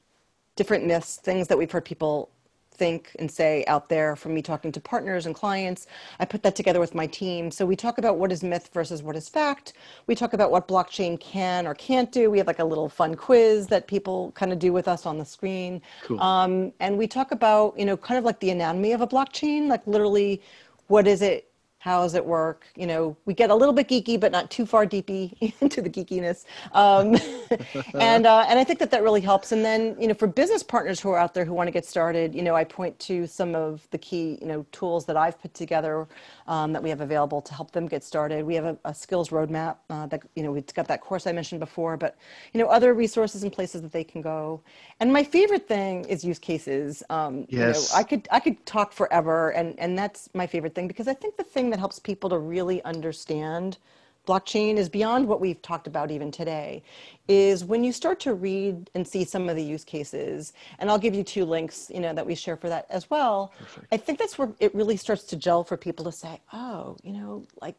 different 0.57 0.85
myths, 0.85 1.17
things 1.17 1.47
that 1.49 1.57
we've 1.57 1.71
heard 1.71 1.85
people 1.85 2.29
think 2.81 3.15
and 3.19 3.31
say 3.31 3.63
out 3.67 3.91
there 3.91 4.17
from 4.17 4.33
me 4.33 4.41
talking 4.41 4.73
to 4.73 4.81
partners 4.81 5.27
and 5.27 5.35
clients. 5.35 5.87
I 6.19 6.25
put 6.25 6.43
that 6.45 6.57
together 6.57 6.81
with 6.81 6.95
my 6.95 7.07
team. 7.07 7.51
So 7.51 7.67
we 7.67 7.77
talk 7.77 7.99
about 7.99 8.17
what 8.17 8.33
is 8.33 8.43
myth 8.43 8.71
versus 8.73 9.03
what 9.03 9.17
is 9.17 9.29
fact. 9.29 9.75
We 10.07 10.15
talk 10.15 10.33
about 10.33 10.51
what 10.51 10.67
blockchain 10.67 11.21
can 11.21 11.67
or 11.67 11.75
can't 11.75 12.11
do. 12.11 12.31
We 12.31 12.39
have 12.39 12.47
like 12.47 12.59
a 12.59 12.65
little 12.65 12.89
fun 12.89 13.15
quiz 13.17 13.67
that 13.67 13.87
people 13.87 14.33
kind 14.33 14.51
of 14.51 14.59
do 14.59 14.73
with 14.73 14.89
us 14.89 15.05
on 15.05 15.19
the 15.19 15.27
screen. 15.27 15.83
Cool. 16.05 16.19
Um, 16.21 16.73
and 16.81 16.97
we 16.97 17.07
talk 17.07 17.33
about, 17.33 17.79
you 17.79 17.85
know, 17.85 17.99
kind 17.99 18.17
of 18.17 18.25
like 18.25 18.41
the 18.41 18.49
anatomy 18.49 18.93
of 18.93 19.03
a 19.03 19.07
blockchain, 19.07 19.69
like 19.69 19.87
literally 19.87 20.41
what 20.87 21.07
is 21.07 21.21
it 21.21 21.50
how 21.81 22.03
does 22.03 22.15
it 22.15 22.25
work? 22.25 22.67
You 22.77 22.87
know, 22.87 23.17
we 23.25 23.33
get 23.33 23.49
a 23.49 23.55
little 23.55 23.73
bit 23.73 23.89
geeky, 23.89 24.21
but 24.21 24.31
not 24.31 24.51
too 24.51 24.67
far 24.67 24.85
deepy 24.85 25.55
into 25.63 25.81
the 25.81 25.89
geekiness. 25.89 26.45
Um, 26.73 27.17
and 27.99 28.27
uh, 28.27 28.45
and 28.47 28.59
I 28.59 28.65
think 28.65 28.79
that 28.81 28.91
that 28.91 29.03
really 29.03 29.23
helps. 29.23 29.51
And 29.53 29.65
then 29.65 29.97
you 29.99 30.07
know, 30.07 30.13
for 30.13 30.27
business 30.27 30.63
partners 30.63 31.01
who 31.01 31.09
are 31.09 31.19
out 31.19 31.33
there 31.33 31.47
who 31.47 31.55
want 31.55 31.69
to 31.69 31.73
get 31.73 31.87
started, 31.87 32.35
you 32.35 32.43
know, 32.43 32.55
I 32.55 32.65
point 32.65 32.99
to 33.01 33.27
some 33.27 33.55
of 33.55 33.89
the 33.93 33.99
key 33.99 34.37
you 34.43 34.47
know 34.47 34.67
tools 34.73 35.07
that 35.07 35.17
I've 35.17 35.41
put 35.41 35.55
together 35.55 36.07
um, 36.49 36.75
that 36.75 36.83
we 36.83 36.91
have 36.91 37.01
available 37.01 37.41
to 37.41 37.55
help 37.55 37.71
them 37.71 37.89
get 37.89 38.05
started. 38.05 38.45
We 38.45 38.57
have 38.57 38.67
a, 38.67 38.79
a 38.85 38.93
skills 38.93 39.31
roadmap 39.31 39.77
uh, 39.89 40.05
that 40.09 40.23
you 40.37 40.43
know 40.43 40.53
we've 40.53 40.67
got 40.75 40.87
that 40.89 41.01
course 41.01 41.27
I 41.27 41.33
mentioned 41.33 41.61
before, 41.61 41.97
but 41.97 42.19
you 42.53 42.61
know 42.61 42.67
other 42.67 42.93
resources 42.93 43.43
and 43.43 43.51
places 43.51 43.81
that 43.81 43.93
they 43.93 44.05
can 44.05 44.21
go. 44.21 44.61
And 45.01 45.11
my 45.11 45.25
favorite 45.25 45.67
thing 45.67 46.05
is 46.05 46.27
use 46.27 46.39
cases. 46.39 47.03
Um, 47.09 47.47
yes. 47.49 47.57
You 47.91 47.97
know, 47.97 48.01
I 48.01 48.03
could 48.03 48.29
I 48.31 48.41
could 48.41 48.67
talk 48.67 48.93
forever, 48.93 49.51
and 49.53 49.79
and 49.81 49.99
that's 49.99 50.29
my 50.35 50.47
favorite 50.47 50.75
thing 50.75 50.87
because 50.87 51.09
I 51.09 51.15
think 51.15 51.39
the 51.39 51.45
thing 51.45 51.70
that 51.71 51.79
helps 51.79 51.99
people 51.99 52.31
to 52.31 52.39
really 52.39 52.83
understand 52.85 53.79
blockchain 54.27 54.77
is 54.77 54.89
beyond 54.89 55.27
what 55.27 55.41
we've 55.41 55.61
talked 55.63 55.87
about 55.87 56.11
even 56.11 56.31
today 56.31 56.83
is 57.27 57.65
when 57.65 57.83
you 57.83 57.93
start 57.93 58.21
to 58.21 58.35
read 58.35 58.91
and 58.95 59.07
see 59.07 59.25
some 59.25 59.49
of 59.49 59.57
the 59.57 59.63
use 59.63 59.85
cases 59.85 60.53
and 60.79 60.91
i'll 60.91 60.99
give 60.99 61.15
you 61.15 61.25
two 61.25 61.45
links 61.45 61.91
you 61.93 62.01
know 62.01 62.13
that 62.13 62.27
we 62.27 62.35
share 62.35 62.57
for 62.57 62.69
that 62.69 62.87
as 62.91 63.09
well 63.09 63.53
Perfect. 63.59 63.87
i 63.93 63.97
think 63.97 64.19
that's 64.19 64.39
where 64.39 64.51
it 64.61 64.75
really 64.75 64.97
starts 64.97 65.25
to 65.25 65.37
gel 65.37 65.65
for 65.65 65.77
people 65.77 66.05
to 66.05 66.13
say 66.13 66.41
oh 66.53 66.97
you 67.03 67.13
know 67.13 67.45
like 67.61 67.77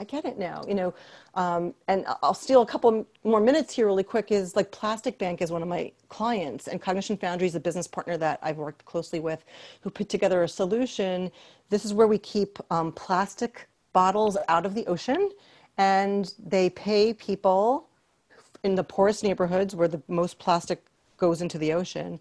I 0.00 0.04
get 0.04 0.24
it 0.24 0.38
now, 0.38 0.64
you 0.66 0.74
know, 0.74 0.94
um, 1.34 1.72
and 1.86 2.04
I'll 2.22 2.34
steal 2.34 2.62
a 2.62 2.66
couple 2.66 3.06
more 3.22 3.40
minutes 3.40 3.72
here 3.74 3.86
really 3.86 4.02
quick 4.02 4.32
is 4.32 4.56
like 4.56 4.72
Plastic 4.72 5.18
Bank 5.18 5.40
is 5.40 5.52
one 5.52 5.62
of 5.62 5.68
my 5.68 5.92
clients 6.08 6.66
and 6.66 6.80
Cognition 6.80 7.16
Foundry 7.18 7.46
is 7.46 7.54
a 7.54 7.60
business 7.60 7.86
partner 7.86 8.16
that 8.16 8.40
I've 8.42 8.56
worked 8.56 8.84
closely 8.84 9.20
with 9.20 9.44
who 9.82 9.90
put 9.90 10.08
together 10.08 10.42
a 10.42 10.48
solution. 10.48 11.30
This 11.70 11.84
is 11.84 11.94
where 11.94 12.08
we 12.08 12.18
keep 12.18 12.58
um, 12.70 12.92
plastic 12.92 13.68
bottles 13.92 14.36
out 14.48 14.66
of 14.66 14.74
the 14.74 14.86
ocean 14.86 15.30
and 15.78 16.34
they 16.44 16.70
pay 16.70 17.14
people 17.14 17.88
in 18.64 18.74
the 18.74 18.84
poorest 18.84 19.22
neighborhoods 19.22 19.76
where 19.76 19.88
the 19.88 20.02
most 20.08 20.38
plastic 20.38 20.82
goes 21.16 21.40
into 21.40 21.58
the 21.58 21.72
ocean 21.72 22.18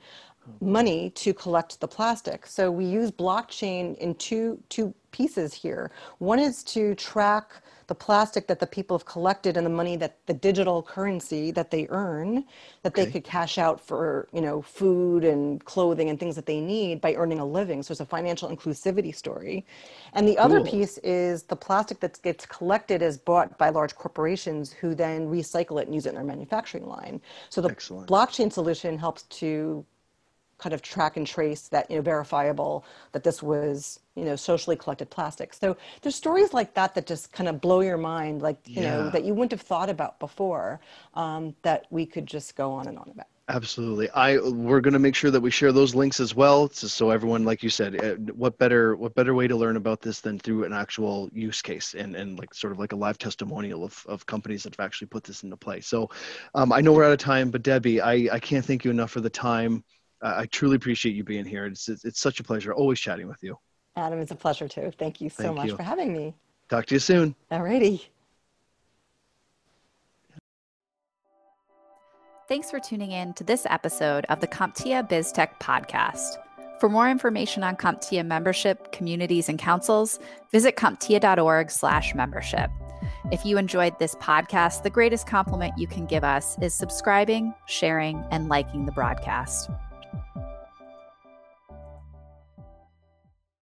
money 0.62 1.10
to 1.12 1.34
collect 1.34 1.79
the 1.79 1.88
plastic. 1.88 2.45
So 2.45 2.71
we 2.71 2.86
use 2.86 3.12
blockchain 3.12 3.97
in 3.97 4.15
two 4.15 4.62
two 4.69 4.93
pieces 5.12 5.53
here. 5.53 5.91
One 6.17 6.39
is 6.39 6.63
to 6.65 6.95
track 6.95 7.53
the 7.88 7.95
plastic 7.95 8.47
that 8.47 8.60
the 8.60 8.67
people 8.67 8.97
have 8.97 9.06
collected 9.06 9.58
and 9.58 9.65
the 9.65 9.69
money 9.69 9.95
that 9.97 10.17
the 10.25 10.34
digital 10.34 10.82
currency 10.82 11.51
that 11.51 11.69
they 11.69 11.86
earn 11.89 12.45
that 12.82 12.93
okay. 12.93 13.06
they 13.06 13.12
could 13.12 13.23
cash 13.23 13.58
out 13.58 13.79
for 13.79 14.27
you 14.34 14.41
know 14.41 14.62
food 14.62 15.23
and 15.23 15.63
clothing 15.65 16.10
and 16.10 16.19
things 16.19 16.36
that 16.36 16.45
they 16.45 16.60
need 16.60 17.01
by 17.01 17.13
earning 17.15 17.39
a 17.39 17.45
living 17.45 17.84
so 17.84 17.91
it's 17.91 18.01
a 18.01 18.06
financial 18.06 18.49
inclusivity 18.49 19.13
story 19.13 19.65
and 20.13 20.27
the 20.27 20.36
cool. 20.36 20.45
other 20.45 20.62
piece 20.62 20.97
is 20.99 21.43
the 21.43 21.56
plastic 21.56 21.99
that 21.99 22.21
gets 22.23 22.45
collected 22.45 23.01
is 23.01 23.17
bought 23.17 23.58
by 23.58 23.69
large 23.69 23.95
corporations 23.95 24.71
who 24.71 24.95
then 24.95 25.27
recycle 25.27 25.82
it 25.82 25.86
and 25.86 25.93
use 25.93 26.06
it 26.06 26.10
in 26.10 26.15
their 26.15 26.23
manufacturing 26.23 26.86
line 26.88 27.19
so 27.49 27.62
the 27.62 27.69
Excellent. 27.69 28.10
blockchain 28.10 28.51
solution 28.51 28.97
helps 28.97 29.23
to 29.23 29.86
kind 30.63 30.73
of 30.73 30.82
track 30.82 31.17
and 31.17 31.28
trace 31.28 31.67
that 31.67 31.91
you 31.91 31.97
know 31.97 32.02
verifiable 32.02 32.86
that 33.12 33.21
this 33.21 33.43
was 33.43 33.99
you 34.15 34.23
know 34.23 34.38
socially 34.38 34.78
collected 34.78 35.10
plastic. 35.10 35.54
So 35.54 35.76
there's 36.02 36.15
stories 36.15 36.54
like 36.54 36.73
that 36.76 36.95
that 36.95 37.06
just 37.06 37.34
kind 37.34 37.49
of 37.49 37.60
blow 37.60 37.82
your 37.82 37.97
mind 37.97 38.41
like 38.41 38.58
you 38.65 38.82
yeah. 38.82 38.91
know 38.91 39.10
that 39.10 39.26
you 39.26 39.34
wouldn't 39.34 39.52
have 39.52 39.62
thought 39.62 39.89
about 39.89 40.19
before 40.19 40.80
um, 41.15 41.54
that 41.63 41.86
we 41.89 42.06
could 42.06 42.26
just 42.26 42.56
go 42.56 42.71
on 42.71 42.88
and 42.88 42.97
on 42.97 43.10
about. 43.10 43.28
Absolutely. 43.49 44.10
I 44.12 44.38
we're 44.38 44.80
going 44.80 44.93
to 44.93 44.99
make 44.99 45.15
sure 45.15 45.30
that 45.30 45.41
we 45.41 45.52
share 45.52 45.73
those 45.73 45.93
links 45.93 46.21
as 46.21 46.34
well 46.34 46.69
so 46.69 47.10
everyone 47.10 47.43
like 47.43 47.62
you 47.62 47.69
said 47.69 48.02
uh, 48.02 48.15
what 48.34 48.58
better 48.58 48.95
what 48.95 49.15
better 49.15 49.34
way 49.34 49.49
to 49.49 49.56
learn 49.58 49.76
about 49.76 49.99
this 50.02 50.21
than 50.21 50.39
through 50.39 50.63
an 50.63 50.71
actual 50.71 51.30
use 51.34 51.62
case 51.62 51.93
and 51.93 52.15
and 52.15 52.39
like 52.39 52.54
sort 52.54 52.71
of 52.71 52.80
like 52.80 52.93
a 52.93 52.95
live 52.95 53.17
testimonial 53.17 53.84
of, 53.84 54.02
of 54.08 54.26
companies 54.26 54.63
that 54.63 54.73
have 54.78 54.86
actually 54.86 55.08
put 55.08 55.25
this 55.25 55.44
into 55.44 55.58
play. 55.58 55.81
So 55.81 56.10
um, 56.56 56.71
i 56.71 56.79
know 56.79 56.94
we're 56.94 57.04
out 57.04 57.12
of 57.12 57.17
time 57.17 57.52
but 57.52 57.63
debbie 57.63 58.00
i 58.00 58.13
i 58.31 58.40
can't 58.40 58.63
thank 58.63 58.85
you 58.85 58.92
enough 58.92 59.12
for 59.12 59.19
the 59.19 59.29
time 59.29 59.83
I 60.24 60.46
truly 60.46 60.78
appreciate 60.78 61.15
you 61.15 61.24
being 61.24 61.46
here. 61.46 61.65
It's, 61.65 61.90
it's, 61.90 62.06
it's 62.06 62.19
such 62.19 62.40
a 62.40 62.44
pleasure 62.44 62.74
always 62.74 63.00
chatting 63.00 63.28
with 63.28 63.44
you. 63.44 63.58
Adam, 63.96 64.19
it's 64.19 64.32
a 64.32 64.36
pleasure 64.36 64.67
too. 64.67 64.92
Thank 64.98 65.21
you 65.21 65.30
so 65.30 65.44
Thank 65.44 65.58
much 65.58 65.67
you. 65.67 65.76
for 65.76 65.84
having 65.84 66.13
me. 66.13 66.34
Talk 66.69 66.86
to 66.88 66.96
you 66.96 67.00
soon. 67.00 67.36
Alrighty. 67.52 68.06
Thanks 72.48 72.71
for 72.71 72.80
tuning 72.80 73.12
in 73.12 73.34
to 73.36 73.44
this 73.44 73.65
episode 73.69 74.26
of 74.30 74.40
the 74.40 74.48
CompTIA 74.48 75.10
BizTech 75.10 75.60
podcast. 75.60 76.38
For 76.80 76.90
more 76.90 77.10
information 77.10 77.63
on 77.63 77.76
CompTIA 77.76 78.26
membership, 78.26 78.92
communities, 78.92 79.48
and 79.48 79.58
councils, 79.58 80.19
visit 80.52 80.76
CompTIA.org 80.76 81.71
slash 81.71 82.13
membership. 82.13 82.69
If 83.32 83.46
you 83.46 83.58
enjoyed 83.58 83.98
this 84.00 84.15
podcast, 84.15 84.84
the 84.84 84.90
greatest 84.90 85.26
compliment 85.26 85.74
you 85.78 85.88
can 85.88 86.06
give 86.06 86.24
us 86.24 86.58
is 86.62 86.74
subscribing, 86.74 87.54
sharing, 87.67 88.24
and 88.32 88.50
liking 88.50 88.86
the 88.86 88.92
broadcast. 88.92 89.69
Thank 90.13 90.25
you. 90.35 90.42